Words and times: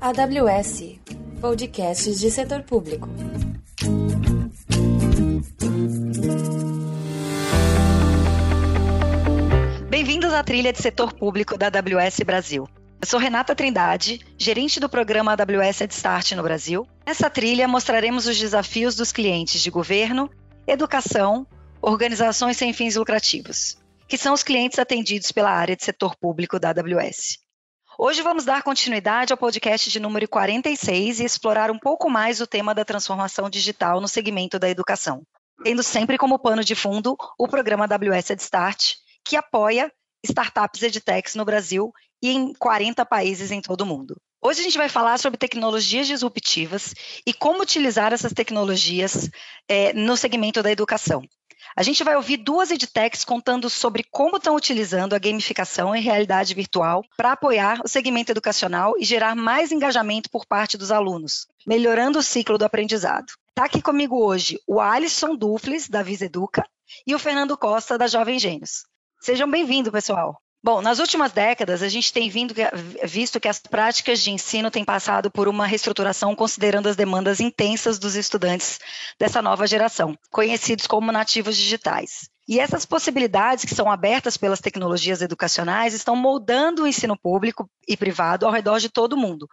AWS 0.00 1.00
Podcasts 1.40 2.20
de 2.20 2.30
Setor 2.30 2.62
Público. 2.62 3.08
Bem-vindos 9.88 10.32
à 10.32 10.42
trilha 10.42 10.72
de 10.72 10.78
setor 10.80 11.12
público 11.12 11.56
da 11.56 11.66
AWS 11.66 12.20
Brasil. 12.26 12.68
Eu 13.00 13.06
sou 13.06 13.18
Renata 13.18 13.54
Trindade, 13.54 14.20
gerente 14.38 14.78
do 14.78 14.88
programa 14.88 15.32
AWS 15.32 15.80
Head 15.80 15.92
Start 15.92 16.32
no 16.32 16.42
Brasil. 16.42 16.86
Nessa 17.06 17.28
trilha 17.28 17.66
mostraremos 17.66 18.26
os 18.26 18.38
desafios 18.38 18.94
dos 18.94 19.10
clientes 19.10 19.60
de 19.60 19.70
governo, 19.70 20.30
educação, 20.66 21.46
organizações 21.80 22.56
sem 22.56 22.72
fins 22.72 22.94
lucrativos, 22.96 23.76
que 24.12 24.18
são 24.18 24.34
os 24.34 24.42
clientes 24.42 24.78
atendidos 24.78 25.32
pela 25.32 25.50
área 25.50 25.74
de 25.74 25.82
setor 25.82 26.14
público 26.14 26.60
da 26.60 26.68
AWS. 26.68 27.38
Hoje 27.98 28.20
vamos 28.20 28.44
dar 28.44 28.62
continuidade 28.62 29.32
ao 29.32 29.38
podcast 29.38 29.88
de 29.88 29.98
número 29.98 30.28
46 30.28 31.20
e 31.20 31.24
explorar 31.24 31.70
um 31.70 31.78
pouco 31.78 32.10
mais 32.10 32.38
o 32.38 32.46
tema 32.46 32.74
da 32.74 32.84
transformação 32.84 33.48
digital 33.48 34.02
no 34.02 34.06
segmento 34.06 34.58
da 34.58 34.68
educação, 34.68 35.22
tendo 35.64 35.82
sempre 35.82 36.18
como 36.18 36.38
pano 36.38 36.62
de 36.62 36.74
fundo 36.74 37.16
o 37.38 37.48
programa 37.48 37.86
AWS 37.86 38.28
Head 38.28 38.42
Start, 38.42 38.96
que 39.24 39.34
apoia 39.34 39.90
startups 40.22 40.82
edtechs 40.82 41.34
no 41.34 41.46
Brasil 41.46 41.90
e 42.22 42.32
em 42.32 42.52
40 42.52 43.06
países 43.06 43.50
em 43.50 43.62
todo 43.62 43.80
o 43.80 43.86
mundo. 43.86 44.20
Hoje 44.42 44.60
a 44.60 44.64
gente 44.64 44.76
vai 44.76 44.90
falar 44.90 45.18
sobre 45.18 45.38
tecnologias 45.38 46.06
disruptivas 46.06 46.94
e 47.26 47.32
como 47.32 47.62
utilizar 47.62 48.12
essas 48.12 48.34
tecnologias 48.34 49.30
é, 49.66 49.94
no 49.94 50.18
segmento 50.18 50.62
da 50.62 50.70
educação. 50.70 51.22
A 51.74 51.82
gente 51.82 52.04
vai 52.04 52.16
ouvir 52.16 52.36
duas 52.36 52.70
edtechs 52.70 53.24
contando 53.24 53.70
sobre 53.70 54.04
como 54.10 54.36
estão 54.36 54.54
utilizando 54.54 55.14
a 55.14 55.18
gamificação 55.18 55.96
e 55.96 56.00
realidade 56.00 56.54
virtual 56.54 57.02
para 57.16 57.32
apoiar 57.32 57.80
o 57.82 57.88
segmento 57.88 58.30
educacional 58.30 58.94
e 58.98 59.04
gerar 59.04 59.34
mais 59.34 59.72
engajamento 59.72 60.28
por 60.30 60.44
parte 60.44 60.76
dos 60.76 60.92
alunos, 60.92 61.46
melhorando 61.66 62.18
o 62.18 62.22
ciclo 62.22 62.58
do 62.58 62.64
aprendizado. 62.64 63.32
Está 63.48 63.64
aqui 63.64 63.80
comigo 63.80 64.22
hoje 64.22 64.60
o 64.66 64.80
Alisson 64.80 65.34
Dufles, 65.34 65.88
da 65.88 66.02
Viseduca, 66.02 66.62
e 67.06 67.14
o 67.14 67.18
Fernando 67.18 67.56
Costa, 67.56 67.96
da 67.96 68.06
Jovem 68.06 68.38
Gênios. 68.38 68.84
Sejam 69.20 69.50
bem-vindos, 69.50 69.90
pessoal. 69.90 70.38
Bom, 70.64 70.80
nas 70.80 71.00
últimas 71.00 71.32
décadas, 71.32 71.82
a 71.82 71.88
gente 71.88 72.12
tem 72.12 72.30
vindo, 72.30 72.54
visto 73.02 73.40
que 73.40 73.48
as 73.48 73.58
práticas 73.58 74.20
de 74.20 74.30
ensino 74.30 74.70
têm 74.70 74.84
passado 74.84 75.28
por 75.28 75.48
uma 75.48 75.66
reestruturação 75.66 76.36
considerando 76.36 76.88
as 76.88 76.94
demandas 76.94 77.40
intensas 77.40 77.98
dos 77.98 78.14
estudantes 78.14 78.78
dessa 79.18 79.42
nova 79.42 79.66
geração, 79.66 80.16
conhecidos 80.30 80.86
como 80.86 81.10
nativos 81.10 81.56
digitais. 81.56 82.30
E 82.46 82.60
essas 82.60 82.86
possibilidades 82.86 83.64
que 83.64 83.74
são 83.74 83.90
abertas 83.90 84.36
pelas 84.36 84.60
tecnologias 84.60 85.20
educacionais 85.20 85.94
estão 85.94 86.14
moldando 86.14 86.84
o 86.84 86.86
ensino 86.86 87.18
público 87.18 87.68
e 87.88 87.96
privado 87.96 88.46
ao 88.46 88.52
redor 88.52 88.78
de 88.78 88.88
todo 88.88 89.14
o 89.14 89.16
mundo, 89.16 89.48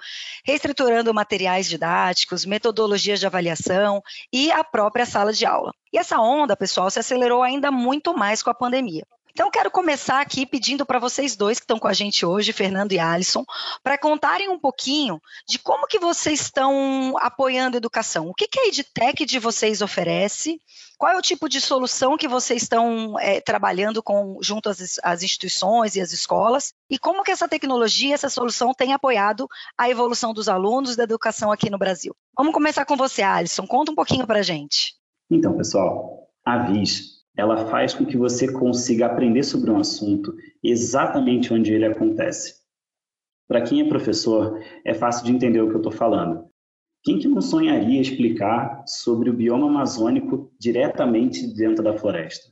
reestruturando 0.46 1.12
materiais 1.12 1.68
didáticos, 1.68 2.46
metodologias 2.46 3.20
de 3.20 3.26
avaliação 3.26 4.00
e 4.32 4.52
a 4.52 4.64
própria 4.64 5.08
sala 5.08 5.34
de 5.34 5.44
aula. 5.44 5.72
E 5.92 5.98
essa 5.98 6.20
onda, 6.20 6.56
pessoal, 6.56 6.92
se 6.92 7.00
acelerou 7.00 7.42
ainda 7.42 7.72
muito 7.72 8.16
mais 8.16 8.44
com 8.44 8.52
a 8.52 8.56
pandemia. 8.56 9.06
Então, 9.32 9.52
quero 9.52 9.70
começar 9.70 10.20
aqui 10.22 10.46
pedindo 10.46 10.86
para 10.86 11.00
vocês 11.00 11.36
dois 11.36 11.60
que 11.60 11.64
estão 11.64 11.80
com 11.80 11.88
a 11.88 11.94
gente 11.94 12.26
hoje, 12.26 12.52
Fernando 12.52 12.92
e 12.92 13.00
Alisson, 13.00 13.46
para 13.84 13.98
contarem 13.98 14.50
um 14.50 14.60
pouquinho 14.60 15.22
de 15.48 15.60
como 15.60 15.88
que 15.88 16.00
vocês 16.00 16.42
estão 16.42 17.16
apoiando 17.20 17.78
a 17.78 17.80
educação. 17.80 18.28
O 18.28 18.34
que, 18.34 18.48
que 18.48 18.60
a 18.60 18.68
EdTech 18.68 19.26
de 19.26 19.40
vocês 19.40 19.82
oferece? 19.82 20.60
Qual 20.98 21.12
é 21.12 21.18
o 21.18 21.22
tipo 21.22 21.48
de 21.48 21.62
solução 21.62 22.18
que 22.18 22.28
vocês 22.28 22.64
estão 22.64 23.18
é, 23.20 23.40
trabalhando 23.40 24.04
com, 24.04 24.38
junto 24.42 24.70
às, 24.70 25.00
às 25.02 25.24
instituições 25.24 25.96
e 25.96 26.02
às 26.02 26.12
escolas? 26.12 26.74
E 26.90 26.98
como 26.98 27.24
que 27.24 27.32
essa 27.32 27.48
tecnologia, 27.48 28.16
essa 28.16 28.30
solução 28.30 28.74
tem 28.74 28.94
apoiado 28.94 29.48
a 29.78 29.90
evolução 29.90 30.34
dos 30.34 30.50
alunos 30.50 30.96
da 30.96 31.04
educação 31.04 31.52
aqui 31.52 31.70
no 31.70 31.78
Brasil? 31.78 32.14
Vamos 32.36 32.54
começar 32.54 32.84
com 32.84 32.98
você, 32.98 33.22
Alisson. 33.22 33.66
Conta 33.66 33.92
um 33.92 33.96
pouquinho 33.96 34.28
para 34.28 34.40
a 34.40 34.44
gente. 34.44 34.96
Então, 35.32 35.56
pessoal, 35.56 36.28
a 36.44 36.58
VIS 36.66 37.19
ela 37.38 37.68
faz 37.68 37.94
com 37.94 38.06
que 38.06 38.18
você 38.18 38.52
consiga 38.52 39.06
aprender 39.06 39.44
sobre 39.44 39.72
um 39.72 39.78
assunto 39.78 40.36
exatamente 40.64 41.54
onde 41.54 41.74
ele 41.74 41.86
acontece. 41.86 42.56
Para 43.48 43.62
quem 43.62 43.82
é 43.82 43.88
professor, 43.88 44.60
é 44.86 44.94
fácil 44.94 45.26
de 45.26 45.32
entender 45.32 45.62
o 45.62 45.68
que 45.70 45.74
eu 45.74 45.80
estou 45.80 45.92
falando. 45.92 46.48
Quem 47.04 47.18
que 47.18 47.28
não 47.28 47.42
sonharia 47.42 48.02
explicar 48.02 48.84
sobre 48.86 49.30
o 49.30 49.34
bioma 49.34 49.68
amazônico 49.68 50.52
diretamente 50.60 51.48
dentro 51.56 51.84
da 51.84 51.98
floresta? 51.98 52.52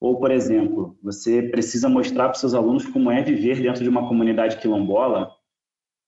Ou, 0.00 0.18
por 0.18 0.30
exemplo, 0.30 0.96
você 1.02 1.42
precisa 1.42 1.88
mostrar 1.88 2.24
para 2.24 2.38
seus 2.38 2.54
alunos 2.54 2.86
como 2.86 3.10
é 3.10 3.22
viver 3.22 3.60
dentro 3.60 3.82
de 3.84 3.88
uma 3.88 4.08
comunidade 4.08 4.56
quilombola, 4.56 5.30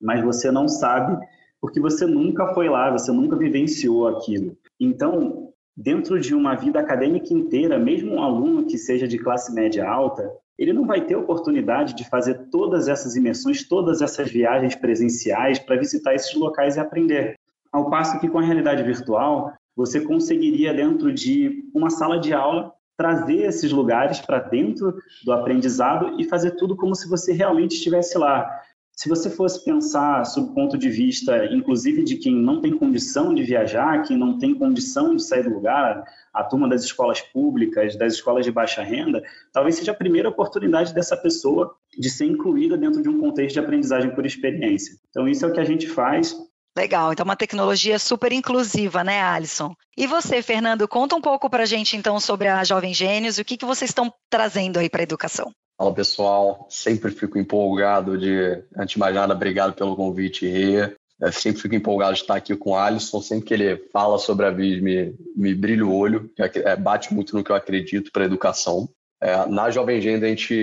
mas 0.01 0.23
você 0.23 0.51
não 0.51 0.67
sabe 0.67 1.15
porque 1.61 1.79
você 1.79 2.05
nunca 2.05 2.53
foi 2.53 2.67
lá, 2.67 2.91
você 2.91 3.11
nunca 3.11 3.37
vivenciou 3.37 4.07
aquilo. 4.07 4.57
Então, 4.79 5.52
dentro 5.75 6.19
de 6.19 6.35
uma 6.35 6.55
vida 6.55 6.79
acadêmica 6.79 7.33
inteira, 7.33 7.79
mesmo 7.79 8.15
um 8.15 8.21
aluno 8.21 8.65
que 8.65 8.77
seja 8.77 9.07
de 9.07 9.17
classe 9.17 9.53
média 9.53 9.87
alta, 9.89 10.31
ele 10.57 10.71
não 10.71 10.85
vai 10.85 11.01
ter 11.01 11.15
oportunidade 11.15 11.95
de 11.95 12.07
fazer 12.07 12.47
todas 12.51 12.87
essas 12.87 13.15
imersões, 13.15 13.67
todas 13.67 14.01
essas 14.01 14.31
viagens 14.31 14.75
presenciais 14.75 15.57
para 15.57 15.77
visitar 15.77 16.13
esses 16.13 16.33
locais 16.35 16.75
e 16.75 16.79
aprender. 16.79 17.35
Ao 17.71 17.89
passo 17.89 18.19
que 18.19 18.29
com 18.29 18.37
a 18.37 18.43
realidade 18.43 18.83
virtual, 18.83 19.51
você 19.75 19.99
conseguiria, 19.99 20.73
dentro 20.73 21.11
de 21.11 21.63
uma 21.73 21.89
sala 21.89 22.19
de 22.19 22.33
aula, 22.33 22.71
trazer 22.95 23.47
esses 23.47 23.71
lugares 23.71 24.21
para 24.21 24.39
dentro 24.39 24.95
do 25.25 25.31
aprendizado 25.31 26.15
e 26.19 26.23
fazer 26.23 26.51
tudo 26.51 26.75
como 26.75 26.93
se 26.93 27.09
você 27.09 27.33
realmente 27.33 27.75
estivesse 27.75 28.17
lá. 28.17 28.47
Se 28.95 29.09
você 29.09 29.29
fosse 29.29 29.63
pensar 29.65 30.23
sob 30.23 30.51
o 30.51 30.53
ponto 30.53 30.77
de 30.77 30.87
vista, 30.87 31.45
inclusive, 31.47 32.03
de 32.03 32.15
quem 32.15 32.35
não 32.35 32.61
tem 32.61 32.77
condição 32.77 33.33
de 33.33 33.43
viajar, 33.43 34.03
quem 34.03 34.15
não 34.15 34.37
tem 34.37 34.53
condição 34.53 35.15
de 35.15 35.23
sair 35.23 35.43
do 35.43 35.49
lugar, 35.49 36.03
a 36.31 36.43
turma 36.43 36.69
das 36.69 36.83
escolas 36.83 37.19
públicas, 37.19 37.95
das 37.95 38.13
escolas 38.13 38.45
de 38.45 38.51
baixa 38.51 38.83
renda, 38.83 39.23
talvez 39.51 39.75
seja 39.75 39.91
a 39.91 39.95
primeira 39.95 40.29
oportunidade 40.29 40.93
dessa 40.93 41.17
pessoa 41.17 41.75
de 41.97 42.09
ser 42.09 42.25
incluída 42.25 42.77
dentro 42.77 43.01
de 43.01 43.09
um 43.09 43.19
contexto 43.19 43.53
de 43.53 43.59
aprendizagem 43.59 44.13
por 44.13 44.25
experiência. 44.25 44.95
Então, 45.09 45.27
isso 45.27 45.43
é 45.43 45.47
o 45.47 45.53
que 45.53 45.59
a 45.59 45.65
gente 45.65 45.89
faz. 45.89 46.35
Legal, 46.77 47.13
então 47.13 47.23
uma 47.23 47.35
tecnologia 47.35 47.99
super 47.99 48.31
inclusiva, 48.31 49.03
né, 49.03 49.21
Alisson? 49.21 49.75
E 49.95 50.07
você, 50.07 50.41
Fernando, 50.41 50.87
conta 50.87 51.15
um 51.15 51.21
pouco 51.21 51.47
para 51.47 51.63
a 51.63 51.67
gente 51.67 51.95
então 51.95 52.19
sobre 52.19 52.47
a 52.47 52.63
Jovem 52.63 52.93
Gênios, 52.93 53.37
o 53.37 53.45
que, 53.45 53.57
que 53.57 53.65
vocês 53.65 53.91
estão 53.91 54.11
trazendo 54.27 54.79
aí 54.79 54.89
para 54.89 55.01
a 55.01 55.03
educação? 55.03 55.51
Fala 55.77 55.93
pessoal, 55.93 56.67
sempre 56.69 57.11
fico 57.11 57.37
empolgado 57.37 58.17
de, 58.17 58.63
antes 58.77 58.93
de 58.93 58.99
mais 58.99 59.15
nada, 59.15 59.33
obrigado 59.33 59.73
pelo 59.73 59.95
convite, 59.95 60.47
Rê. 60.47 60.95
Eu 61.19 61.31
sempre 61.31 61.61
fico 61.61 61.75
empolgado 61.75 62.13
de 62.13 62.21
estar 62.21 62.35
aqui 62.35 62.55
com 62.55 62.71
o 62.71 62.75
Alisson, 62.75 63.21
sempre 63.21 63.45
que 63.45 63.53
ele 63.53 63.77
fala 63.91 64.17
sobre 64.17 64.45
a 64.45 64.51
VIS 64.51 64.81
me, 64.81 65.15
me 65.35 65.55
brilha 65.55 65.85
o 65.85 65.95
olho, 65.95 66.29
é, 66.37 66.75
bate 66.75 67.13
muito 67.13 67.35
no 67.35 67.43
que 67.43 67.51
eu 67.51 67.55
acredito 67.55 68.11
para 68.11 68.23
a 68.23 68.25
educação. 68.25 68.89
É, 69.21 69.45
na 69.47 69.71
Jovem 69.71 69.97
Agenda, 69.97 70.25
a 70.25 70.29
gente, 70.29 70.53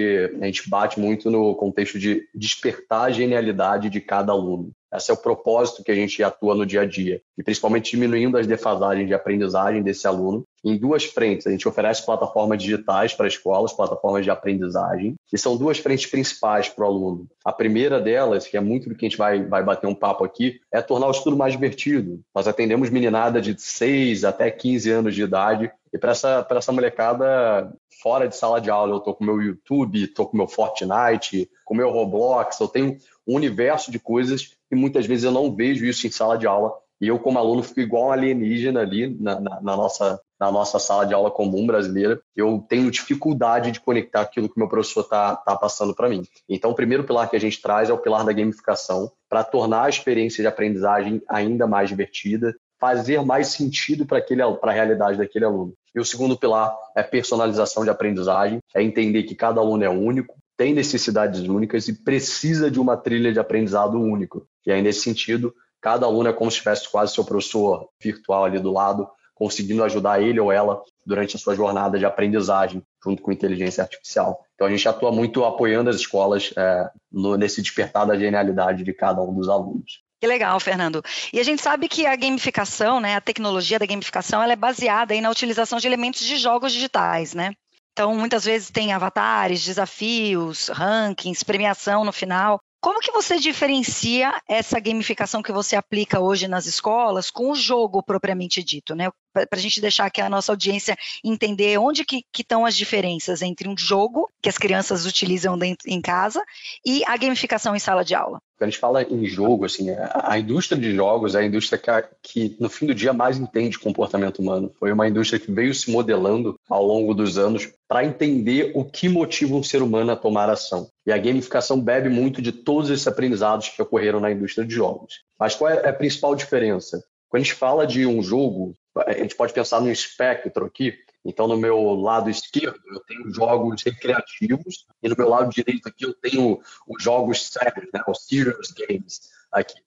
a 0.41 0.45
gente 0.45 0.69
bate 0.69 1.01
muito 1.01 1.31
no 1.31 1.55
contexto 1.55 1.99
de 1.99 2.29
despertar 2.35 3.05
a 3.05 3.11
genialidade 3.11 3.89
de 3.89 4.01
cada 4.01 4.33
aluno. 4.33 4.71
Esse 4.93 5.11
é 5.11 5.15
o 5.15 5.17
propósito 5.17 5.85
que 5.85 5.91
a 5.91 5.95
gente 5.95 6.23
atua 6.23 6.55
no 6.55 6.67
dia 6.67 6.83
a 6.83 6.87
dia, 6.87 7.23
e 7.39 7.43
principalmente 7.43 7.93
diminuindo 7.93 8.37
as 8.37 8.47
defasagens 8.47 9.07
de 9.07 9.15
aprendizagem 9.15 9.83
desse 9.83 10.07
aluno 10.07 10.45
em 10.65 10.77
duas 10.77 11.05
frentes. 11.05 11.47
A 11.47 11.51
gente 11.51 11.69
oferece 11.69 12.05
plataformas 12.05 12.63
digitais 12.63 13.15
para 13.15 13.29
escolas, 13.29 13.73
plataformas 13.73 14.25
de 14.25 14.31
aprendizagem, 14.31 15.15
e 15.33 15.39
são 15.39 15.57
duas 15.57 15.79
frentes 15.79 16.11
principais 16.11 16.69
para 16.69 16.85
o 16.85 16.89
aluno. 16.89 17.27
A 17.45 17.53
primeira 17.53 18.01
delas, 18.01 18.47
que 18.47 18.57
é 18.57 18.61
muito 18.61 18.89
do 18.89 18.95
que 18.95 19.07
a 19.07 19.09
gente 19.09 19.19
vai, 19.19 19.45
vai 19.45 19.63
bater 19.63 19.87
um 19.87 19.95
papo 19.95 20.25
aqui, 20.25 20.61
é 20.73 20.83
tornar 20.83 21.07
o 21.07 21.13
estudo 21.13 21.37
mais 21.37 21.53
divertido. 21.53 22.21
Nós 22.35 22.49
atendemos 22.49 22.91
meninada 22.91 23.41
de 23.41 23.55
6 23.59 24.25
até 24.25 24.51
15 24.51 24.91
anos 24.91 25.15
de 25.15 25.23
idade, 25.23 25.71
e 25.93 25.99
para 25.99 26.13
essa, 26.13 26.47
essa 26.51 26.73
molecada 26.73 27.73
fora 28.03 28.29
de 28.29 28.37
sala 28.37 28.61
de 28.61 28.71
aula, 28.71 28.95
eu 28.95 28.99
estou 28.99 29.15
com 29.15 29.25
meu 29.25 29.41
YouTube, 29.43 30.05
estou 30.05 30.27
com 30.27 30.37
meu 30.37 30.47
Fortnite, 30.47 31.51
com 31.65 31.75
meu 31.75 31.91
Roblox, 31.91 32.59
eu 32.61 32.69
tenho 32.69 32.97
um 33.27 33.35
universo 33.35 33.91
de 33.91 33.99
coisas 33.99 34.57
e 34.71 34.77
muitas 34.77 35.07
vezes 35.07 35.25
eu 35.25 35.33
não 35.33 35.55
vejo 35.55 35.85
isso 35.85 36.07
em 36.07 36.11
sala 36.11 36.39
de 36.39 36.47
aula. 36.47 36.73
E 37.01 37.09
eu, 37.09 37.19
como 37.19 37.39
aluno, 37.39 37.63
fico 37.63 37.81
igual 37.81 38.09
um 38.09 38.13
alienígena 38.13 38.81
ali 38.81 39.17
na, 39.19 39.41
na, 39.41 39.61
na, 39.63 39.77
nossa, 39.77 40.21
na 40.39 40.53
nossa 40.53 40.79
sala 40.79 41.07
de 41.07 41.15
aula 41.15 41.31
comum 41.31 41.67
brasileira. 41.67 42.21
Eu 42.37 42.63
tenho 42.69 42.91
dificuldade 42.91 43.73
de 43.73 43.81
conectar 43.81 44.21
aquilo 44.21 44.49
que 44.49 44.57
o 44.57 44.59
meu 44.59 44.69
professor 44.69 45.01
está 45.01 45.35
tá 45.35 45.57
passando 45.57 45.95
para 45.95 46.11
mim. 46.11 46.23
Então, 46.47 46.71
o 46.71 46.75
primeiro 46.75 47.05
pilar 47.05 47.31
que 47.31 47.37
a 47.37 47.41
gente 47.41 47.61
traz 47.61 47.89
é 47.89 47.93
o 47.93 47.99
pilar 47.99 48.25
da 48.25 48.33
gamificação, 48.33 49.11
para 49.31 49.43
tornar 49.43 49.85
a 49.85 49.89
experiência 49.89 50.43
de 50.43 50.47
aprendizagem 50.47 51.23
ainda 51.27 51.67
mais 51.67 51.89
divertida, 51.89 52.55
fazer 52.79 53.23
mais 53.25 53.49
sentido 53.49 54.07
para 54.07 54.23
a 54.63 54.73
realidade 54.73 55.17
daquele 55.17 55.47
aluno. 55.47 55.73
E 55.95 56.01
o 56.01 56.05
segundo 56.05 56.37
pilar 56.37 56.75
é 56.95 57.03
personalização 57.03 57.83
de 57.83 57.91
aprendizagem, 57.91 58.59
é 58.75 58.83
entender 58.83 59.25
que 59.25 59.35
cada 59.35 59.61
aluno 59.61 59.85
é 59.85 59.89
único, 59.89 60.37
tem 60.61 60.75
necessidades 60.75 61.41
únicas 61.41 61.89
e 61.89 62.05
precisa 62.05 62.71
de 62.71 62.79
uma 62.79 62.95
trilha 62.95 63.33
de 63.33 63.41
aprendizado 63.41 63.99
único. 63.99 64.47
E 64.67 64.71
aí, 64.71 64.83
nesse 64.83 65.01
sentido, 65.01 65.55
cada 65.81 66.05
aluno 66.05 66.29
é 66.29 66.35
como 66.35 66.51
se 66.51 66.59
tivesse 66.59 66.87
quase 66.91 67.15
seu 67.15 67.25
professor 67.25 67.89
virtual 67.99 68.45
ali 68.45 68.59
do 68.59 68.71
lado, 68.71 69.09
conseguindo 69.35 69.83
ajudar 69.83 70.21
ele 70.21 70.39
ou 70.39 70.53
ela 70.53 70.83
durante 71.07 71.35
a 71.35 71.39
sua 71.39 71.55
jornada 71.55 71.99
de 71.99 72.05
aprendizagem 72.05 72.83
junto 73.03 73.23
com 73.23 73.33
inteligência 73.33 73.83
artificial. 73.83 74.45
Então 74.55 74.67
a 74.67 74.71
gente 74.71 74.87
atua 74.87 75.11
muito 75.11 75.47
apoiando 75.47 75.89
as 75.89 75.97
escolas 75.97 76.53
é, 76.55 76.91
no, 77.11 77.39
nesse 77.39 77.63
despertar 77.63 78.05
da 78.05 78.19
genialidade 78.19 78.85
de 78.85 78.93
cada 78.93 79.23
um 79.23 79.33
dos 79.33 79.49
alunos. 79.49 80.03
Que 80.21 80.27
legal, 80.27 80.61
Fernando. 80.61 81.03
E 81.33 81.41
a 81.41 81.43
gente 81.43 81.63
sabe 81.63 81.89
que 81.89 82.05
a 82.05 82.15
gamificação, 82.15 83.01
né, 83.01 83.15
a 83.15 83.21
tecnologia 83.23 83.79
da 83.79 83.87
gamificação, 83.87 84.43
ela 84.43 84.53
é 84.53 84.57
baseada 84.57 85.15
aí 85.15 85.23
na 85.23 85.31
utilização 85.31 85.79
de 85.79 85.87
elementos 85.87 86.21
de 86.21 86.37
jogos 86.37 86.71
digitais, 86.71 87.33
né? 87.33 87.55
Então, 88.01 88.17
muitas 88.17 88.47
vezes 88.47 88.71
tem 88.71 88.95
avatares, 88.95 89.63
desafios, 89.63 90.69
rankings, 90.69 91.45
premiação 91.45 92.03
no 92.03 92.11
final. 92.11 92.59
Como 92.81 92.99
que 92.99 93.13
você 93.13 93.39
diferencia 93.39 94.41
essa 94.49 94.81
gamificação 94.81 95.43
que 95.43 95.53
você 95.53 95.77
aplica 95.77 96.19
hoje 96.19 96.49
nas 96.49 96.65
escolas 96.65 97.31
com 97.31 97.51
o 97.51 97.55
jogo 97.55 98.03
propriamente 98.03 98.65
dito, 98.65 98.95
né? 98.95 99.11
Para 99.35 99.47
a 99.53 99.59
gente 99.59 99.83
deixar 99.83 100.07
aqui 100.07 100.23
a 100.23 100.31
nossa 100.31 100.51
audiência 100.51 100.97
entender 101.23 101.77
onde 101.77 102.03
que, 102.07 102.25
estão 102.39 102.65
as 102.65 102.75
diferenças 102.75 103.43
entre 103.43 103.69
um 103.69 103.77
jogo 103.77 104.33
que 104.43 104.49
as 104.49 104.57
crianças 104.57 105.05
utilizam 105.05 105.59
dentro, 105.59 105.87
em 105.87 106.01
casa 106.01 106.43
e 106.83 107.05
a 107.05 107.19
gamificação 107.19 107.77
em 107.77 107.79
sala 107.79 108.03
de 108.03 108.15
aula. 108.15 108.41
Quando 108.61 108.69
a 108.69 108.71
gente 108.73 108.79
fala 108.79 109.03
em 109.03 109.25
jogo, 109.25 109.65
assim, 109.65 109.87
a 110.13 110.39
indústria 110.39 110.79
de 110.79 110.95
jogos 110.95 111.35
é 111.35 111.39
a 111.39 111.47
indústria 111.47 111.79
que, 111.79 111.91
que, 112.23 112.57
no 112.61 112.69
fim 112.69 112.85
do 112.85 112.95
dia, 112.95 113.11
mais 113.11 113.39
entende 113.39 113.79
comportamento 113.79 114.41
humano. 114.41 114.71
Foi 114.79 114.93
uma 114.93 115.09
indústria 115.09 115.41
que 115.41 115.51
veio 115.51 115.75
se 115.75 115.91
modelando 115.91 116.61
ao 116.69 116.85
longo 116.85 117.15
dos 117.15 117.39
anos 117.39 117.73
para 117.89 118.05
entender 118.05 118.73
o 118.75 118.85
que 118.85 119.09
motiva 119.09 119.55
um 119.55 119.63
ser 119.63 119.81
humano 119.81 120.13
a 120.13 120.17
tomar 120.17 120.51
ação. 120.51 120.91
E 121.07 121.11
a 121.11 121.17
gamificação 121.17 121.81
bebe 121.81 122.11
muito 122.11 122.43
de 122.43 122.53
todos 122.53 122.91
esses 122.91 123.07
aprendizados 123.07 123.71
que 123.71 123.81
ocorreram 123.81 124.21
na 124.21 124.31
indústria 124.31 124.67
de 124.67 124.75
jogos. 124.75 125.23
Mas 125.39 125.55
qual 125.55 125.71
é 125.71 125.89
a 125.89 125.93
principal 125.95 126.35
diferença? 126.35 127.03
Quando 127.31 127.41
a 127.41 127.45
gente 127.45 127.55
fala 127.55 127.87
de 127.87 128.05
um 128.05 128.23
jogo, 128.23 128.75
a 128.95 129.13
gente 129.15 129.37
pode 129.37 129.55
pensar 129.55 129.81
num 129.81 129.91
espectro 129.91 130.67
aqui, 130.67 130.93
então, 131.25 131.47
no 131.47 131.57
meu 131.57 131.95
lado 131.95 132.31
esquerdo, 132.31 132.81
eu 132.93 133.01
tenho 133.01 133.33
jogos 133.33 133.83
recreativos, 133.83 134.87
e 135.03 135.09
no 135.09 135.17
meu 135.17 135.29
lado 135.29 135.51
direito 135.51 135.89
aqui, 135.89 136.05
eu 136.05 136.15
tenho 136.15 136.61
os 136.87 137.03
jogos 137.03 137.49
sérios, 137.49 137.91
né, 137.93 138.03
os 138.09 138.25
serious 138.25 138.73
games 138.73 139.21
aqui. 139.53 139.81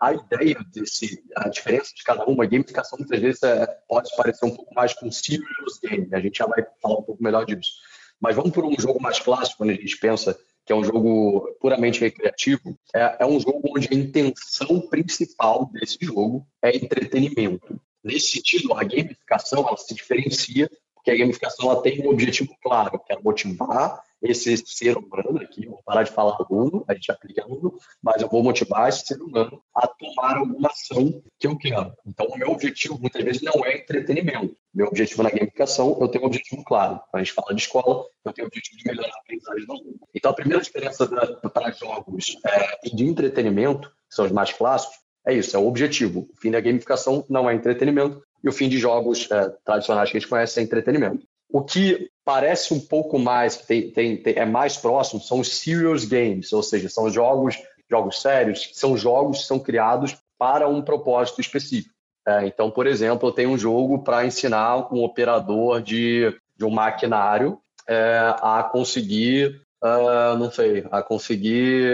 A 0.00 0.12
ideia 0.12 0.58
desse, 0.72 1.24
a 1.34 1.48
diferença 1.48 1.92
de 1.94 2.04
cada 2.04 2.24
uma, 2.26 2.44
a 2.44 2.46
gamificação 2.46 2.98
muitas 2.98 3.18
vezes 3.20 3.42
é, 3.42 3.66
pode 3.88 4.14
parecer 4.16 4.44
um 4.44 4.54
pouco 4.54 4.72
mais 4.74 4.92
com 4.92 5.10
serious 5.10 5.80
game, 5.82 6.08
a 6.12 6.20
gente 6.20 6.38
já 6.38 6.46
vai 6.46 6.64
falar 6.80 6.98
um 6.98 7.02
pouco 7.02 7.22
melhor 7.22 7.44
disso. 7.44 7.72
Mas 8.20 8.36
vamos 8.36 8.52
por 8.52 8.64
um 8.64 8.78
jogo 8.78 9.02
mais 9.02 9.18
clássico, 9.18 9.58
quando 9.58 9.70
a 9.70 9.74
gente 9.74 9.96
pensa 9.98 10.38
que 10.64 10.72
é 10.72 10.76
um 10.76 10.84
jogo 10.84 11.56
puramente 11.60 12.00
recreativo, 12.00 12.78
é, 12.94 13.16
é 13.20 13.26
um 13.26 13.40
jogo 13.40 13.62
onde 13.76 13.88
a 13.90 13.94
intenção 13.96 14.88
principal 14.88 15.68
desse 15.72 15.98
jogo 16.00 16.46
é 16.62 16.76
entretenimento. 16.76 17.80
Nesse 18.02 18.32
sentido, 18.32 18.74
a 18.74 18.84
gamificação 18.84 19.66
ela 19.66 19.76
se 19.76 19.94
diferencia, 19.94 20.70
porque 20.94 21.10
a 21.10 21.16
gamificação 21.16 21.70
ela 21.70 21.82
tem 21.82 22.00
um 22.06 22.10
objetivo 22.10 22.54
claro, 22.62 22.98
que 22.98 23.12
é 23.12 23.18
motivar 23.20 24.02
esse 24.22 24.56
ser 24.56 24.96
humano 24.96 25.40
aqui, 25.40 25.66
vou 25.66 25.82
parar 25.84 26.04
de 26.04 26.12
falar 26.12 26.36
aluno, 26.38 26.84
a 26.86 26.94
gente 26.94 27.10
aplica 27.10 27.42
aluno, 27.42 27.76
mas 28.00 28.22
eu 28.22 28.28
vou 28.28 28.42
motivar 28.42 28.88
esse 28.88 29.04
ser 29.04 29.20
humano 29.20 29.60
a 29.74 29.86
tomar 29.88 30.36
alguma 30.36 30.68
ação 30.68 31.20
que 31.38 31.46
eu 31.46 31.58
quero. 31.58 31.92
Então, 32.06 32.26
o 32.26 32.38
meu 32.38 32.50
objetivo 32.50 32.98
muitas 33.00 33.22
vezes 33.24 33.42
não 33.42 33.64
é 33.64 33.78
entretenimento. 33.78 34.56
Meu 34.72 34.86
objetivo 34.86 35.24
na 35.24 35.30
gamificação, 35.30 35.98
eu 36.00 36.08
tenho 36.08 36.22
um 36.22 36.28
objetivo 36.28 36.62
claro. 36.64 37.00
Quando 37.10 37.20
a 37.20 37.24
gente 37.24 37.32
fala 37.32 37.54
de 37.54 37.62
escola, 37.62 38.06
eu 38.24 38.32
tenho 38.32 38.46
o 38.46 38.48
objetivo 38.48 38.78
de 38.78 38.86
melhorar 38.86 39.12
a 39.12 39.20
aprendizagem 39.20 39.66
do 39.66 39.72
aluno. 39.72 40.00
Então, 40.14 40.30
a 40.30 40.34
primeira 40.34 40.62
diferença 40.62 41.06
para 41.52 41.72
jogos 41.72 42.36
é, 42.46 42.78
e 42.84 42.94
de 42.94 43.04
entretenimento, 43.04 43.88
que 43.88 44.14
são 44.14 44.24
os 44.24 44.32
mais 44.32 44.52
clássicos, 44.52 45.01
é 45.26 45.34
isso, 45.34 45.56
é 45.56 45.58
o 45.58 45.66
objetivo. 45.66 46.28
O 46.32 46.40
fim 46.40 46.50
da 46.50 46.60
gamificação 46.60 47.24
não 47.28 47.48
é 47.48 47.54
entretenimento 47.54 48.22
e 48.42 48.48
o 48.48 48.52
fim 48.52 48.68
de 48.68 48.78
jogos 48.78 49.28
é, 49.30 49.50
tradicionais 49.64 50.10
que 50.10 50.16
a 50.16 50.20
gente 50.20 50.28
conhece 50.28 50.58
é 50.58 50.62
entretenimento. 50.62 51.26
O 51.48 51.62
que 51.62 52.08
parece 52.24 52.72
um 52.72 52.80
pouco 52.80 53.18
mais, 53.18 53.56
tem, 53.56 53.90
tem, 53.90 54.16
tem, 54.16 54.34
é 54.36 54.44
mais 54.44 54.76
próximo, 54.76 55.20
são 55.20 55.40
os 55.40 55.58
serious 55.58 56.04
games, 56.04 56.52
ou 56.52 56.62
seja, 56.62 56.88
são 56.88 57.10
jogos, 57.10 57.56
jogos 57.90 58.20
sérios, 58.20 58.70
são 58.72 58.96
jogos 58.96 59.40
que 59.40 59.46
são 59.46 59.58
criados 59.58 60.16
para 60.38 60.66
um 60.66 60.82
propósito 60.82 61.40
específico. 61.40 61.94
É, 62.26 62.46
então, 62.46 62.70
por 62.70 62.86
exemplo, 62.86 63.28
eu 63.28 63.32
tenho 63.32 63.50
um 63.50 63.58
jogo 63.58 64.02
para 64.02 64.24
ensinar 64.24 64.92
um 64.92 65.04
operador 65.04 65.82
de, 65.82 66.34
de 66.56 66.64
um 66.64 66.70
maquinário 66.70 67.58
é, 67.88 68.34
a 68.40 68.62
conseguir 68.62 69.60
uh, 69.82 70.38
não 70.38 70.50
sei, 70.50 70.86
a 70.90 71.02
conseguir, 71.02 71.92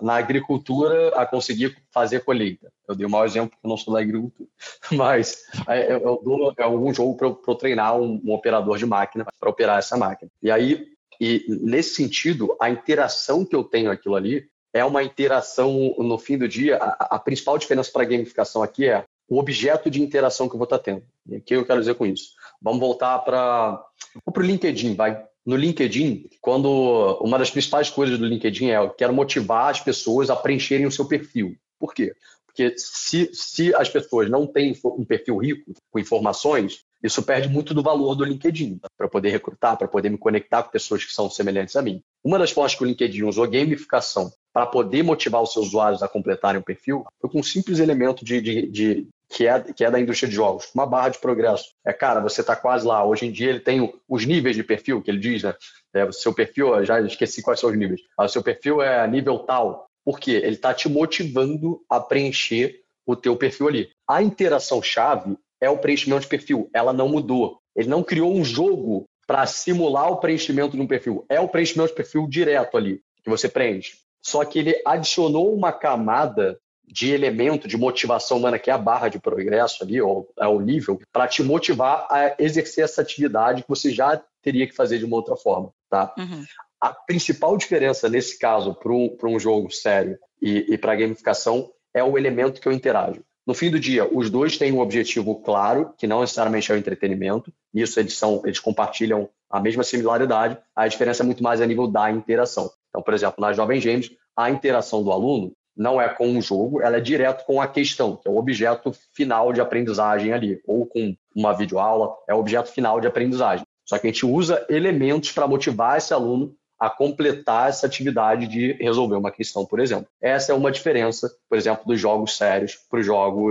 na 0.00 0.14
agricultura, 0.14 1.08
a 1.10 1.26
conseguir 1.26 1.76
fazer 1.90 2.20
colheita. 2.20 2.72
Eu 2.88 2.94
dei 2.94 3.06
um 3.06 3.10
mau 3.10 3.24
exemplo 3.24 3.50
porque 3.50 3.66
eu 3.66 3.68
não 3.68 3.76
sou 3.76 3.94
da 3.94 4.00
agricultura, 4.00 4.48
mas 4.92 5.42
é, 5.68 5.92
eu, 5.92 6.00
eu 6.00 6.20
dou 6.24 6.54
algum 6.58 6.92
jogo 6.92 7.36
para 7.36 7.54
treinar 7.54 7.96
um, 7.96 8.20
um 8.24 8.32
operador 8.32 8.78
de 8.78 8.86
máquina 8.86 9.26
para 9.38 9.50
operar 9.50 9.78
essa 9.78 9.96
máquina. 9.96 10.30
E 10.42 10.50
aí, 10.50 10.86
e 11.20 11.44
nesse 11.48 11.94
sentido, 11.94 12.56
a 12.60 12.70
interação 12.70 13.44
que 13.44 13.54
eu 13.54 13.64
tenho 13.64 13.90
aquilo 13.90 14.14
ali 14.14 14.48
é 14.72 14.84
uma 14.84 15.02
interação, 15.02 15.94
no 15.98 16.18
fim 16.18 16.38
do 16.38 16.48
dia, 16.48 16.76
a, 16.76 17.16
a 17.16 17.18
principal 17.18 17.58
diferença 17.58 17.90
para 17.92 18.02
a 18.02 18.06
gamificação 18.06 18.62
aqui 18.62 18.88
é 18.88 19.04
o 19.28 19.38
objeto 19.38 19.90
de 19.90 20.00
interação 20.00 20.48
que 20.48 20.54
eu 20.54 20.58
vou 20.58 20.64
estar 20.64 20.78
tendo. 20.78 21.02
E 21.28 21.36
o 21.36 21.40
que 21.42 21.54
eu 21.54 21.66
quero 21.66 21.80
dizer 21.80 21.94
com 21.94 22.06
isso? 22.06 22.30
Vamos 22.62 22.80
voltar 22.80 23.18
para 23.18 23.84
o 24.24 24.40
LinkedIn, 24.40 24.94
vai 24.94 25.22
no 25.48 25.56
LinkedIn, 25.56 26.28
quando 26.42 27.18
uma 27.22 27.38
das 27.38 27.50
principais 27.50 27.88
coisas 27.88 28.18
do 28.18 28.26
LinkedIn 28.26 28.66
é 28.66 28.76
eu 28.76 28.90
quero 28.90 29.14
motivar 29.14 29.70
as 29.70 29.80
pessoas 29.80 30.28
a 30.28 30.36
preencherem 30.36 30.84
o 30.84 30.92
seu 30.92 31.06
perfil. 31.06 31.56
Por 31.78 31.94
quê? 31.94 32.14
Porque 32.44 32.74
se, 32.76 33.30
se 33.32 33.74
as 33.74 33.88
pessoas 33.88 34.28
não 34.28 34.46
têm 34.46 34.78
um 34.84 35.06
perfil 35.06 35.38
rico 35.38 35.72
com 35.90 35.98
informações, 35.98 36.84
isso 37.02 37.22
perde 37.22 37.48
muito 37.48 37.72
do 37.72 37.82
valor 37.82 38.14
do 38.14 38.24
LinkedIn 38.24 38.78
para 38.94 39.08
poder 39.08 39.30
recrutar, 39.30 39.78
para 39.78 39.88
poder 39.88 40.10
me 40.10 40.18
conectar 40.18 40.64
com 40.64 40.70
pessoas 40.70 41.02
que 41.02 41.14
são 41.14 41.30
semelhantes 41.30 41.76
a 41.76 41.80
mim. 41.82 42.02
Uma 42.22 42.38
das 42.38 42.50
formas 42.50 42.74
que 42.74 42.82
o 42.82 42.86
LinkedIn 42.86 43.22
usou 43.22 43.48
gamificação 43.48 44.30
para 44.52 44.66
poder 44.66 45.02
motivar 45.02 45.40
os 45.42 45.54
seus 45.54 45.68
usuários 45.68 46.02
a 46.02 46.08
completarem 46.08 46.60
o 46.60 46.64
perfil 46.64 47.06
foi 47.18 47.30
com 47.30 47.40
um 47.40 47.42
simples 47.42 47.78
elemento 47.78 48.22
de, 48.22 48.42
de, 48.42 48.70
de 48.70 49.08
que 49.28 49.46
é, 49.46 49.60
que 49.60 49.84
é 49.84 49.90
da 49.90 50.00
indústria 50.00 50.28
de 50.28 50.34
jogos, 50.34 50.70
uma 50.74 50.86
barra 50.86 51.10
de 51.10 51.18
progresso. 51.18 51.72
É, 51.84 51.92
cara, 51.92 52.20
você 52.20 52.40
está 52.40 52.56
quase 52.56 52.86
lá. 52.86 53.04
Hoje 53.04 53.26
em 53.26 53.32
dia 53.32 53.50
ele 53.50 53.60
tem 53.60 53.92
os 54.08 54.24
níveis 54.24 54.56
de 54.56 54.64
perfil, 54.64 55.02
que 55.02 55.10
ele 55.10 55.18
diz, 55.18 55.42
né? 55.42 55.54
É, 55.94 56.10
seu 56.12 56.32
perfil, 56.32 56.84
já 56.84 57.00
esqueci 57.00 57.42
quais 57.42 57.60
são 57.60 57.70
os 57.70 57.76
níveis. 57.76 58.00
Ah, 58.16 58.24
o 58.24 58.28
seu 58.28 58.42
perfil 58.42 58.82
é 58.82 59.06
nível 59.06 59.38
tal. 59.40 59.86
Por 60.04 60.18
quê? 60.18 60.32
Ele 60.32 60.54
está 60.54 60.72
te 60.72 60.88
motivando 60.88 61.82
a 61.88 62.00
preencher 62.00 62.80
o 63.06 63.16
teu 63.16 63.36
perfil 63.36 63.68
ali. 63.68 63.90
A 64.06 64.22
interação 64.22 64.82
chave 64.82 65.36
é 65.60 65.68
o 65.68 65.78
preenchimento 65.78 66.22
de 66.22 66.28
perfil. 66.28 66.70
Ela 66.72 66.92
não 66.92 67.08
mudou. 67.08 67.58
Ele 67.74 67.88
não 67.88 68.02
criou 68.02 68.34
um 68.34 68.44
jogo 68.44 69.06
para 69.26 69.44
simular 69.46 70.10
o 70.10 70.16
preenchimento 70.16 70.76
de 70.76 70.82
um 70.82 70.86
perfil. 70.86 71.24
É 71.28 71.40
o 71.40 71.48
preenchimento 71.48 71.90
de 71.90 71.96
perfil 71.96 72.26
direto 72.26 72.76
ali 72.76 73.02
que 73.22 73.28
você 73.28 73.48
preenche. 73.48 73.98
Só 74.22 74.44
que 74.44 74.58
ele 74.58 74.82
adicionou 74.84 75.54
uma 75.54 75.72
camada 75.72 76.58
de 76.90 77.12
elemento 77.12 77.68
de 77.68 77.76
motivação 77.76 78.38
humana, 78.38 78.58
que 78.58 78.70
é 78.70 78.72
a 78.72 78.78
barra 78.78 79.08
de 79.08 79.18
progresso 79.18 79.84
ali, 79.84 80.00
ou 80.00 80.28
é 80.38 80.46
o 80.46 80.60
nível, 80.60 81.00
para 81.12 81.28
te 81.28 81.42
motivar 81.42 82.06
a 82.10 82.34
exercer 82.38 82.84
essa 82.84 83.02
atividade 83.02 83.62
que 83.62 83.68
você 83.68 83.90
já 83.90 84.20
teria 84.42 84.66
que 84.66 84.74
fazer 84.74 84.98
de 84.98 85.04
uma 85.04 85.16
outra 85.16 85.36
forma. 85.36 85.70
Tá? 85.90 86.12
Uhum. 86.18 86.44
A 86.80 86.92
principal 86.92 87.56
diferença 87.56 88.08
nesse 88.08 88.38
caso 88.38 88.74
para 88.74 88.92
um, 88.92 89.16
um 89.24 89.38
jogo 89.38 89.70
sério 89.70 90.18
e, 90.40 90.72
e 90.72 90.78
para 90.78 90.96
gamificação 90.96 91.70
é 91.92 92.02
o 92.02 92.16
elemento 92.16 92.60
que 92.60 92.68
eu 92.68 92.72
interajo. 92.72 93.22
No 93.46 93.54
fim 93.54 93.70
do 93.70 93.80
dia, 93.80 94.06
os 94.06 94.28
dois 94.28 94.58
têm 94.58 94.72
um 94.72 94.80
objetivo 94.80 95.36
claro, 95.36 95.94
que 95.96 96.06
não 96.06 96.20
necessariamente 96.20 96.70
é 96.70 96.74
o 96.74 96.78
entretenimento. 96.78 97.50
Nisso 97.72 97.98
eles 97.98 98.12
são, 98.12 98.42
eles 98.44 98.60
compartilham 98.60 99.28
a 99.50 99.58
mesma 99.58 99.82
similaridade. 99.82 100.58
A 100.76 100.86
diferença 100.86 101.22
é 101.22 101.26
muito 101.26 101.42
mais 101.42 101.60
a 101.62 101.66
nível 101.66 101.86
da 101.86 102.10
interação. 102.10 102.70
Então, 102.90 103.02
por 103.02 103.14
exemplo, 103.14 103.36
na 103.40 103.54
Jovem 103.54 103.80
Gêmeos, 103.80 104.10
a 104.36 104.50
interação 104.50 105.02
do 105.02 105.10
aluno 105.10 105.52
não 105.78 106.00
é 106.00 106.08
com 106.08 106.36
o 106.36 106.42
jogo, 106.42 106.82
ela 106.82 106.96
é 106.96 107.00
direto 107.00 107.46
com 107.46 107.62
a 107.62 107.68
questão, 107.68 108.16
que 108.16 108.26
é 108.26 108.30
o 108.30 108.36
objeto 108.36 108.92
final 109.14 109.52
de 109.52 109.60
aprendizagem 109.60 110.32
ali, 110.32 110.60
ou 110.66 110.84
com 110.84 111.14
uma 111.34 111.54
videoaula, 111.54 112.16
é 112.28 112.34
o 112.34 112.38
objeto 112.38 112.68
final 112.68 113.00
de 113.00 113.06
aprendizagem. 113.06 113.64
Só 113.86 113.96
que 113.96 114.08
a 114.08 114.10
gente 114.10 114.26
usa 114.26 114.66
elementos 114.68 115.30
para 115.30 115.46
motivar 115.46 115.96
esse 115.96 116.12
aluno 116.12 116.52
a 116.78 116.90
completar 116.90 117.68
essa 117.68 117.86
atividade 117.86 118.46
de 118.46 118.72
resolver 118.74 119.16
uma 119.16 119.30
questão, 119.30 119.64
por 119.64 119.80
exemplo. 119.80 120.06
Essa 120.20 120.52
é 120.52 120.54
uma 120.54 120.70
diferença, 120.70 121.30
por 121.48 121.56
exemplo, 121.56 121.84
dos 121.86 121.98
jogos 121.98 122.36
sérios 122.36 122.76
para 122.90 123.00
jogo 123.00 123.50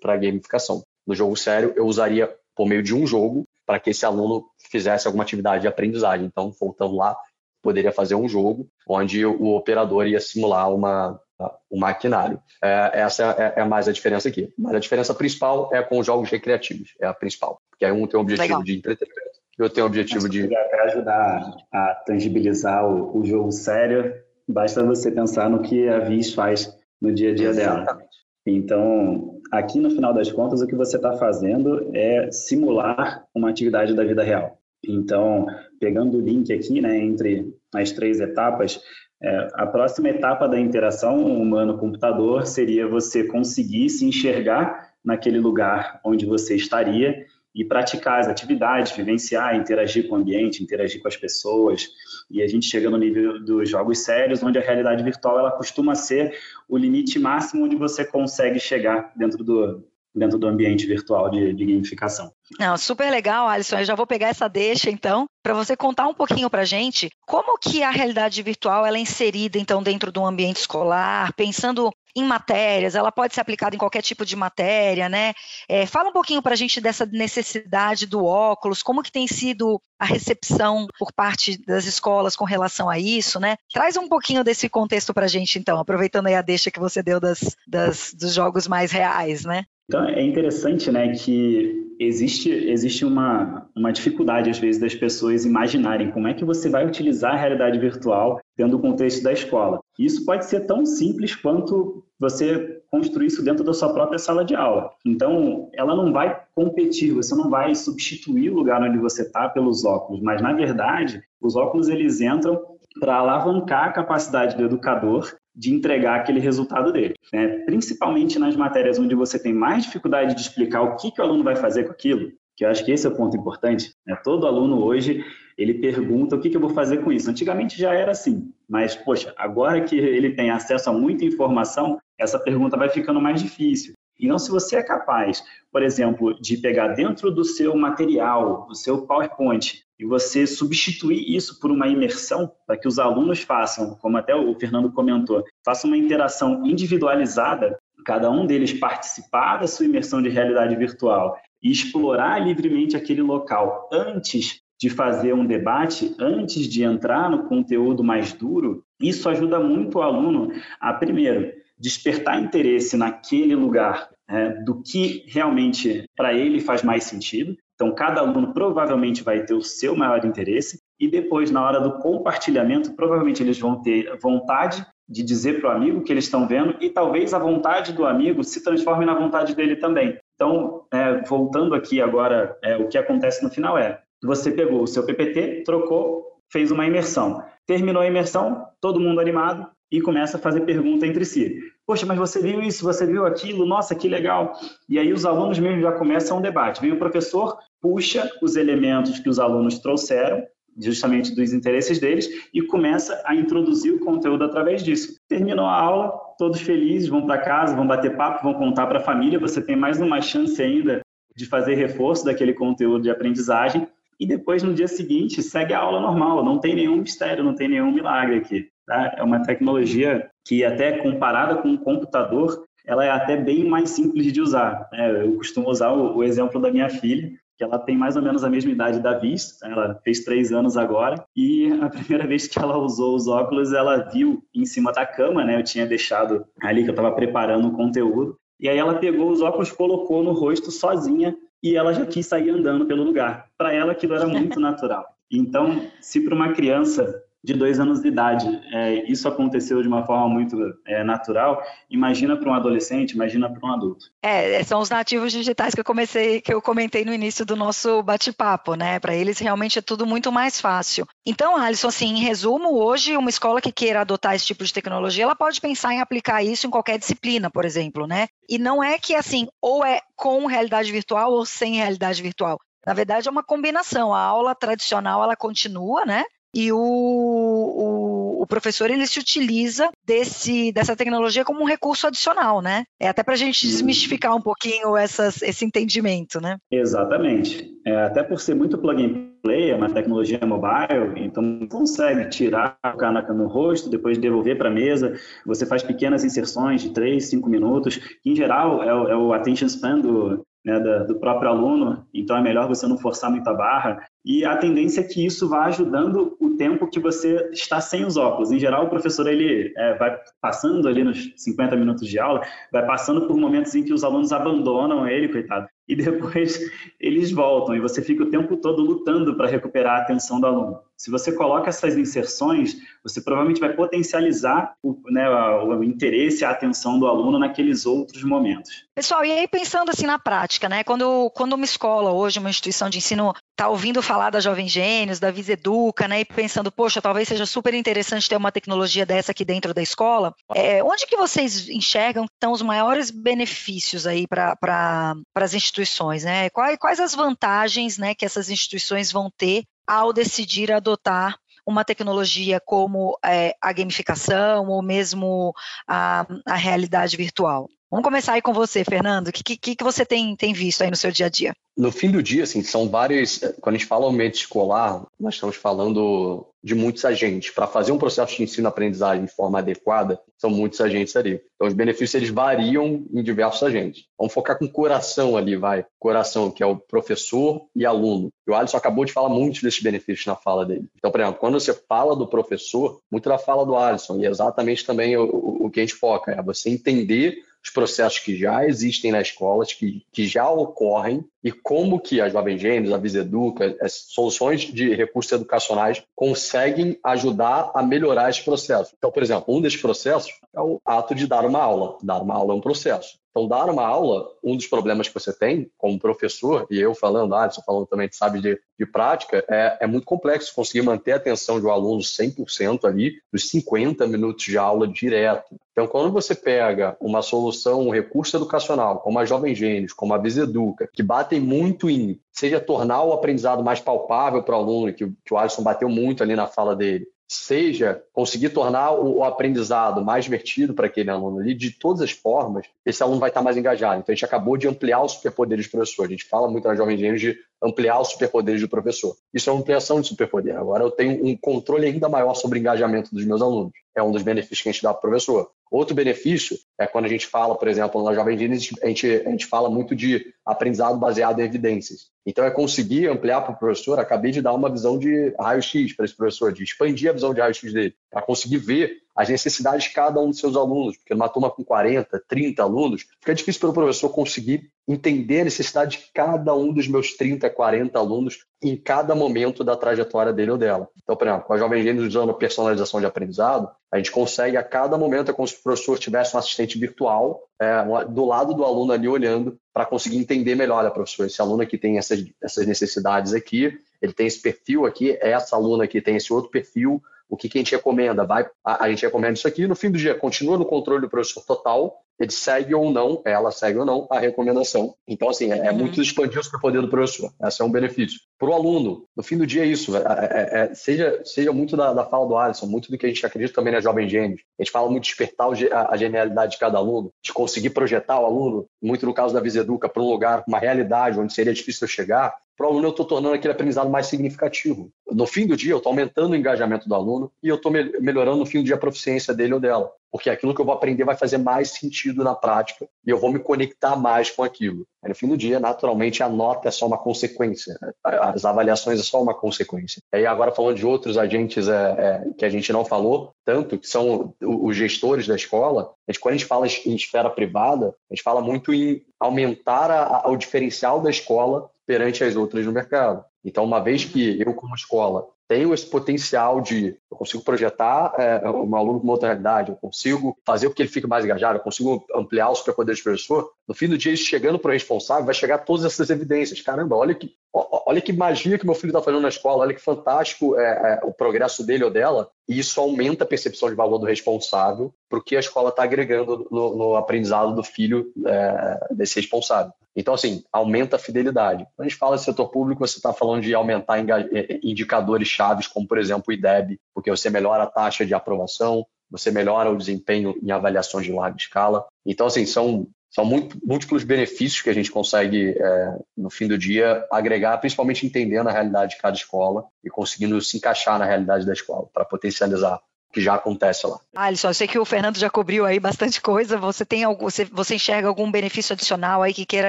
para 0.00 0.16
gamificação. 0.16 0.82
No 1.06 1.14
jogo 1.14 1.36
sério, 1.36 1.72
eu 1.76 1.86
usaria 1.86 2.34
por 2.56 2.66
meio 2.66 2.82
de 2.82 2.94
um 2.94 3.06
jogo 3.06 3.44
para 3.66 3.78
que 3.78 3.90
esse 3.90 4.04
aluno 4.04 4.44
fizesse 4.70 5.06
alguma 5.06 5.24
atividade 5.24 5.62
de 5.62 5.68
aprendizagem. 5.68 6.26
Então, 6.26 6.52
voltando 6.58 6.96
lá, 6.96 7.16
poderia 7.62 7.92
fazer 7.92 8.14
um 8.14 8.28
jogo 8.28 8.68
onde 8.86 9.24
o 9.24 9.54
operador 9.54 10.06
ia 10.06 10.20
simular 10.20 10.72
uma, 10.72 11.20
o 11.70 11.78
maquinário. 11.78 12.40
É, 12.62 13.00
essa 13.00 13.36
é, 13.38 13.60
é, 13.60 13.64
mais 13.64 13.88
a 13.88 13.92
diferença 13.92 14.28
aqui. 14.28 14.52
Mas 14.58 14.74
a 14.74 14.78
diferença 14.78 15.14
principal 15.14 15.70
é 15.72 15.82
com 15.82 15.98
os 15.98 16.06
jogos 16.06 16.28
recreativos, 16.30 16.94
é 17.00 17.06
a 17.06 17.14
principal. 17.14 17.60
Porque 17.70 17.84
aí 17.84 17.92
um 17.92 18.06
tem 18.06 18.18
o 18.18 18.22
objetivo 18.22 18.48
Legal. 18.48 18.62
de 18.62 18.78
entretenimento 18.78 19.30
e 19.58 19.62
outro 19.62 19.74
tem 19.74 19.84
o 19.84 19.86
objetivo 19.86 20.22
Mas, 20.22 20.30
de. 20.30 20.48
Para 20.48 20.84
ajudar 20.84 21.56
a 21.70 21.94
tangibilizar 22.06 22.86
o, 22.86 23.18
o, 23.18 23.24
jogo 23.24 23.52
sério, 23.52 24.14
basta 24.48 24.82
você 24.82 25.10
pensar 25.10 25.50
no 25.50 25.60
que 25.60 25.86
a 25.86 25.98
Viz 25.98 26.32
faz 26.32 26.74
no 27.00 27.12
dia 27.12 27.32
a 27.32 27.34
dia 27.34 27.48
Exatamente. 27.50 27.86
dela. 27.86 28.10
Então, 28.46 29.38
aqui 29.52 29.78
no 29.78 29.90
final 29.90 30.14
das 30.14 30.32
contas 30.32 30.62
o 30.62 30.66
que 30.66 30.74
você 30.74 30.96
está 30.96 31.12
fazendo 31.12 31.90
é 31.94 32.30
simular 32.32 33.26
uma 33.34 33.50
atividade 33.50 33.94
da 33.94 34.02
vida 34.02 34.22
real. 34.22 34.58
Então, 34.82 35.46
pegando 35.78 36.16
o 36.16 36.22
link 36.22 36.50
aqui, 36.52 36.80
né, 36.80 36.96
entre 36.98 37.54
as 37.74 37.92
três 37.92 38.18
etapas, 38.18 38.80
é, 39.22 39.48
a 39.54 39.66
próxima 39.66 40.08
etapa 40.08 40.48
da 40.48 40.58
interação 40.58 41.24
humano-computador 41.24 42.46
seria 42.46 42.88
você 42.88 43.24
conseguir 43.24 43.90
se 43.90 44.06
enxergar 44.06 44.90
naquele 45.04 45.38
lugar 45.38 46.00
onde 46.04 46.24
você 46.24 46.56
estaria 46.56 47.26
e 47.54 47.64
praticar 47.64 48.20
as 48.20 48.28
atividades, 48.28 48.92
vivenciar, 48.92 49.56
interagir 49.56 50.08
com 50.08 50.14
o 50.14 50.18
ambiente, 50.18 50.62
interagir 50.62 51.02
com 51.02 51.08
as 51.08 51.16
pessoas. 51.16 51.88
E 52.30 52.42
a 52.42 52.46
gente 52.46 52.66
chega 52.66 52.88
no 52.88 52.96
nível 52.96 53.44
dos 53.44 53.68
jogos 53.68 53.98
sérios, 54.04 54.42
onde 54.42 54.58
a 54.58 54.62
realidade 54.62 55.02
virtual 55.02 55.38
ela 55.38 55.50
costuma 55.50 55.94
ser 55.94 56.32
o 56.68 56.76
limite 56.78 57.18
máximo 57.18 57.64
onde 57.64 57.76
você 57.76 58.04
consegue 58.04 58.60
chegar 58.60 59.12
dentro 59.16 59.42
do, 59.42 59.84
dentro 60.14 60.38
do 60.38 60.46
ambiente 60.46 60.86
virtual 60.86 61.30
de, 61.30 61.52
de 61.52 61.64
gamificação. 61.64 62.32
Não, 62.58 62.76
super 62.76 63.10
legal, 63.10 63.48
Alisson. 63.48 63.78
Eu 63.78 63.84
já 63.84 63.94
vou 63.94 64.06
pegar 64.06 64.28
essa 64.28 64.48
deixa, 64.48 64.90
então, 64.90 65.26
para 65.42 65.54
você 65.54 65.76
contar 65.76 66.06
um 66.08 66.14
pouquinho 66.14 66.50
para 66.50 66.62
a 66.62 66.64
gente 66.64 67.10
como 67.26 67.58
que 67.58 67.82
a 67.82 67.90
realidade 67.90 68.42
virtual 68.42 68.84
ela 68.84 68.96
é 68.96 69.00
inserida, 69.00 69.58
então, 69.58 69.82
dentro 69.82 70.10
do 70.10 70.24
ambiente 70.24 70.58
escolar, 70.58 71.32
pensando 71.34 71.90
em 72.16 72.24
matérias, 72.24 72.94
ela 72.94 73.12
pode 73.12 73.34
ser 73.34 73.40
aplicada 73.40 73.76
em 73.76 73.78
qualquer 73.78 74.02
tipo 74.02 74.24
de 74.26 74.34
matéria, 74.34 75.08
né? 75.08 75.32
É, 75.68 75.86
fala 75.86 76.08
um 76.08 76.12
pouquinho 76.12 76.42
para 76.42 76.54
a 76.54 76.56
gente 76.56 76.80
dessa 76.80 77.06
necessidade 77.06 78.06
do 78.06 78.24
óculos, 78.24 78.82
como 78.82 79.02
que 79.02 79.12
tem 79.12 79.28
sido 79.28 79.80
a 79.98 80.04
recepção 80.04 80.86
por 80.98 81.12
parte 81.12 81.56
das 81.64 81.84
escolas 81.84 82.34
com 82.34 82.44
relação 82.44 82.88
a 82.88 82.98
isso, 82.98 83.38
né? 83.38 83.56
Traz 83.72 83.96
um 83.96 84.08
pouquinho 84.08 84.42
desse 84.42 84.68
contexto 84.68 85.14
para 85.14 85.26
a 85.26 85.28
gente, 85.28 85.58
então, 85.58 85.78
aproveitando 85.78 86.26
aí 86.26 86.34
a 86.34 86.42
deixa 86.42 86.70
que 86.70 86.80
você 86.80 87.02
deu 87.02 87.20
das, 87.20 87.56
das, 87.66 88.12
dos 88.12 88.34
jogos 88.34 88.66
mais 88.66 88.90
reais, 88.90 89.44
né? 89.44 89.64
Então 89.90 90.04
é 90.04 90.22
interessante, 90.22 90.88
né, 90.88 91.08
que 91.08 91.96
existe, 91.98 92.48
existe 92.48 93.04
uma, 93.04 93.66
uma 93.74 93.92
dificuldade 93.92 94.48
às 94.48 94.56
vezes 94.56 94.80
das 94.80 94.94
pessoas 94.94 95.44
imaginarem 95.44 96.12
como 96.12 96.28
é 96.28 96.32
que 96.32 96.44
você 96.44 96.68
vai 96.68 96.86
utilizar 96.86 97.34
a 97.34 97.36
realidade 97.36 97.76
virtual 97.76 98.40
dentro 98.56 98.76
do 98.76 98.80
contexto 98.80 99.20
da 99.20 99.32
escola. 99.32 99.80
Isso 99.98 100.24
pode 100.24 100.44
ser 100.44 100.60
tão 100.60 100.86
simples 100.86 101.34
quanto 101.34 102.04
você 102.20 102.80
construir 102.88 103.26
isso 103.26 103.44
dentro 103.44 103.64
da 103.64 103.74
sua 103.74 103.92
própria 103.92 104.20
sala 104.20 104.44
de 104.44 104.54
aula. 104.54 104.92
Então, 105.04 105.68
ela 105.74 105.96
não 105.96 106.12
vai 106.12 106.40
competir, 106.54 107.12
você 107.12 107.34
não 107.34 107.50
vai 107.50 107.74
substituir 107.74 108.48
o 108.48 108.54
lugar 108.54 108.80
onde 108.80 108.96
você 108.96 109.22
está 109.22 109.48
pelos 109.48 109.84
óculos, 109.84 110.22
mas 110.22 110.40
na 110.40 110.52
verdade, 110.52 111.20
os 111.40 111.56
óculos 111.56 111.88
eles 111.88 112.20
entram 112.20 112.62
para 113.00 113.16
alavancar 113.16 113.88
a 113.88 113.92
capacidade 113.92 114.56
do 114.56 114.64
educador 114.64 115.34
de 115.60 115.74
entregar 115.74 116.16
aquele 116.16 116.40
resultado 116.40 116.90
dele. 116.90 117.14
Né? 117.30 117.58
Principalmente 117.66 118.38
nas 118.38 118.56
matérias 118.56 118.98
onde 118.98 119.14
você 119.14 119.38
tem 119.38 119.52
mais 119.52 119.84
dificuldade 119.84 120.34
de 120.34 120.40
explicar 120.40 120.80
o 120.80 120.96
que, 120.96 121.10
que 121.10 121.20
o 121.20 121.24
aluno 121.24 121.44
vai 121.44 121.54
fazer 121.54 121.84
com 121.84 121.92
aquilo, 121.92 122.32
que 122.56 122.64
eu 122.64 122.70
acho 122.70 122.82
que 122.82 122.90
esse 122.90 123.06
é 123.06 123.10
o 123.10 123.14
ponto 123.14 123.36
importante. 123.36 123.92
Né? 124.06 124.16
Todo 124.24 124.46
aluno 124.46 124.82
hoje 124.82 125.22
ele 125.58 125.74
pergunta 125.74 126.34
o 126.34 126.40
que, 126.40 126.48
que 126.48 126.56
eu 126.56 126.60
vou 126.62 126.70
fazer 126.70 127.04
com 127.04 127.12
isso. 127.12 127.28
Antigamente 127.28 127.78
já 127.78 127.92
era 127.92 128.12
assim, 128.12 128.50
mas 128.66 128.96
poxa, 128.96 129.34
agora 129.36 129.82
que 129.82 129.96
ele 129.96 130.30
tem 130.30 130.50
acesso 130.50 130.88
a 130.88 130.94
muita 130.94 131.26
informação, 131.26 132.00
essa 132.18 132.38
pergunta 132.38 132.78
vai 132.78 132.88
ficando 132.88 133.20
mais 133.20 133.42
difícil. 133.42 133.92
Então, 134.20 134.38
se 134.38 134.50
você 134.50 134.76
é 134.76 134.82
capaz, 134.82 135.42
por 135.72 135.82
exemplo, 135.82 136.34
de 136.40 136.56
pegar 136.56 136.88
dentro 136.88 137.30
do 137.30 137.44
seu 137.44 137.76
material, 137.76 138.66
do 138.66 138.74
seu 138.74 139.06
PowerPoint, 139.06 139.82
e 139.98 140.04
você 140.06 140.46
substituir 140.46 141.34
isso 141.34 141.60
por 141.60 141.70
uma 141.70 141.86
imersão, 141.86 142.50
para 142.66 142.76
que 142.76 142.88
os 142.88 142.98
alunos 142.98 143.40
façam, 143.40 143.94
como 143.96 144.16
até 144.16 144.34
o 144.34 144.58
Fernando 144.58 144.90
comentou, 144.90 145.44
façam 145.64 145.90
uma 145.90 145.96
interação 145.96 146.64
individualizada, 146.64 147.78
cada 148.04 148.30
um 148.30 148.46
deles 148.46 148.72
participar 148.72 149.58
da 149.58 149.66
sua 149.66 149.84
imersão 149.84 150.22
de 150.22 150.30
realidade 150.30 150.74
virtual 150.74 151.36
e 151.62 151.70
explorar 151.70 152.38
livremente 152.38 152.96
aquele 152.96 153.20
local 153.20 153.90
antes 153.92 154.62
de 154.80 154.88
fazer 154.88 155.34
um 155.34 155.44
debate, 155.44 156.16
antes 156.18 156.66
de 156.66 156.82
entrar 156.82 157.30
no 157.30 157.44
conteúdo 157.44 158.02
mais 158.02 158.32
duro, 158.32 158.82
isso 158.98 159.28
ajuda 159.28 159.60
muito 159.60 159.98
o 159.98 160.02
aluno 160.02 160.50
a, 160.80 160.94
primeiro, 160.94 161.52
despertar 161.80 162.40
interesse 162.40 162.96
naquele 162.96 163.54
lugar 163.54 164.10
é, 164.28 164.50
do 164.62 164.82
que 164.82 165.24
realmente 165.26 166.04
para 166.16 166.34
ele 166.34 166.60
faz 166.60 166.82
mais 166.82 167.04
sentido. 167.04 167.56
Então, 167.74 167.94
cada 167.94 168.20
aluno 168.20 168.52
provavelmente 168.52 169.22
vai 169.22 169.44
ter 169.44 169.54
o 169.54 169.62
seu 169.62 169.96
maior 169.96 170.24
interesse 170.24 170.78
e 171.00 171.08
depois, 171.08 171.50
na 171.50 171.64
hora 171.64 171.80
do 171.80 171.98
compartilhamento, 171.98 172.94
provavelmente 172.94 173.42
eles 173.42 173.58
vão 173.58 173.80
ter 173.80 174.18
vontade 174.18 174.86
de 175.08 175.22
dizer 175.24 175.60
para 175.60 175.70
o 175.70 175.76
amigo 175.76 176.02
que 176.02 176.12
eles 176.12 176.24
estão 176.24 176.46
vendo 176.46 176.76
e 176.80 176.90
talvez 176.90 177.32
a 177.32 177.38
vontade 177.38 177.92
do 177.92 178.04
amigo 178.04 178.44
se 178.44 178.62
transforme 178.62 179.06
na 179.06 179.14
vontade 179.14 179.56
dele 179.56 179.76
também. 179.76 180.18
Então, 180.34 180.84
é, 180.92 181.22
voltando 181.22 181.74
aqui 181.74 182.00
agora, 182.00 182.56
é, 182.62 182.76
o 182.76 182.86
que 182.86 182.98
acontece 182.98 183.42
no 183.42 183.50
final 183.50 183.76
é, 183.76 184.00
você 184.22 184.52
pegou 184.52 184.82
o 184.82 184.86
seu 184.86 185.04
PPT, 185.04 185.64
trocou, 185.64 186.24
fez 186.52 186.70
uma 186.70 186.86
imersão. 186.86 187.42
Terminou 187.66 188.02
a 188.02 188.06
imersão, 188.06 188.66
todo 188.80 189.00
mundo 189.00 189.20
animado, 189.20 189.66
e 189.90 190.00
começa 190.00 190.36
a 190.36 190.40
fazer 190.40 190.60
pergunta 190.60 191.06
entre 191.06 191.24
si. 191.24 191.58
Poxa, 191.86 192.06
mas 192.06 192.18
você 192.18 192.40
viu 192.40 192.62
isso, 192.62 192.84
você 192.84 193.04
viu 193.04 193.26
aquilo, 193.26 193.66
nossa, 193.66 193.94
que 193.94 194.08
legal. 194.08 194.52
E 194.88 194.98
aí 194.98 195.12
os 195.12 195.26
alunos 195.26 195.58
mesmo 195.58 195.80
já 195.80 195.92
começam 195.92 196.38
um 196.38 196.40
debate. 196.40 196.80
Vem 196.80 196.92
o 196.92 196.98
professor, 196.98 197.58
puxa 197.80 198.30
os 198.40 198.56
elementos 198.56 199.18
que 199.18 199.28
os 199.28 199.38
alunos 199.38 199.78
trouxeram, 199.78 200.42
justamente 200.78 201.34
dos 201.34 201.52
interesses 201.52 201.98
deles, 201.98 202.28
e 202.54 202.62
começa 202.62 203.20
a 203.26 203.34
introduzir 203.34 203.92
o 203.92 204.00
conteúdo 204.00 204.44
através 204.44 204.84
disso. 204.84 205.16
Terminou 205.28 205.66
a 205.66 205.74
aula, 205.74 206.12
todos 206.38 206.60
felizes, 206.60 207.08
vão 207.08 207.26
para 207.26 207.38
casa, 207.38 207.74
vão 207.74 207.86
bater 207.86 208.16
papo, 208.16 208.44
vão 208.44 208.54
contar 208.54 208.86
para 208.86 208.98
a 208.98 209.02
família, 209.02 209.38
você 209.38 209.60
tem 209.60 209.76
mais 209.76 210.00
uma 210.00 210.20
chance 210.20 210.62
ainda 210.62 211.00
de 211.36 211.46
fazer 211.46 211.74
reforço 211.74 212.24
daquele 212.24 212.54
conteúdo 212.54 213.02
de 213.02 213.10
aprendizagem, 213.10 213.86
e 214.20 214.26
depois 214.26 214.62
no 214.62 214.74
dia 214.74 214.86
seguinte 214.86 215.42
segue 215.42 215.72
a 215.72 215.78
aula 215.78 215.98
normal, 215.98 216.44
não 216.44 216.58
tem 216.58 216.74
nenhum 216.74 216.96
mistério, 216.96 217.42
não 217.42 217.54
tem 217.54 217.68
nenhum 217.68 217.90
milagre 217.90 218.36
aqui. 218.36 218.68
Tá? 218.86 219.14
É 219.16 219.22
uma 219.22 219.42
tecnologia 219.42 220.28
que, 220.46 220.62
até 220.62 220.98
comparada 220.98 221.56
com 221.56 221.68
um 221.68 221.76
computador, 221.78 222.64
ela 222.86 223.04
é 223.04 223.10
até 223.10 223.36
bem 223.36 223.64
mais 223.64 223.90
simples 223.90 224.30
de 224.30 224.42
usar. 224.42 224.88
Né? 224.92 225.24
Eu 225.24 225.36
costumo 225.36 225.70
usar 225.70 225.92
o, 225.92 226.18
o, 226.18 226.24
exemplo 226.24 226.60
da 226.60 226.70
minha 226.70 226.90
filha, 226.90 227.30
que 227.56 227.64
ela 227.64 227.78
tem 227.78 227.96
mais 227.96 228.16
ou 228.16 228.22
menos 228.22 228.44
a 228.44 228.50
mesma 228.50 228.70
idade 228.70 229.00
da 229.00 229.18
Viz, 229.18 229.62
ela 229.62 229.98
fez 230.04 230.20
três 230.20 230.52
anos 230.52 230.76
agora, 230.76 231.24
e 231.34 231.72
a 231.80 231.88
primeira 231.88 232.26
vez 232.28 232.46
que 232.46 232.58
ela 232.58 232.76
usou 232.76 233.14
os 233.14 233.26
óculos, 233.26 233.72
ela 233.72 234.08
viu 234.12 234.42
em 234.54 234.66
cima 234.66 234.92
da 234.92 235.06
cama, 235.06 235.44
né? 235.44 235.58
Eu 235.58 235.64
tinha 235.64 235.86
deixado 235.86 236.44
ali 236.60 236.82
que 236.82 236.90
eu 236.90 236.94
estava 236.94 237.12
preparando 237.12 237.68
o 237.68 237.76
conteúdo, 237.76 238.36
e 238.58 238.68
aí 238.68 238.76
ela 238.76 238.98
pegou 238.98 239.30
os 239.30 239.40
óculos, 239.40 239.70
colocou 239.70 240.22
no 240.22 240.32
rosto 240.32 240.70
sozinha, 240.70 241.34
e 241.62 241.76
ela 241.76 241.92
já 241.92 242.06
quis 242.06 242.26
sair 242.26 242.50
andando 242.50 242.86
pelo 242.86 243.02
lugar. 243.02 243.48
Para 243.56 243.72
ela, 243.72 243.92
aquilo 243.92 244.14
era 244.14 244.26
muito 244.26 244.58
natural. 244.58 245.06
Então, 245.30 245.88
se 246.00 246.20
para 246.20 246.34
uma 246.34 246.52
criança 246.52 247.22
de 247.42 247.54
dois 247.54 247.80
anos 247.80 248.00
de 248.00 248.08
idade. 248.08 248.46
É, 248.72 249.10
isso 249.10 249.26
aconteceu 249.26 249.80
de 249.80 249.88
uma 249.88 250.04
forma 250.04 250.28
muito 250.28 250.56
é, 250.86 251.02
natural. 251.02 251.62
Imagina 251.88 252.36
para 252.36 252.50
um 252.50 252.54
adolescente, 252.54 253.12
imagina 253.12 253.50
para 253.50 253.66
um 253.66 253.72
adulto. 253.72 254.06
É, 254.22 254.62
são 254.62 254.80
os 254.80 254.90
nativos 254.90 255.32
digitais 255.32 255.74
que 255.74 255.80
eu 255.80 255.84
comecei, 255.84 256.40
que 256.40 256.52
eu 256.52 256.60
comentei 256.60 257.04
no 257.04 257.14
início 257.14 257.44
do 257.44 257.56
nosso 257.56 258.02
bate-papo, 258.02 258.74
né? 258.74 258.98
Para 259.00 259.14
eles 259.14 259.38
realmente 259.38 259.78
é 259.78 259.82
tudo 259.82 260.06
muito 260.06 260.30
mais 260.30 260.60
fácil. 260.60 261.06
Então, 261.24 261.56
Alisson, 261.56 261.88
assim, 261.88 262.08
em 262.08 262.20
resumo, 262.20 262.74
hoje 262.74 263.16
uma 263.16 263.30
escola 263.30 263.60
que 263.60 263.72
queira 263.72 264.02
adotar 264.02 264.34
esse 264.34 264.46
tipo 264.46 264.64
de 264.64 264.72
tecnologia, 264.72 265.24
ela 265.24 265.36
pode 265.36 265.60
pensar 265.60 265.94
em 265.94 266.00
aplicar 266.00 266.42
isso 266.42 266.66
em 266.66 266.70
qualquer 266.70 266.98
disciplina, 266.98 267.50
por 267.50 267.64
exemplo, 267.64 268.06
né? 268.06 268.28
E 268.48 268.58
não 268.58 268.82
é 268.82 268.98
que 268.98 269.14
assim, 269.14 269.48
ou 269.62 269.84
é 269.84 270.00
com 270.14 270.46
realidade 270.46 270.92
virtual 270.92 271.32
ou 271.32 271.46
sem 271.46 271.76
realidade 271.76 272.22
virtual. 272.22 272.58
Na 272.86 272.94
verdade, 272.94 273.28
é 273.28 273.30
uma 273.30 273.42
combinação. 273.42 274.14
A 274.14 274.20
aula 274.20 274.54
tradicional 274.54 275.22
ela 275.22 275.36
continua, 275.36 276.04
né? 276.04 276.24
E 276.54 276.72
o, 276.72 276.78
o, 276.78 278.42
o, 278.42 278.46
professor 278.46 278.90
ele 278.90 279.06
se 279.06 279.20
utiliza 279.20 279.88
desse, 280.04 280.72
dessa 280.72 280.96
tecnologia 280.96 281.44
como 281.44 281.60
um 281.60 281.66
recurso 281.66 282.06
adicional, 282.06 282.60
né? 282.60 282.84
É 282.98 283.08
até 283.08 283.22
para 283.22 283.34
a 283.34 283.36
gente 283.36 283.66
desmistificar 283.66 284.34
um 284.34 284.40
pouquinho 284.40 284.96
essas, 284.96 285.42
esse 285.42 285.64
entendimento, 285.64 286.40
né? 286.40 286.56
Exatamente. 286.70 287.70
É, 287.86 288.04
até 288.04 288.22
por 288.22 288.40
ser 288.40 288.54
muito 288.54 288.76
plug 288.76 289.02
and 289.02 289.30
play, 289.42 289.70
é 289.70 289.76
uma 289.76 289.88
tecnologia 289.88 290.40
mobile, 290.44 291.14
então 291.16 291.66
consegue 291.68 292.28
tirar, 292.28 292.76
colocar 292.82 293.32
no 293.32 293.46
rosto, 293.46 293.88
depois 293.88 294.18
devolver 294.18 294.58
para 294.58 294.68
a 294.68 294.72
mesa. 294.72 295.14
Você 295.46 295.64
faz 295.64 295.82
pequenas 295.82 296.24
inserções 296.24 296.82
de 296.82 296.90
3, 296.90 297.24
5 297.24 297.48
minutos, 297.48 297.96
que 297.96 298.30
em 298.30 298.36
geral 298.36 298.82
é 298.82 298.94
o, 298.94 299.08
é 299.08 299.16
o 299.16 299.32
attention 299.32 299.66
span 299.66 300.00
do, 300.00 300.44
né, 300.64 300.78
do 301.06 301.18
próprio 301.18 301.48
aluno, 301.48 302.06
então 302.12 302.36
é 302.36 302.42
melhor 302.42 302.68
você 302.68 302.86
não 302.86 302.98
forçar 302.98 303.30
muita 303.30 303.52
barra. 303.52 304.04
E 304.24 304.44
a 304.44 304.56
tendência 304.56 305.00
é 305.00 305.04
que 305.04 305.24
isso 305.24 305.48
vá 305.48 305.64
ajudando 305.64 306.36
o 306.38 306.56
tempo 306.56 306.86
que 306.86 307.00
você 307.00 307.48
está 307.52 307.80
sem 307.80 308.04
os 308.04 308.16
óculos. 308.16 308.52
Em 308.52 308.58
geral, 308.58 308.84
o 308.84 308.90
professor 308.90 309.26
ele 309.26 309.72
é, 309.76 309.94
vai 309.94 310.18
passando 310.40 310.86
ali 310.86 311.02
nos 311.02 311.32
50 311.36 311.74
minutos 311.76 312.06
de 312.06 312.18
aula, 312.18 312.42
vai 312.70 312.84
passando 312.86 313.26
por 313.26 313.36
momentos 313.36 313.74
em 313.74 313.82
que 313.82 313.92
os 313.92 314.04
alunos 314.04 314.32
abandonam 314.32 315.08
ele, 315.08 315.28
coitado, 315.28 315.66
e 315.88 315.96
depois 315.96 316.60
eles 317.00 317.32
voltam 317.32 317.74
e 317.74 317.80
você 317.80 318.02
fica 318.02 318.22
o 318.22 318.30
tempo 318.30 318.56
todo 318.58 318.82
lutando 318.82 319.36
para 319.36 319.48
recuperar 319.48 320.00
a 320.00 320.02
atenção 320.02 320.40
do 320.40 320.46
aluno. 320.46 320.78
Se 321.00 321.10
você 321.10 321.32
coloca 321.32 321.70
essas 321.70 321.96
inserções, 321.96 322.76
você 323.02 323.22
provavelmente 323.22 323.58
vai 323.58 323.72
potencializar 323.72 324.74
o, 324.82 325.00
né, 325.06 325.30
o 325.30 325.82
interesse, 325.82 326.44
a 326.44 326.50
atenção 326.50 326.98
do 326.98 327.06
aluno 327.06 327.38
naqueles 327.38 327.86
outros 327.86 328.22
momentos. 328.22 328.84
Pessoal, 328.94 329.24
e 329.24 329.32
aí 329.32 329.48
pensando 329.48 329.88
assim 329.88 330.04
na 330.04 330.18
prática, 330.18 330.68
né? 330.68 330.84
Quando, 330.84 331.30
quando 331.30 331.54
uma 331.54 331.64
escola 331.64 332.12
hoje, 332.12 332.38
uma 332.38 332.50
instituição 332.50 332.90
de 332.90 332.98
ensino, 332.98 333.32
está 333.50 333.66
ouvindo 333.66 334.02
falar 334.02 334.28
da 334.28 334.40
Jovem 334.40 334.68
Gênios, 334.68 335.18
da 335.18 335.30
Viseduca, 335.30 336.06
né? 336.06 336.20
E 336.20 336.24
pensando, 336.26 336.70
poxa, 336.70 337.00
talvez 337.00 337.26
seja 337.26 337.46
super 337.46 337.72
interessante 337.72 338.28
ter 338.28 338.36
uma 338.36 338.52
tecnologia 338.52 339.06
dessa 339.06 339.32
aqui 339.32 339.42
dentro 339.42 339.72
da 339.72 339.80
escola. 339.80 340.34
É, 340.54 340.84
onde 340.84 341.06
que 341.06 341.16
vocês 341.16 341.66
enxergam 341.70 342.26
que 342.26 342.34
estão 342.34 342.52
os 342.52 342.60
maiores 342.60 343.10
benefícios 343.10 344.06
aí 344.06 344.26
para 344.26 344.54
pra, 344.56 345.14
as 345.36 345.54
instituições, 345.54 346.24
né? 346.24 346.50
Quais, 346.50 346.76
quais 346.78 347.00
as 347.00 347.14
vantagens 347.14 347.96
né, 347.96 348.14
que 348.14 348.26
essas 348.26 348.50
instituições 348.50 349.10
vão 349.10 349.30
ter 349.34 349.64
ao 349.90 350.12
decidir 350.12 350.70
adotar 350.70 351.36
uma 351.66 351.84
tecnologia 351.84 352.60
como 352.64 353.18
é, 353.24 353.56
a 353.60 353.72
gamificação 353.72 354.68
ou 354.68 354.80
mesmo 354.80 355.52
a, 355.84 356.24
a 356.46 356.54
realidade 356.54 357.16
virtual? 357.16 357.68
Vamos 357.90 358.04
começar 358.04 358.34
aí 358.34 358.42
com 358.42 358.52
você, 358.52 358.84
Fernando. 358.84 359.28
O 359.28 359.32
que, 359.32 359.56
que, 359.56 359.74
que 359.74 359.82
você 359.82 360.06
tem, 360.06 360.36
tem 360.36 360.52
visto 360.52 360.82
aí 360.82 360.90
no 360.90 360.96
seu 360.96 361.10
dia 361.10 361.26
a 361.26 361.28
dia? 361.28 361.52
No 361.76 361.90
fim 361.90 362.08
do 362.08 362.22
dia, 362.22 362.44
assim, 362.44 362.62
são 362.62 362.88
várias. 362.88 363.38
Quando 363.60 363.74
a 363.74 363.78
gente 363.78 363.88
fala 363.88 364.06
ambiente 364.06 364.34
escolar, 364.34 365.04
nós 365.18 365.34
estamos 365.34 365.56
falando 365.56 366.46
de 366.62 366.74
muitos 366.74 367.04
agentes. 367.04 367.50
Para 367.50 367.66
fazer 367.66 367.90
um 367.90 367.98
processo 367.98 368.36
de 368.36 368.44
ensino-aprendizagem 368.44 369.24
de 369.24 369.32
forma 369.32 369.58
adequada, 369.58 370.20
são 370.38 370.50
muitos 370.50 370.80
agentes 370.80 371.16
ali. 371.16 371.40
Então, 371.56 371.66
os 371.66 371.74
benefícios 371.74 372.14
eles 372.14 372.30
variam 372.30 373.04
em 373.12 373.22
diversos 373.24 373.62
agentes. 373.64 374.04
Vamos 374.16 374.32
focar 374.32 374.56
com 374.56 374.68
coração 374.68 375.36
ali, 375.36 375.56
vai. 375.56 375.84
Coração, 375.98 376.48
que 376.50 376.62
é 376.62 376.66
o 376.66 376.76
professor 376.76 377.66
e 377.74 377.84
aluno. 377.84 378.30
E 378.46 378.50
o 378.52 378.54
Alisson 378.54 378.76
acabou 378.76 379.04
de 379.04 379.12
falar 379.12 379.30
muito 379.30 379.62
desses 379.62 379.82
benefícios 379.82 380.26
na 380.26 380.36
fala 380.36 380.64
dele. 380.64 380.86
Então, 380.96 381.10
por 381.10 381.20
exemplo, 381.20 381.40
quando 381.40 381.58
você 381.58 381.72
fala 381.72 382.14
do 382.14 382.26
professor, 382.26 383.00
muito 383.10 383.28
da 383.28 383.38
fala 383.38 383.66
do 383.66 383.76
Alisson, 383.76 384.20
e 384.20 384.26
é 384.26 384.28
exatamente 384.28 384.84
também 384.84 385.16
o, 385.16 385.24
o, 385.24 385.66
o 385.66 385.70
que 385.70 385.80
a 385.80 385.82
gente 385.82 385.94
foca, 385.94 386.30
é 386.32 386.42
você 386.42 386.70
entender 386.70 387.42
os 387.62 387.70
processos 387.70 388.18
que 388.18 388.36
já 388.36 388.64
existem 388.66 389.12
nas 389.12 389.28
escolas, 389.28 389.72
que, 389.72 390.04
que 390.12 390.26
já 390.26 390.48
ocorrem, 390.48 391.24
e 391.42 391.50
como 391.50 392.00
que 392.00 392.20
a 392.20 392.28
Jovem 392.28 392.58
Gênesis, 392.58 392.92
a 392.92 392.98
Viseduca, 392.98 393.76
as 393.80 394.06
soluções 394.08 394.62
de 394.62 394.94
recursos 394.94 395.32
educacionais 395.32 396.02
conseguem 396.14 396.98
ajudar 397.04 397.70
a 397.74 397.82
melhorar 397.82 398.30
esse 398.30 398.44
processo. 398.44 398.94
Então, 398.96 399.10
por 399.10 399.22
exemplo, 399.22 399.54
um 399.54 399.60
desses 399.60 399.80
processos 399.80 400.32
é 400.54 400.60
o 400.60 400.80
ato 400.84 401.14
de 401.14 401.26
dar 401.26 401.44
uma 401.44 401.60
aula. 401.60 401.96
Dar 402.02 402.20
uma 402.20 402.34
aula 402.34 402.52
é 402.52 402.56
um 402.56 402.60
processo. 402.60 403.20
Então, 403.30 403.46
dar 403.46 403.70
uma 403.70 403.86
aula, 403.86 404.28
um 404.42 404.56
dos 404.56 404.66
problemas 404.66 405.06
que 405.06 405.14
você 405.14 405.32
tem 405.32 405.70
como 405.78 406.00
professor, 406.00 406.66
e 406.68 406.80
eu 406.80 406.94
falando, 406.94 407.34
Alisson 407.34 407.62
falando 407.64 407.86
também, 407.86 408.08
sabe, 408.10 408.40
de, 408.40 408.60
de 408.78 408.84
prática, 408.84 409.44
é, 409.48 409.78
é 409.80 409.86
muito 409.86 410.04
complexo 410.04 410.54
conseguir 410.54 410.82
manter 410.82 411.12
a 411.12 411.16
atenção 411.16 411.60
de 411.60 411.66
um 411.66 411.70
aluno 411.70 412.00
100% 412.00 412.84
ali, 412.84 413.14
dos 413.32 413.48
50 413.48 414.06
minutos 414.08 414.44
de 414.44 414.58
aula 414.58 414.86
direto. 414.86 415.54
Então, 415.70 415.86
quando 415.86 416.12
você 416.12 416.34
pega 416.34 416.96
uma 417.00 417.22
solução, 417.22 417.86
um 417.86 417.90
recurso 417.90 418.36
educacional, 418.36 418.98
como 418.98 419.18
a 419.20 419.24
Jovem 419.24 419.54
Gênios, 419.54 419.92
como 419.92 420.12
a 420.12 420.18
Viseduca, 420.18 420.90
que 420.92 421.02
batem 421.30 421.40
muito 421.40 421.88
em, 421.88 422.20
seja 422.32 422.60
tornar 422.60 423.04
o 423.04 423.12
aprendizado 423.12 423.62
mais 423.62 423.80
palpável 423.80 424.42
para 424.42 424.56
o 424.56 424.58
aluno, 424.58 424.92
que, 424.92 425.06
que 425.24 425.32
o 425.32 425.38
Alisson 425.38 425.62
bateu 425.62 425.88
muito 425.88 426.22
ali 426.22 426.34
na 426.34 426.48
fala 426.48 426.74
dele, 426.74 427.06
seja 427.28 428.02
conseguir 428.12 428.50
tornar 428.50 428.90
o, 428.90 429.22
aprendizado 429.22 430.04
mais 430.04 430.24
divertido 430.24 430.74
para 430.74 430.86
aquele 430.86 431.10
aluno 431.10 431.38
ali, 431.38 431.54
de 431.54 431.70
todas 431.70 432.02
as 432.02 432.10
formas, 432.10 432.66
esse 432.84 433.00
aluno 433.04 433.20
vai 433.20 433.30
estar 433.30 433.40
mais 433.40 433.56
engajado. 433.56 434.00
Então, 434.00 434.12
a 434.12 434.16
gente 434.16 434.24
acabou 434.24 434.56
de 434.56 434.66
ampliar 434.66 435.00
os 435.04 435.12
superpoderes 435.12 435.66
do 435.66 435.70
professor. 435.70 436.06
A 436.06 436.08
gente 436.08 436.24
fala 436.24 436.50
muito 436.50 436.66
na 436.66 436.74
Jovem 436.74 436.98
Gênios 436.98 437.20
de 437.20 437.38
ampliar 437.62 438.00
os 438.00 438.08
superpoderes 438.08 438.60
do 438.60 438.68
professor. 438.68 439.14
Isso 439.32 439.48
é 439.48 439.52
uma 439.52 439.60
ampliação 439.60 440.00
de 440.00 440.08
superpoder. 440.08 440.56
Agora 440.56 440.82
eu 440.82 440.90
tenho 440.90 441.24
um 441.24 441.36
controle 441.36 441.86
ainda 441.86 442.08
maior 442.08 442.34
sobre 442.34 442.58
o 442.58 442.60
engajamento 442.60 443.14
dos 443.14 443.24
meus 443.24 443.40
alunos. 443.40 443.74
É 443.94 444.02
um 444.02 444.10
dos 444.10 444.24
benefícios 444.24 444.62
que 444.62 444.68
a 444.68 444.72
gente 444.72 444.82
dá 444.82 444.92
para 444.92 444.98
o 444.98 445.02
professor. 445.02 445.48
Outro 445.70 445.94
benefício 445.94 446.58
é 446.76 446.86
quando 446.86 447.04
a 447.04 447.08
gente 447.08 447.26
fala, 447.26 447.54
por 447.54 447.68
exemplo, 447.68 448.02
na 448.02 448.12
Jovem 448.12 448.36
Gênesis, 448.36 448.70
a 448.82 448.88
gente, 448.88 449.06
a 449.06 449.30
gente 449.30 449.46
fala 449.46 449.70
muito 449.70 449.94
de 449.94 450.34
aprendizado 450.44 450.98
baseado 450.98 451.38
em 451.38 451.44
evidências. 451.44 452.10
Então, 452.26 452.44
é 452.44 452.50
conseguir 452.50 453.06
ampliar 453.06 453.42
para 453.42 453.52
o 453.52 453.56
professor. 453.56 453.98
Acabei 453.98 454.32
de 454.32 454.42
dar 454.42 454.52
uma 454.52 454.68
visão 454.68 454.98
de 454.98 455.32
raio-x 455.38 455.94
para 455.94 456.04
esse 456.04 456.16
professor, 456.16 456.52
de 456.52 456.64
expandir 456.64 457.08
a 457.08 457.12
visão 457.12 457.32
de 457.32 457.40
raio-x 457.40 457.72
dele, 457.72 457.94
para 458.10 458.20
conseguir 458.20 458.58
ver 458.58 458.96
as 459.20 459.28
necessidades 459.28 459.84
de 459.84 459.90
cada 459.90 460.18
um 460.18 460.30
dos 460.30 460.38
seus 460.38 460.56
alunos, 460.56 460.96
porque 460.96 461.12
numa 461.12 461.28
turma 461.28 461.50
com 461.50 461.62
40, 461.62 462.22
30 462.26 462.62
alunos, 462.62 463.06
fica 463.20 463.34
difícil 463.34 463.60
para 463.60 463.68
o 463.68 463.74
professor 463.74 464.08
conseguir 464.08 464.70
entender 464.88 465.42
a 465.42 465.44
necessidade 465.44 465.98
de 465.98 466.04
cada 466.14 466.54
um 466.54 466.72
dos 466.72 466.88
meus 466.88 467.12
30, 467.12 467.50
40 467.50 467.98
alunos 467.98 468.46
em 468.62 468.74
cada 468.74 469.14
momento 469.14 469.62
da 469.62 469.76
trajetória 469.76 470.32
dele 470.32 470.52
ou 470.52 470.56
dela. 470.58 470.88
Então, 471.02 471.14
por 471.14 471.26
exemplo, 471.26 471.44
com 471.46 471.52
a 471.52 471.58
Jovem 471.58 471.82
Gênesis 471.82 472.08
usando 472.08 472.32
personalização 472.32 472.98
de 472.98 473.04
aprendizado, 473.04 473.70
a 473.92 473.98
gente 473.98 474.10
consegue 474.10 474.56
a 474.56 474.62
cada 474.62 474.96
momento, 474.96 475.30
é 475.30 475.34
como 475.34 475.46
se 475.46 475.54
o 475.54 475.62
professor 475.62 475.98
tivesse 475.98 476.34
um 476.34 476.38
assistente 476.38 476.78
virtual 476.78 477.42
é, 477.60 477.84
do 478.06 478.24
lado 478.24 478.54
do 478.54 478.64
aluno 478.64 478.92
ali 478.92 479.06
olhando 479.06 479.58
para 479.70 479.84
conseguir 479.84 480.16
entender 480.16 480.54
melhor, 480.54 480.78
olha, 480.78 480.90
professor, 480.90 481.26
esse 481.26 481.42
aluno 481.42 481.62
aqui 481.62 481.76
tem 481.76 481.98
essas, 481.98 482.24
essas 482.42 482.66
necessidades 482.66 483.34
aqui, 483.34 483.78
ele 484.00 484.14
tem 484.14 484.26
esse 484.26 484.40
perfil 484.40 484.86
aqui, 484.86 485.18
essa 485.20 485.56
aluna 485.56 485.84
aqui 485.84 486.00
tem 486.00 486.16
esse 486.16 486.32
outro 486.32 486.50
perfil, 486.50 487.02
o 487.30 487.36
que, 487.36 487.48
que 487.48 487.56
a 487.56 487.60
gente 487.60 487.74
recomenda? 487.74 488.24
Vai, 488.24 488.46
a, 488.64 488.84
a, 488.84 488.90
gente 488.90 489.06
recomenda 489.06 489.34
isso 489.34 489.46
aqui, 489.46 489.66
no 489.66 489.76
fim 489.76 489.90
do 489.90 489.96
dia, 489.96 490.14
continua 490.14 490.58
no 490.58 490.64
controle 490.66 491.00
do 491.00 491.08
professor 491.08 491.44
total, 491.46 491.96
ele 492.18 492.30
segue 492.30 492.74
ou 492.74 492.92
não, 492.92 493.22
ela 493.24 493.50
segue 493.50 493.78
ou 493.78 493.86
não 493.86 494.06
a 494.10 494.18
recomendação. 494.18 494.94
Então, 495.08 495.30
assim, 495.30 495.50
é, 495.50 495.68
é 495.68 495.70
uhum. 495.70 495.78
muito 495.78 496.02
expandir 496.02 496.38
o 496.38 496.60
poder 496.60 496.82
do 496.82 496.88
professor. 496.88 497.32
Esse 497.42 497.62
é 497.62 497.64
um 497.64 497.70
benefício. 497.70 498.20
Para 498.38 498.50
o 498.50 498.52
aluno, 498.52 499.06
no 499.16 499.22
fim 499.22 499.38
do 499.38 499.46
dia 499.46 499.62
é 499.62 499.66
isso. 499.66 499.96
É, 499.96 500.00
é, 500.00 500.60
é, 500.60 500.74
seja, 500.74 501.22
seja 501.24 501.50
muito 501.52 501.76
da, 501.76 501.94
da, 501.94 502.04
fala 502.04 502.26
do 502.26 502.36
Alisson, 502.36 502.66
muito 502.66 502.90
do 502.90 502.98
que 502.98 503.06
a 503.06 503.08
gente 503.08 503.24
acredita 503.24 503.54
também 503.54 503.72
na 503.72 503.80
Jovem 503.80 504.08
Gênios. 504.08 504.42
A 504.58 504.62
gente 504.62 504.72
fala 504.72 504.90
muito 504.90 505.04
de 505.04 505.10
despertar 505.10 505.48
a, 505.72 505.94
a 505.94 505.96
genialidade 505.96 506.52
de 506.52 506.58
cada 506.58 506.76
aluno, 506.76 507.10
de 507.24 507.32
conseguir 507.32 507.70
projetar 507.70 508.20
o 508.20 508.26
aluno, 508.26 508.66
muito 508.82 509.06
no 509.06 509.14
caso 509.14 509.32
da 509.32 509.40
Viseduca, 509.40 509.88
para 509.88 510.02
um 510.02 510.10
lugar, 510.10 510.44
uma 510.46 510.58
realidade 510.58 511.18
onde 511.18 511.32
seria 511.32 511.54
difícil 511.54 511.86
eu 511.86 511.88
chegar 511.88 512.34
para 512.60 512.66
o 512.66 512.72
aluno 512.72 512.88
eu 512.88 512.90
estou 512.90 513.06
tornando 513.06 513.34
aquele 513.34 513.54
aprendizado 513.54 513.88
mais 513.88 514.06
significativo. 514.06 514.92
No 515.10 515.26
fim 515.26 515.46
do 515.46 515.56
dia, 515.56 515.72
eu 515.72 515.78
estou 515.78 515.88
aumentando 515.88 516.34
o 516.34 516.36
engajamento 516.36 516.86
do 516.86 516.94
aluno 516.94 517.32
e 517.42 517.48
eu 517.48 517.56
estou 517.56 517.72
melhorando 517.72 518.36
no 518.36 518.44
fim 518.44 518.58
do 518.58 518.64
dia 518.64 518.74
a 518.74 518.78
proficiência 518.78 519.32
dele 519.32 519.54
ou 519.54 519.60
dela. 519.60 519.90
Porque 520.12 520.28
aquilo 520.28 520.54
que 520.54 520.60
eu 520.60 520.64
vou 520.66 520.74
aprender 520.74 521.04
vai 521.04 521.16
fazer 521.16 521.38
mais 521.38 521.70
sentido 521.70 522.22
na 522.22 522.34
prática 522.34 522.86
e 523.06 523.08
eu 523.08 523.18
vou 523.18 523.32
me 523.32 523.38
conectar 523.38 523.96
mais 523.96 524.30
com 524.30 524.42
aquilo. 524.42 524.84
Aí, 525.02 525.08
no 525.08 525.14
fim 525.14 525.28
do 525.28 525.38
dia, 525.38 525.58
naturalmente, 525.58 526.22
a 526.22 526.28
nota 526.28 526.68
é 526.68 526.70
só 526.70 526.86
uma 526.86 526.98
consequência. 526.98 527.78
As 528.04 528.44
avaliações 528.44 529.00
é 529.00 529.02
só 529.02 529.22
uma 529.22 529.32
consequência. 529.32 530.02
E 530.12 530.26
agora 530.26 530.52
falando 530.52 530.76
de 530.76 530.84
outros 530.84 531.16
agentes 531.16 531.66
é, 531.66 531.72
é, 531.72 532.30
que 532.36 532.44
a 532.44 532.50
gente 532.50 532.70
não 532.74 532.84
falou 532.84 533.32
tanto, 533.42 533.78
que 533.78 533.88
são 533.88 534.34
os 534.42 534.76
gestores 534.76 535.26
da 535.26 535.34
escola, 535.34 535.94
a 536.06 536.12
gente, 536.12 536.20
quando 536.20 536.34
a 536.34 536.36
gente 536.36 536.46
fala 536.46 536.66
em 536.66 536.94
esfera 536.94 537.30
privada, 537.30 537.94
a 538.10 538.14
gente 538.14 538.22
fala 538.22 538.42
muito 538.42 538.74
em 538.74 539.02
aumentar 539.18 539.90
a, 539.90 540.26
a, 540.26 540.28
o 540.28 540.36
diferencial 540.36 541.00
da 541.00 541.08
escola 541.08 541.70
perante 541.90 542.22
as 542.22 542.36
outras 542.36 542.64
no 542.64 542.70
mercado. 542.70 543.24
Então, 543.44 543.64
uma 543.64 543.80
vez 543.80 544.04
que 544.04 544.40
eu, 544.40 544.54
como 544.54 544.76
escola, 544.76 545.26
tenho 545.48 545.74
esse 545.74 545.84
potencial 545.84 546.60
de 546.60 546.96
eu 547.10 547.16
consigo 547.16 547.42
projetar 547.42 548.14
é, 548.16 548.48
um 548.48 548.76
aluno 548.76 549.00
com 549.00 549.04
uma 549.04 549.14
outra 549.14 549.30
realidade, 549.30 549.70
eu 549.70 549.76
consigo 549.76 550.38
fazer 550.46 550.68
com 550.68 550.74
que 550.74 550.82
ele 550.82 550.88
fique 550.88 551.08
mais 551.08 551.24
engajado, 551.24 551.58
eu 551.58 551.62
consigo 551.62 552.06
ampliar 552.14 552.48
os 552.52 552.58
superpoderes 552.58 553.00
do 553.00 553.02
professor, 553.02 553.50
no 553.66 553.74
fim 553.74 553.88
do 553.88 553.98
dia, 553.98 554.12
isso 554.12 554.22
chegando 554.22 554.60
para 554.60 554.68
o 554.68 554.72
responsável, 554.72 555.24
vai 555.24 555.34
chegar 555.34 555.58
todas 555.58 555.84
essas 555.84 556.08
evidências. 556.10 556.60
Caramba, 556.60 556.94
olha 556.94 557.12
que, 557.12 557.32
olha 557.52 558.00
que 558.00 558.12
magia 558.12 558.56
que 558.56 558.64
meu 558.64 558.76
filho 558.76 558.90
está 558.90 559.02
fazendo 559.02 559.22
na 559.22 559.28
escola, 559.28 559.64
olha 559.64 559.74
que 559.74 559.82
fantástico 559.82 560.56
é, 560.56 561.00
é, 561.00 561.00
o 561.04 561.12
progresso 561.12 561.66
dele 561.66 561.82
ou 561.82 561.90
dela, 561.90 562.30
e 562.48 562.56
isso 562.56 562.80
aumenta 562.80 563.24
a 563.24 563.26
percepção 563.26 563.68
de 563.68 563.74
valor 563.74 563.98
do 563.98 564.06
responsável 564.06 564.94
para 565.08 565.18
o 565.18 565.22
que 565.22 565.34
a 565.34 565.40
escola 565.40 565.70
está 565.70 565.82
agregando 565.82 566.46
no, 566.52 566.76
no, 566.76 566.94
aprendizado 566.94 567.56
do 567.56 567.64
filho 567.64 568.12
é, 568.24 568.94
desse 568.94 569.16
responsável. 569.16 569.72
Então, 569.96 570.14
assim, 570.14 570.44
aumenta 570.52 570.96
a 570.96 570.98
fidelidade. 570.98 571.66
Quando 571.76 571.86
a 571.86 571.88
gente 571.88 571.98
fala 571.98 572.16
de 572.16 572.22
setor 572.22 572.48
público, 572.48 572.86
você 572.86 572.98
está 572.98 573.12
falando 573.12 573.42
de 573.42 573.54
aumentar 573.54 573.98
é, 573.98 574.60
indicadores 574.62 575.28
chaves, 575.28 575.66
como, 575.66 575.86
por 575.86 575.98
exemplo, 575.98 576.24
o 576.28 576.32
IDEB, 576.32 576.78
porque 576.94 577.10
você 577.10 577.28
melhora 577.28 577.64
a 577.64 577.70
taxa 577.70 578.06
de 578.06 578.14
aprovação, 578.14 578.86
você 579.10 579.30
melhora 579.30 579.70
o 579.70 579.76
desempenho 579.76 580.34
em 580.40 580.50
avaliações 580.52 581.04
de 581.04 581.12
larga 581.12 581.36
escala. 581.36 581.84
Então, 582.06 582.26
assim, 582.26 582.46
são, 582.46 582.86
são 583.10 583.24
múltiplos 583.24 584.04
benefícios 584.04 584.62
que 584.62 584.70
a 584.70 584.74
gente 584.74 584.90
consegue, 584.90 585.50
é, 585.58 585.98
no 586.16 586.30
fim 586.30 586.46
do 586.46 586.56
dia, 586.56 587.04
agregar, 587.10 587.58
principalmente 587.58 588.06
entendendo 588.06 588.48
a 588.48 588.52
realidade 588.52 588.94
de 588.94 589.02
cada 589.02 589.16
escola 589.16 589.66
e 589.82 589.90
conseguindo 589.90 590.40
se 590.40 590.56
encaixar 590.56 590.98
na 590.98 591.04
realidade 591.04 591.44
da 591.44 591.52
escola 591.52 591.88
para 591.92 592.04
potencializar 592.04 592.80
que 593.12 593.20
já 593.20 593.34
acontece 593.34 593.86
lá. 593.86 593.98
Alisson, 594.14 594.48
eu 594.48 594.54
sei 594.54 594.66
que 594.66 594.78
o 594.78 594.84
Fernando 594.84 595.18
já 595.18 595.28
cobriu 595.28 595.64
aí 595.64 595.80
bastante 595.80 596.20
coisa. 596.20 596.56
Você 596.56 596.84
tem 596.84 597.04
algum, 597.04 597.24
você, 597.24 597.44
você 597.44 597.74
enxerga 597.74 598.08
algum 598.08 598.30
benefício 598.30 598.72
adicional 598.72 599.22
aí 599.22 599.34
que 599.34 599.46
queira 599.46 599.68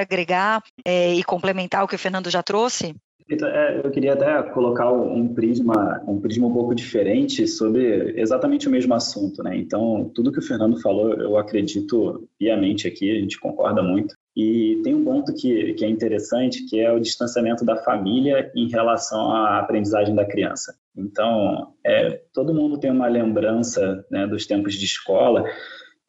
agregar 0.00 0.62
é, 0.84 1.12
e 1.14 1.24
complementar 1.24 1.84
o 1.84 1.88
que 1.88 1.94
o 1.94 1.98
Fernando 1.98 2.30
já 2.30 2.42
trouxe? 2.42 2.94
É, 3.30 3.80
eu 3.84 3.90
queria 3.90 4.12
até 4.12 4.42
colocar 4.50 4.90
um 4.90 5.32
prisma, 5.32 6.02
um 6.06 6.20
prisma 6.20 6.46
um 6.46 6.52
pouco 6.52 6.74
diferente 6.74 7.46
sobre 7.46 8.20
exatamente 8.20 8.68
o 8.68 8.70
mesmo 8.70 8.92
assunto, 8.94 9.42
né? 9.42 9.56
Então, 9.56 10.10
tudo 10.14 10.32
que 10.32 10.38
o 10.38 10.42
Fernando 10.42 10.80
falou, 10.80 11.14
eu 11.14 11.38
acredito 11.38 12.28
piamente 12.38 12.86
aqui, 12.86 13.10
a 13.10 13.20
gente 13.20 13.38
concorda 13.40 13.82
muito. 13.82 14.14
E 14.34 14.80
tem 14.82 14.94
um 14.94 15.04
ponto 15.04 15.34
que, 15.34 15.74
que 15.74 15.84
é 15.84 15.88
interessante, 15.88 16.64
que 16.66 16.80
é 16.80 16.90
o 16.90 16.98
distanciamento 16.98 17.64
da 17.64 17.76
família 17.76 18.50
em 18.56 18.68
relação 18.68 19.30
à 19.30 19.58
aprendizagem 19.58 20.14
da 20.14 20.24
criança. 20.24 20.74
Então, 20.96 21.74
é, 21.84 22.22
todo 22.32 22.54
mundo 22.54 22.78
tem 22.78 22.90
uma 22.90 23.08
lembrança 23.08 24.04
né, 24.10 24.26
dos 24.26 24.46
tempos 24.46 24.74
de 24.74 24.84
escola 24.84 25.44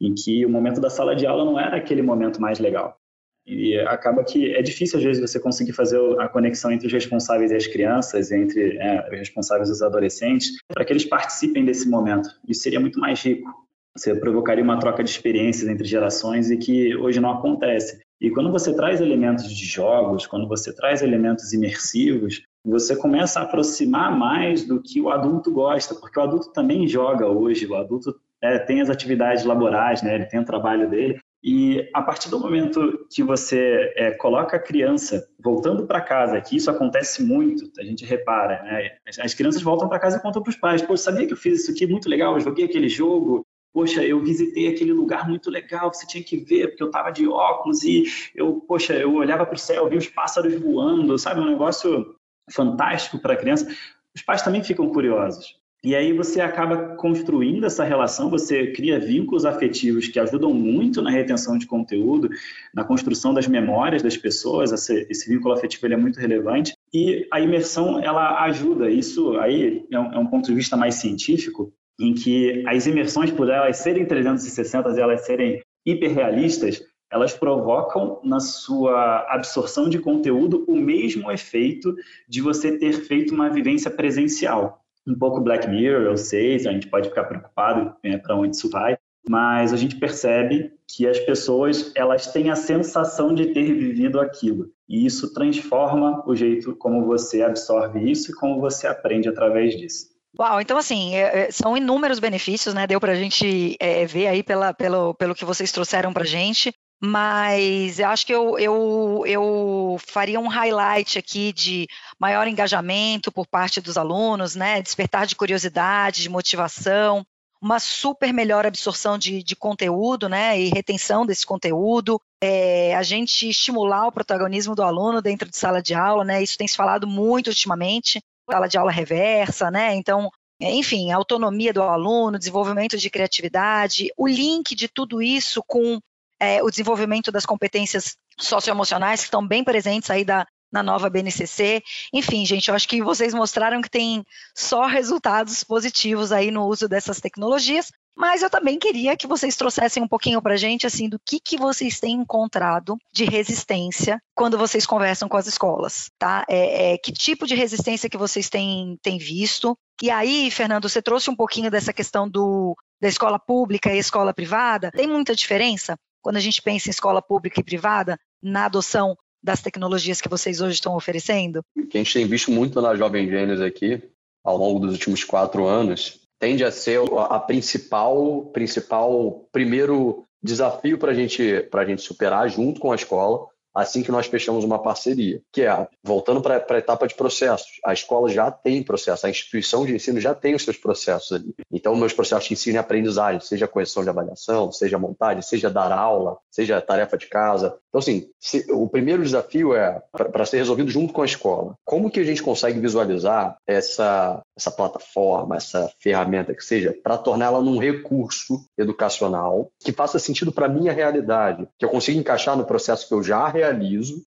em 0.00 0.14
que 0.14 0.44
o 0.44 0.50
momento 0.50 0.80
da 0.80 0.90
sala 0.90 1.14
de 1.14 1.26
aula 1.26 1.44
não 1.44 1.60
era 1.60 1.76
aquele 1.76 2.02
momento 2.02 2.40
mais 2.40 2.58
legal. 2.58 2.98
E 3.46 3.78
acaba 3.80 4.24
que 4.24 4.54
é 4.54 4.62
difícil, 4.62 4.98
às 4.98 5.04
vezes, 5.04 5.20
você 5.20 5.38
conseguir 5.38 5.72
fazer 5.72 5.98
a 6.18 6.28
conexão 6.28 6.72
entre 6.72 6.86
os 6.86 6.92
responsáveis 6.92 7.50
e 7.50 7.56
as 7.56 7.66
crianças, 7.66 8.32
entre 8.32 8.78
é, 8.78 9.06
os 9.12 9.18
responsáveis 9.18 9.68
e 9.68 9.72
os 9.72 9.82
adolescentes, 9.82 10.52
para 10.72 10.84
que 10.84 10.92
eles 10.92 11.04
participem 11.04 11.64
desse 11.64 11.88
momento. 11.88 12.28
Isso 12.48 12.62
seria 12.62 12.80
muito 12.80 12.98
mais 12.98 13.22
rico. 13.22 13.50
Você 13.96 14.14
provocaria 14.14 14.64
uma 14.64 14.80
troca 14.80 15.04
de 15.04 15.10
experiências 15.10 15.68
entre 15.68 15.86
gerações 15.86 16.50
e 16.50 16.56
que 16.56 16.96
hoje 16.96 17.20
não 17.20 17.30
acontece. 17.30 18.00
E 18.20 18.30
quando 18.30 18.50
você 18.50 18.74
traz 18.74 19.00
elementos 19.00 19.50
de 19.50 19.66
jogos, 19.66 20.26
quando 20.26 20.48
você 20.48 20.74
traz 20.74 21.02
elementos 21.02 21.52
imersivos, 21.52 22.42
você 22.64 22.96
começa 22.96 23.40
a 23.40 23.42
aproximar 23.42 24.16
mais 24.16 24.64
do 24.64 24.80
que 24.80 25.00
o 25.00 25.10
adulto 25.10 25.52
gosta, 25.52 25.94
porque 25.94 26.18
o 26.18 26.22
adulto 26.22 26.52
também 26.52 26.88
joga 26.88 27.26
hoje, 27.26 27.66
o 27.66 27.74
adulto 27.74 28.14
é, 28.42 28.58
tem 28.58 28.80
as 28.80 28.88
atividades 28.88 29.44
laborais, 29.44 30.02
né, 30.02 30.14
ele 30.14 30.26
tem 30.26 30.40
o 30.40 30.44
trabalho 30.44 30.88
dele, 30.88 31.18
e 31.46 31.90
a 31.92 32.00
partir 32.00 32.30
do 32.30 32.40
momento 32.40 33.06
que 33.12 33.22
você 33.22 33.92
é, 33.96 34.12
coloca 34.12 34.56
a 34.56 34.58
criança 34.58 35.28
voltando 35.38 35.86
para 35.86 36.00
casa, 36.00 36.40
que 36.40 36.56
isso 36.56 36.70
acontece 36.70 37.22
muito, 37.22 37.70
a 37.78 37.84
gente 37.84 38.02
repara, 38.02 38.62
né? 38.62 38.96
As 39.20 39.34
crianças 39.34 39.60
voltam 39.60 39.86
para 39.86 39.98
casa 39.98 40.16
e 40.16 40.22
contam 40.22 40.42
para 40.42 40.48
os 40.48 40.56
pais: 40.56 40.80
Pô, 40.80 40.96
sabia 40.96 41.26
que 41.26 41.34
eu 41.34 41.36
fiz 41.36 41.60
isso 41.60 41.70
aqui 41.70 41.86
muito 41.86 42.08
legal? 42.08 42.32
Eu 42.32 42.40
joguei 42.40 42.64
aquele 42.64 42.88
jogo. 42.88 43.44
Poxa, 43.74 44.04
eu 44.04 44.22
visitei 44.22 44.68
aquele 44.68 44.92
lugar 44.92 45.28
muito 45.28 45.50
legal, 45.50 45.92
você 45.92 46.06
tinha 46.06 46.22
que 46.22 46.36
ver, 46.36 46.68
porque 46.68 46.82
eu 46.84 46.86
estava 46.86 47.10
de 47.10 47.26
óculos 47.26 47.82
e 47.82 48.04
eu, 48.32 48.64
poxa, 48.68 48.94
eu 48.94 49.12
olhava 49.14 49.44
para 49.44 49.56
o 49.56 49.58
céu, 49.58 49.88
vi 49.90 49.96
os 49.96 50.06
pássaros 50.06 50.54
voando, 50.54 51.18
sabe? 51.18 51.40
Um 51.40 51.50
negócio 51.50 52.14
fantástico 52.52 53.18
para 53.18 53.34
a 53.34 53.36
criança. 53.36 53.66
Os 54.14 54.22
pais 54.22 54.42
também 54.42 54.62
ficam 54.62 54.88
curiosos. 54.90 55.58
E 55.82 55.94
aí 55.94 56.12
você 56.12 56.40
acaba 56.40 56.94
construindo 56.94 57.66
essa 57.66 57.82
relação, 57.82 58.30
você 58.30 58.68
cria 58.68 58.98
vínculos 58.98 59.44
afetivos 59.44 60.06
que 60.06 60.20
ajudam 60.20 60.54
muito 60.54 61.02
na 61.02 61.10
retenção 61.10 61.58
de 61.58 61.66
conteúdo, 61.66 62.30
na 62.72 62.84
construção 62.84 63.34
das 63.34 63.48
memórias 63.48 64.02
das 64.02 64.16
pessoas, 64.16 64.72
esse, 64.72 65.06
esse 65.10 65.28
vínculo 65.28 65.52
afetivo 65.52 65.92
é 65.92 65.96
muito 65.96 66.18
relevante, 66.18 66.74
e 66.92 67.26
a 67.30 67.38
imersão 67.38 68.00
ela 68.00 68.42
ajuda, 68.44 68.88
isso 68.88 69.36
aí 69.36 69.84
é 69.90 70.00
um, 70.00 70.12
é 70.14 70.18
um, 70.18 70.26
ponto 70.26 70.46
de 70.46 70.54
vista 70.54 70.74
mais 70.74 70.94
científico, 70.94 71.70
em 71.98 72.14
que 72.14 72.62
as 72.66 72.86
imersões, 72.86 73.30
por 73.30 73.48
elas 73.48 73.78
serem 73.78 74.06
360 74.06 74.90
e 74.90 75.00
elas 75.00 75.24
serem 75.24 75.62
hiperrealistas, 75.86 76.82
elas 77.10 77.32
provocam 77.32 78.20
na 78.24 78.40
sua 78.40 79.26
absorção 79.28 79.88
de 79.88 79.98
conteúdo 79.98 80.64
o 80.66 80.76
mesmo 80.76 81.30
efeito 81.30 81.94
de 82.28 82.40
você 82.40 82.76
ter 82.78 82.92
feito 82.92 83.34
uma 83.34 83.50
vivência 83.50 83.90
presencial 83.90 84.84
um 85.06 85.14
pouco 85.14 85.40
Black 85.40 85.68
Mirror, 85.68 86.02
eu 86.02 86.16
sei, 86.16 86.54
a 86.54 86.72
gente 86.72 86.88
pode 86.88 87.08
ficar 87.08 87.24
preocupado 87.24 87.94
né, 88.02 88.16
para 88.16 88.36
onde 88.36 88.56
isso 88.56 88.70
vai, 88.70 88.96
mas 89.28 89.72
a 89.72 89.76
gente 89.76 89.96
percebe 89.96 90.72
que 90.88 91.06
as 91.06 91.18
pessoas 91.20 91.92
elas 91.94 92.32
têm 92.32 92.50
a 92.50 92.56
sensação 92.56 93.34
de 93.34 93.46
ter 93.52 93.72
vivido 93.72 94.20
aquilo 94.20 94.70
e 94.88 95.06
isso 95.06 95.32
transforma 95.32 96.22
o 96.26 96.34
jeito 96.34 96.76
como 96.76 97.04
você 97.04 97.42
absorve 97.42 98.10
isso 98.10 98.30
e 98.30 98.34
como 98.34 98.60
você 98.60 98.86
aprende 98.86 99.28
através 99.28 99.76
disso. 99.76 100.13
Uau, 100.38 100.60
então 100.60 100.76
assim, 100.76 101.14
é, 101.14 101.46
é 101.46 101.50
são 101.50 101.76
inúmeros 101.76 102.18
benefícios, 102.18 102.74
né? 102.74 102.86
Deu 102.86 103.00
para 103.00 103.12
a 103.12 103.16
gente 103.16 103.76
é, 103.78 104.04
ver 104.04 104.26
aí 104.26 104.42
pela, 104.42 104.74
pelo, 104.74 105.14
pelo 105.14 105.34
que 105.34 105.44
vocês 105.44 105.70
trouxeram 105.70 106.12
para 106.12 106.24
a 106.24 106.26
gente 106.26 106.72
mas 107.06 107.98
eu 107.98 108.08
acho 108.08 108.24
que 108.24 108.34
eu, 108.34 108.58
eu, 108.58 109.22
eu 109.26 109.96
faria 110.06 110.40
um 110.40 110.48
highlight 110.48 111.18
aqui 111.18 111.52
de 111.52 111.86
maior 112.18 112.48
engajamento 112.48 113.30
por 113.30 113.46
parte 113.46 113.78
dos 113.78 113.98
alunos, 113.98 114.54
né? 114.54 114.80
Despertar 114.80 115.26
de 115.26 115.36
curiosidade, 115.36 116.22
de 116.22 116.30
motivação, 116.30 117.26
uma 117.60 117.78
super 117.78 118.32
melhor 118.32 118.64
absorção 118.64 119.18
de, 119.18 119.42
de 119.42 119.54
conteúdo, 119.54 120.30
né? 120.30 120.58
E 120.58 120.70
retenção 120.70 121.26
desse 121.26 121.44
conteúdo, 121.44 122.18
é, 122.40 122.94
a 122.94 123.02
gente 123.02 123.50
estimular 123.50 124.06
o 124.06 124.12
protagonismo 124.12 124.74
do 124.74 124.82
aluno 124.82 125.20
dentro 125.20 125.48
de 125.48 125.56
sala 125.58 125.82
de 125.82 125.94
aula, 125.94 126.24
né? 126.24 126.42
Isso 126.42 126.56
tem 126.56 126.68
se 126.68 126.76
falado 126.76 127.06
muito 127.06 127.48
ultimamente, 127.48 128.22
sala 128.50 128.68
de 128.68 128.78
aula 128.78 128.90
reversa, 128.90 129.70
né? 129.70 129.94
Então, 129.94 130.30
enfim, 130.60 131.10
autonomia 131.10 131.72
do 131.72 131.82
aluno, 131.82 132.38
desenvolvimento 132.38 132.96
de 132.96 133.10
criatividade, 133.10 134.10
o 134.16 134.26
link 134.26 134.74
de 134.74 134.88
tudo 134.88 135.20
isso 135.20 135.62
com 135.66 135.98
é, 136.40 136.62
o 136.62 136.70
desenvolvimento 136.70 137.32
das 137.32 137.46
competências 137.46 138.16
socioemocionais 138.38 139.20
que 139.20 139.26
estão 139.26 139.46
bem 139.46 139.64
presentes 139.64 140.10
aí 140.10 140.24
da, 140.24 140.46
na 140.72 140.82
nova 140.82 141.08
BNCC. 141.08 141.82
Enfim, 142.12 142.44
gente, 142.44 142.68
eu 142.68 142.74
acho 142.74 142.88
que 142.88 143.02
vocês 143.02 143.32
mostraram 143.32 143.80
que 143.80 143.90
tem 143.90 144.24
só 144.54 144.86
resultados 144.86 145.62
positivos 145.64 146.32
aí 146.32 146.50
no 146.50 146.66
uso 146.66 146.88
dessas 146.88 147.20
tecnologias, 147.20 147.90
mas 148.16 148.42
eu 148.42 148.50
também 148.50 148.78
queria 148.78 149.16
que 149.16 149.26
vocês 149.26 149.56
trouxessem 149.56 150.02
um 150.02 150.08
pouquinho 150.08 150.40
para 150.40 150.54
a 150.54 150.56
gente, 150.56 150.86
assim, 150.86 151.08
do 151.08 151.18
que, 151.18 151.40
que 151.40 151.56
vocês 151.56 151.98
têm 152.00 152.12
encontrado 152.14 152.96
de 153.12 153.24
resistência 153.24 154.20
quando 154.34 154.58
vocês 154.58 154.86
conversam 154.86 155.28
com 155.28 155.36
as 155.36 155.46
escolas, 155.46 156.10
tá? 156.18 156.44
É, 156.48 156.92
é, 156.92 156.98
que 156.98 157.12
tipo 157.12 157.46
de 157.46 157.54
resistência 157.54 158.08
que 158.08 158.18
vocês 158.18 158.48
têm, 158.48 158.98
têm 159.02 159.18
visto? 159.18 159.76
E 160.02 160.10
aí, 160.10 160.50
Fernando, 160.50 160.88
você 160.88 161.00
trouxe 161.02 161.30
um 161.30 161.36
pouquinho 161.36 161.70
dessa 161.70 161.92
questão 161.92 162.28
do, 162.28 162.76
da 163.00 163.08
escola 163.08 163.38
pública 163.38 163.92
e 163.92 163.98
escola 163.98 164.34
privada. 164.34 164.90
Tem 164.90 165.06
muita 165.06 165.34
diferença? 165.34 165.96
quando 166.24 166.38
a 166.38 166.40
gente 166.40 166.62
pensa 166.62 166.88
em 166.88 166.90
escola 166.90 167.20
pública 167.20 167.60
e 167.60 167.62
privada, 167.62 168.18
na 168.42 168.64
adoção 168.64 169.14
das 169.42 169.60
tecnologias 169.60 170.22
que 170.22 170.28
vocês 170.28 170.62
hoje 170.62 170.76
estão 170.76 170.96
oferecendo? 170.96 171.62
O 171.76 171.86
que 171.86 171.98
a 171.98 172.02
gente 172.02 172.14
tem 172.14 172.26
visto 172.26 172.50
muito 172.50 172.80
na 172.80 172.96
Jovem 172.96 173.28
Gênesis 173.28 173.60
aqui, 173.60 174.02
ao 174.42 174.56
longo 174.56 174.80
dos 174.80 174.94
últimos 174.94 175.22
quatro 175.22 175.66
anos, 175.66 176.23
tende 176.38 176.64
a 176.64 176.70
ser 176.70 177.00
a 177.30 177.38
principal, 177.38 178.46
principal 178.52 179.48
primeiro 179.52 180.26
desafio 180.42 180.98
para 180.98 181.14
gente, 181.14 181.68
a 181.72 181.84
gente 181.84 182.02
superar 182.02 182.48
junto 182.48 182.80
com 182.80 182.92
a 182.92 182.96
escola, 182.96 183.46
assim 183.74 184.02
que 184.02 184.12
nós 184.12 184.26
fechamos 184.26 184.64
uma 184.64 184.80
parceria, 184.80 185.40
que 185.52 185.62
é, 185.62 185.88
voltando 186.02 186.40
para 186.40 186.64
a 186.68 186.78
etapa 186.78 187.06
de 187.06 187.14
processos, 187.14 187.80
a 187.84 187.92
escola 187.92 188.28
já 188.28 188.50
tem 188.50 188.82
processo, 188.82 189.26
a 189.26 189.30
instituição 189.30 189.84
de 189.84 189.94
ensino 189.94 190.20
já 190.20 190.34
tem 190.34 190.54
os 190.54 190.62
seus 190.62 190.76
processos 190.76 191.32
ali. 191.32 191.54
Então, 191.72 191.96
meus 191.96 192.12
processos 192.12 192.46
de 192.46 192.54
ensino 192.54 192.76
e 192.76 192.78
aprendizagem, 192.78 193.40
seja 193.40 193.66
correção 193.66 194.02
de 194.02 194.10
avaliação, 194.10 194.70
seja 194.70 194.98
montagem, 194.98 195.42
seja 195.42 195.70
dar 195.70 195.92
aula, 195.92 196.36
seja 196.50 196.80
tarefa 196.80 197.16
de 197.18 197.26
casa. 197.26 197.76
Então, 197.88 197.98
assim, 197.98 198.28
se, 198.38 198.64
o 198.70 198.88
primeiro 198.88 199.22
desafio 199.22 199.74
é 199.74 200.02
para 200.12 200.46
ser 200.46 200.58
resolvido 200.58 200.90
junto 200.90 201.12
com 201.12 201.22
a 201.22 201.26
escola. 201.26 201.74
Como 201.84 202.10
que 202.10 202.20
a 202.20 202.24
gente 202.24 202.42
consegue 202.42 202.78
visualizar 202.78 203.56
essa, 203.66 204.42
essa 204.56 204.70
plataforma, 204.70 205.56
essa 205.56 205.90
ferramenta 206.00 206.54
que 206.54 206.64
seja, 206.64 206.94
para 207.02 207.18
torná-la 207.18 207.60
num 207.60 207.78
recurso 207.78 208.64
educacional 208.78 209.70
que 209.80 209.92
faça 209.92 210.18
sentido 210.18 210.52
para 210.52 210.66
a 210.66 210.68
minha 210.68 210.92
realidade, 210.92 211.66
que 211.78 211.84
eu 211.84 211.88
consiga 211.88 212.18
encaixar 212.18 212.56
no 212.56 212.64
processo 212.64 213.08
que 213.08 213.14
eu 213.14 213.22
já 213.22 213.48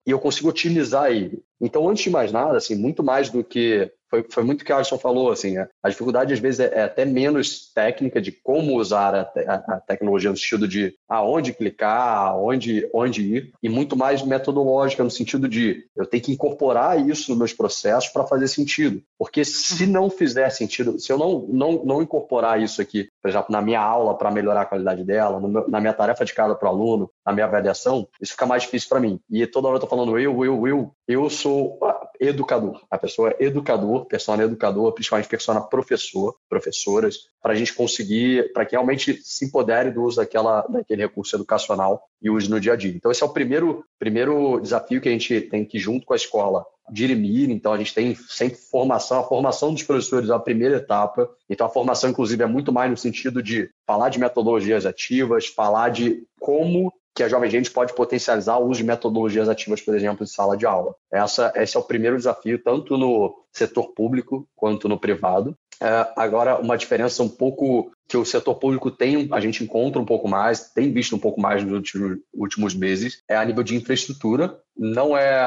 e 0.07 0.11
eu 0.11 0.19
consigo 0.19 0.49
otimizar 0.49 1.11
ele. 1.11 1.43
Então, 1.61 1.89
antes 1.89 2.05
de 2.05 2.11
mais 2.11 2.31
nada, 2.31 2.57
assim, 2.57 2.75
muito 2.75 3.03
mais 3.03 3.31
do 3.31 3.43
que 3.43 3.91
foi, 4.15 4.25
foi 4.31 4.45
muito 4.45 4.63
o 4.63 4.65
que 4.65 4.73
a 4.73 4.77
Alisson 4.77 4.99
falou, 4.99 5.33
assim, 5.33 5.57
a, 5.59 5.69
a 5.83 5.89
dificuldade 5.89 6.33
às 6.33 6.39
vezes 6.39 6.61
é, 6.61 6.73
é, 6.73 6.83
até 6.85 7.05
menos 7.05 7.73
técnica 7.75 8.21
de 8.21 8.31
como 8.31 8.77
usar 8.77 9.15
a, 9.15 9.21
a, 9.21 9.55
a, 9.55 9.81
tecnologia 9.81 10.31
no 10.31 10.37
sentido 10.37 10.69
de 10.69 10.95
aonde 11.09 11.53
clicar, 11.53 12.29
aonde 12.29 12.89
onde 12.95 13.23
ir, 13.23 13.53
e 13.63 13.69
muito 13.69 13.97
mais 13.97 14.23
metodológica 14.23 15.03
no 15.03 15.11
sentido 15.11 15.49
de 15.49 15.85
eu 15.97 16.07
tenho 16.07 16.23
que 16.23 16.33
incorporar 16.33 16.99
isso 17.09 17.31
nos 17.31 17.39
meus 17.39 17.53
processos 17.53 18.11
para 18.11 18.25
fazer 18.25 18.47
sentido. 18.49 19.03
Porque 19.19 19.45
se 19.45 19.87
não 19.87 20.09
fizer 20.09 20.49
sentido, 20.51 20.99
se 20.99 21.13
eu 21.13 21.19
não, 21.19 21.47
não, 21.49 21.85
não 21.85 22.03
incorporar 22.03 22.61
isso 22.61 22.81
aqui, 22.81 23.09
por 23.21 23.29
exemplo, 23.29 23.49
na 23.51 23.61
minha 23.61 23.81
aula 23.81 24.17
para 24.17 24.31
melhorar 24.31 24.63
a 24.63 24.67
qualidade 24.67 25.03
dela, 25.05 25.41
meu, 25.41 25.69
na 25.69 25.81
minha 25.81 25.93
tarefa 25.93 26.25
de 26.25 26.35
casa 26.35 26.55
para 26.55 26.69
o 26.69 26.73
aluno, 26.73 27.11
na 27.27 27.33
minha 27.33 27.47
avaliação, 27.47 28.07
isso 28.21 28.33
fica 28.33 28.47
mais 28.47 28.63
difícil 28.63 28.89
para 28.89 29.01
mim. 29.01 29.19
E 29.31 29.47
toda 29.47 29.67
hora 29.67 29.77
eu 29.77 29.83
estou 29.83 29.91
falando 29.91 30.19
eu, 30.19 30.45
eu, 30.45 30.69
eu, 30.69 30.93
eu 31.07 31.29
sou 31.29 31.79
educador. 32.19 32.81
A 32.91 32.97
pessoa 32.97 33.31
é 33.31 33.45
educador, 33.45 34.07
persona 34.07 34.43
educador, 34.45 34.93
principalmente 34.93 35.29
persona 35.29 35.61
professor, 35.61 36.35
professoras, 36.49 37.29
para 37.43 37.53
a 37.53 37.55
gente 37.55 37.75
conseguir, 37.75 38.53
para 38.53 38.65
que 38.65 38.73
realmente 38.73 39.21
se 39.23 39.45
empodere 39.45 39.91
do 39.91 40.03
uso 40.03 40.17
daquela, 40.17 40.63
daquele 40.63 41.03
recurso 41.03 41.37
educacional 41.37 42.03
e 42.23 42.31
use 42.31 42.49
no 42.49 42.59
dia 42.59 42.73
a 42.73 42.77
dia. 42.77 42.95
Então, 42.95 43.11
esse 43.11 43.23
é 43.23 43.27
o 43.27 43.33
primeiro, 43.33 43.85
primeiro 43.99 44.59
desafio 44.61 45.01
que 45.01 45.09
a 45.09 45.13
gente 45.13 45.43
tem 45.43 45.65
que, 45.65 45.79
junto 45.79 46.07
com 46.07 46.15
a 46.15 46.17
escola, 46.17 46.65
dirimir. 46.91 47.51
Então, 47.51 47.73
a 47.73 47.79
gente 47.79 47.95
tem 47.95 48.15
sempre 48.15 48.57
formação. 48.57 49.21
A 49.21 49.25
formação 49.25 49.73
dos 49.73 49.83
professores 49.83 50.31
é 50.31 50.33
a 50.33 50.39
primeira 50.39 50.77
etapa. 50.77 51.29
Então, 51.49 51.67
a 51.67 51.71
formação, 51.71 52.11
inclusive, 52.11 52.43
é 52.43 52.47
muito 52.47 52.73
mais 52.73 52.91
no 52.91 52.97
sentido 52.97 53.43
de 53.43 53.71
falar 53.87 54.09
de 54.09 54.19
metodologias 54.19 54.87
ativas, 54.87 55.47
falar 55.47 55.91
de 55.91 56.27
como 56.41 56.93
que 57.15 57.23
a 57.23 57.29
Jovem 57.29 57.51
Gente 57.51 57.71
pode 57.71 57.95
potencializar 57.95 58.59
o 58.59 58.67
uso 58.67 58.79
de 58.79 58.85
metodologias 58.85 59.49
ativas, 59.49 59.81
por 59.81 59.95
exemplo, 59.95 60.25
de 60.25 60.31
sala 60.31 60.57
de 60.57 60.67
aula. 60.67 60.95
Essa, 61.13 61.53
esse 61.55 61.77
é 61.77 61.81
o 61.81 61.85
primeiro 61.85 62.17
desafio, 62.17 62.63
tanto 62.63 62.99
no 62.99 63.45
setor 63.53 63.93
público 63.95 64.49
quanto 64.57 64.89
no 64.89 64.99
privado. 64.99 65.57
É, 65.81 66.13
agora, 66.17 66.59
uma 66.59 66.77
diferença 66.77 67.23
um 67.23 67.29
pouco 67.29 67.93
que 68.09 68.17
o 68.17 68.25
setor 68.25 68.57
público 68.57 68.91
tem, 68.91 69.29
a 69.33 69.41
gente 69.41 69.63
encontra 69.63 70.01
um 70.01 70.05
pouco 70.05 70.29
mais, 70.29 70.73
tem 70.73 70.93
visto 70.93 71.15
um 71.15 71.19
pouco 71.19 71.41
mais 71.41 71.63
nos 71.63 71.73
últimos, 71.73 72.19
últimos 72.35 72.75
meses, 72.75 73.23
é 73.29 73.37
a 73.37 73.45
nível 73.45 73.63
de 73.63 73.77
infraestrutura. 73.77 74.59
Não 74.77 75.17
é 75.17 75.41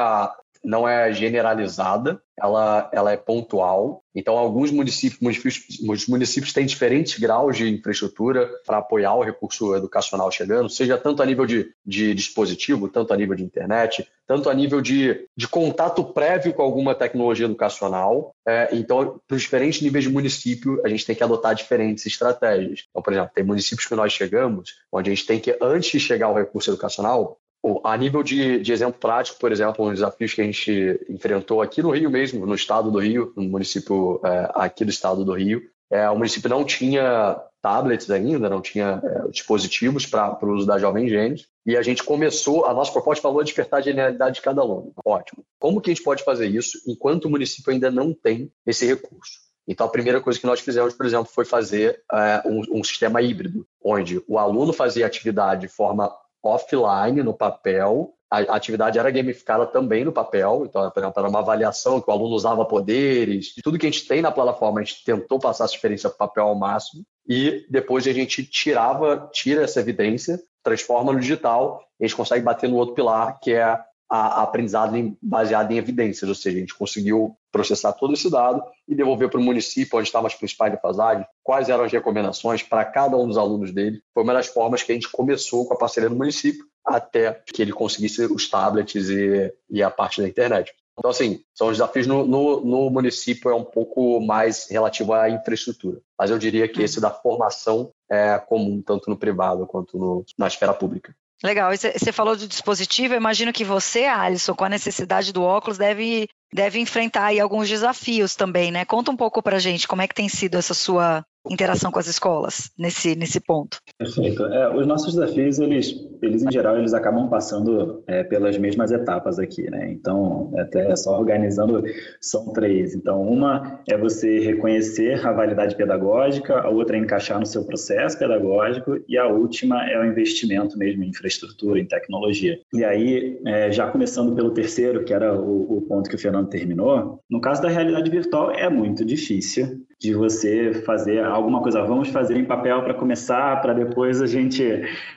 não 0.64 0.88
é 0.88 1.12
generalizada, 1.12 2.20
ela, 2.40 2.88
ela 2.92 3.12
é 3.12 3.16
pontual. 3.16 4.02
Então, 4.14 4.36
alguns 4.36 4.70
municípios, 4.70 5.20
municípios, 5.20 5.80
os 5.88 6.06
municípios 6.06 6.52
têm 6.52 6.66
diferentes 6.66 7.18
graus 7.18 7.56
de 7.56 7.68
infraestrutura 7.68 8.48
para 8.66 8.78
apoiar 8.78 9.14
o 9.14 9.22
recurso 9.22 9.74
educacional 9.74 10.30
chegando, 10.30 10.68
seja 10.68 10.96
tanto 10.96 11.22
a 11.22 11.26
nível 11.26 11.46
de, 11.46 11.72
de 11.84 12.14
dispositivo, 12.14 12.88
tanto 12.88 13.12
a 13.12 13.16
nível 13.16 13.34
de 13.34 13.44
internet, 13.44 14.08
tanto 14.26 14.50
a 14.50 14.54
nível 14.54 14.80
de, 14.80 15.26
de 15.36 15.48
contato 15.48 16.04
prévio 16.04 16.52
com 16.52 16.62
alguma 16.62 16.94
tecnologia 16.94 17.46
educacional. 17.46 18.34
É, 18.46 18.68
então, 18.72 19.20
para 19.26 19.36
os 19.36 19.42
diferentes 19.42 19.80
níveis 19.80 20.04
de 20.04 20.10
município, 20.10 20.80
a 20.84 20.88
gente 20.88 21.06
tem 21.06 21.16
que 21.16 21.24
adotar 21.24 21.54
diferentes 21.54 22.04
estratégias. 22.06 22.84
Então, 22.90 23.02
por 23.02 23.12
exemplo, 23.12 23.32
tem 23.34 23.44
municípios 23.44 23.86
que 23.86 23.94
nós 23.94 24.12
chegamos, 24.12 24.74
onde 24.92 25.10
a 25.10 25.14
gente 25.14 25.26
tem 25.26 25.40
que, 25.40 25.56
antes 25.60 25.90
de 25.90 26.00
chegar 26.00 26.26
ao 26.26 26.34
recurso 26.34 26.70
educacional, 26.70 27.38
a 27.84 27.96
nível 27.96 28.22
de, 28.22 28.60
de, 28.60 28.72
exemplo 28.72 29.00
prático, 29.00 29.38
por 29.38 29.50
exemplo, 29.50 29.84
um 29.84 29.92
desafios 29.92 30.32
que 30.32 30.40
a 30.40 30.44
gente 30.44 31.00
enfrentou 31.08 31.60
aqui 31.60 31.82
no 31.82 31.90
Rio 31.90 32.10
mesmo, 32.10 32.46
no 32.46 32.54
estado 32.54 32.90
do 32.90 32.98
Rio, 32.98 33.32
no 33.36 33.42
município 33.42 34.20
é, 34.24 34.50
aqui 34.54 34.84
do 34.84 34.90
estado 34.90 35.24
do 35.24 35.34
Rio, 35.34 35.62
é, 35.90 36.08
o 36.08 36.16
município 36.16 36.48
não 36.48 36.64
tinha 36.64 37.40
tablets 37.60 38.10
ainda, 38.10 38.48
não 38.48 38.60
tinha 38.60 39.00
é, 39.02 39.28
dispositivos 39.30 40.06
para 40.06 40.38
o 40.42 40.52
uso 40.52 40.66
da 40.66 40.78
Jovem 40.78 41.08
Gênesis, 41.08 41.46
e 41.66 41.76
a 41.76 41.82
gente 41.82 42.04
começou, 42.04 42.66
a 42.66 42.72
nossa 42.72 42.92
proposta 42.92 43.22
falou 43.22 43.42
despertar 43.42 43.78
a 43.78 43.82
genialidade 43.82 44.36
de 44.36 44.42
cada 44.42 44.60
aluno. 44.60 44.92
Ótimo. 45.04 45.44
Como 45.58 45.80
que 45.80 45.90
a 45.90 45.94
gente 45.94 46.04
pode 46.04 46.22
fazer 46.24 46.46
isso 46.46 46.78
enquanto 46.86 47.24
o 47.24 47.30
município 47.30 47.72
ainda 47.72 47.90
não 47.90 48.14
tem 48.14 48.52
esse 48.64 48.86
recurso? 48.86 49.48
Então, 49.66 49.86
a 49.86 49.90
primeira 49.90 50.20
coisa 50.20 50.40
que 50.40 50.46
nós 50.46 50.60
fizemos, 50.60 50.94
por 50.94 51.04
exemplo, 51.04 51.26
foi 51.30 51.44
fazer 51.44 52.02
é, 52.10 52.42
um, 52.46 52.78
um 52.78 52.84
sistema 52.84 53.20
híbrido, 53.20 53.66
onde 53.84 54.22
o 54.26 54.38
aluno 54.38 54.72
fazia 54.72 55.06
atividade 55.06 55.62
de 55.62 55.68
forma 55.68 56.10
offline, 56.42 57.22
no 57.22 57.34
papel. 57.34 58.14
A 58.30 58.40
atividade 58.56 58.98
era 58.98 59.10
gamificada 59.10 59.66
também 59.66 60.04
no 60.04 60.12
papel, 60.12 60.66
então, 60.68 60.92
era 60.94 61.28
uma 61.28 61.38
avaliação 61.38 61.98
que 61.98 62.10
o 62.10 62.12
aluno 62.12 62.34
usava 62.34 62.62
poderes, 62.62 63.54
tudo 63.64 63.78
que 63.78 63.86
a 63.86 63.90
gente 63.90 64.06
tem 64.06 64.20
na 64.20 64.30
plataforma, 64.30 64.80
a 64.80 64.84
gente 64.84 65.02
tentou 65.02 65.38
passar 65.38 65.64
essa 65.64 65.74
experiência 65.74 66.10
para 66.10 66.26
papel 66.26 66.44
ao 66.44 66.54
máximo, 66.54 67.04
e 67.26 67.64
depois 67.70 68.06
a 68.06 68.12
gente 68.12 68.44
tirava, 68.44 69.30
tira 69.32 69.62
essa 69.62 69.80
evidência, 69.80 70.38
transforma 70.62 71.10
no 71.10 71.20
digital, 71.20 71.80
e 71.98 72.04
a 72.04 72.06
gente 72.06 72.16
consegue 72.16 72.44
bater 72.44 72.68
no 72.68 72.76
outro 72.76 72.94
pilar, 72.94 73.38
que 73.40 73.54
é 73.54 73.78
a, 74.10 74.42
aprendizado 74.42 74.96
em, 74.96 75.16
baseado 75.20 75.70
em 75.72 75.76
evidências, 75.76 76.28
ou 76.28 76.34
seja, 76.34 76.56
a 76.56 76.60
gente 76.60 76.74
conseguiu 76.74 77.36
processar 77.52 77.92
todo 77.92 78.14
esse 78.14 78.30
dado 78.30 78.62
e 78.86 78.94
devolver 78.94 79.28
para 79.30 79.40
o 79.40 79.42
município 79.42 79.98
onde 79.98 80.08
estavam 80.08 80.26
as 80.26 80.34
principais 80.34 80.72
defasagens, 80.72 81.26
quais 81.42 81.68
eram 81.68 81.84
as 81.84 81.92
recomendações 81.92 82.62
para 82.62 82.84
cada 82.84 83.16
um 83.16 83.26
dos 83.26 83.38
alunos 83.38 83.72
dele. 83.72 84.00
Foi 84.14 84.22
uma 84.22 84.34
das 84.34 84.46
formas 84.46 84.82
que 84.82 84.92
a 84.92 84.94
gente 84.94 85.10
começou 85.10 85.66
com 85.66 85.74
a 85.74 85.78
parceria 85.78 86.08
do 86.08 86.16
município 86.16 86.64
até 86.84 87.42
que 87.46 87.60
ele 87.60 87.72
conseguisse 87.72 88.24
os 88.24 88.48
tablets 88.48 89.10
e, 89.10 89.52
e 89.70 89.82
a 89.82 89.90
parte 89.90 90.22
da 90.22 90.28
internet. 90.28 90.72
Então, 90.98 91.10
assim, 91.10 91.40
são 91.54 91.68
os 91.68 91.74
desafios 91.74 92.06
no, 92.08 92.26
no, 92.26 92.60
no, 92.64 92.90
município 92.90 93.50
é 93.50 93.54
um 93.54 93.64
pouco 93.64 94.20
mais 94.20 94.68
relativo 94.68 95.12
à 95.12 95.30
infraestrutura. 95.30 96.00
Mas 96.18 96.30
eu 96.30 96.38
diria 96.38 96.66
que 96.66 96.82
esse 96.82 97.00
da 97.00 97.10
formação 97.10 97.92
é 98.10 98.36
comum, 98.38 98.82
tanto 98.82 99.08
no 99.08 99.16
privado 99.16 99.64
quanto 99.64 99.96
no, 99.96 100.24
na 100.36 100.48
esfera 100.48 100.74
pública. 100.74 101.14
Legal. 101.42 101.70
Você 101.70 102.12
falou 102.12 102.36
do 102.36 102.48
dispositivo. 102.48 103.14
Eu 103.14 103.18
imagino 103.18 103.52
que 103.52 103.64
você, 103.64 104.04
Alisson, 104.04 104.54
com 104.54 104.64
a 104.64 104.68
necessidade 104.68 105.32
do 105.32 105.42
óculos, 105.42 105.78
deve, 105.78 106.28
deve 106.52 106.80
enfrentar 106.80 107.26
aí 107.26 107.38
alguns 107.38 107.68
desafios 107.68 108.34
também, 108.34 108.72
né? 108.72 108.84
Conta 108.84 109.10
um 109.10 109.16
pouco 109.16 109.42
para 109.42 109.58
gente 109.58 109.86
como 109.86 110.02
é 110.02 110.08
que 110.08 110.14
tem 110.14 110.28
sido 110.28 110.56
essa 110.56 110.74
sua 110.74 111.24
interação 111.50 111.90
com 111.90 111.98
as 111.98 112.06
escolas 112.06 112.70
nesse, 112.78 113.14
nesse 113.14 113.40
ponto. 113.40 113.78
Perfeito. 113.98 114.44
É, 114.44 114.74
os 114.74 114.86
nossos 114.86 115.14
desafios, 115.14 115.58
eles, 115.58 115.94
eles 116.22 116.42
em 116.42 116.52
geral, 116.52 116.76
eles 116.76 116.94
acabam 116.94 117.28
passando 117.28 118.02
é, 118.06 118.22
pelas 118.22 118.56
mesmas 118.58 118.90
etapas 118.92 119.38
aqui, 119.38 119.70
né? 119.70 119.90
Então, 119.90 120.52
até 120.56 120.94
só 120.96 121.18
organizando, 121.18 121.82
são 122.20 122.52
três. 122.52 122.94
Então, 122.94 123.22
uma 123.22 123.80
é 123.88 123.96
você 123.96 124.40
reconhecer 124.40 125.26
a 125.26 125.32
validade 125.32 125.74
pedagógica, 125.74 126.60
a 126.60 126.68
outra 126.68 126.96
é 126.96 127.00
encaixar 127.00 127.38
no 127.38 127.46
seu 127.46 127.64
processo 127.64 128.18
pedagógico 128.18 128.98
e 129.08 129.16
a 129.16 129.26
última 129.26 129.88
é 129.88 129.98
o 129.98 130.04
investimento 130.04 130.78
mesmo 130.78 131.02
em 131.02 131.08
infraestrutura, 131.08 131.80
em 131.80 131.86
tecnologia. 131.86 132.58
E 132.72 132.84
aí, 132.84 133.40
é, 133.46 133.72
já 133.72 133.86
começando 133.90 134.34
pelo 134.34 134.50
terceiro, 134.50 135.04
que 135.04 135.14
era 135.14 135.34
o, 135.34 135.78
o 135.78 135.82
ponto 135.82 136.08
que 136.08 136.16
o 136.16 136.18
Fernando 136.18 136.48
terminou, 136.48 137.20
no 137.30 137.40
caso 137.40 137.62
da 137.62 137.68
realidade 137.68 138.10
virtual 138.10 138.50
é 138.50 138.68
muito 138.68 139.04
difícil 139.04 139.87
de 140.00 140.14
você 140.14 140.74
fazer 140.86 141.24
alguma 141.24 141.60
coisa, 141.60 141.82
vamos 141.82 142.08
fazer 142.08 142.36
em 142.36 142.44
papel 142.44 142.82
para 142.82 142.94
começar, 142.94 143.60
para 143.60 143.72
depois 143.72 144.22
a 144.22 144.26
gente 144.26 144.62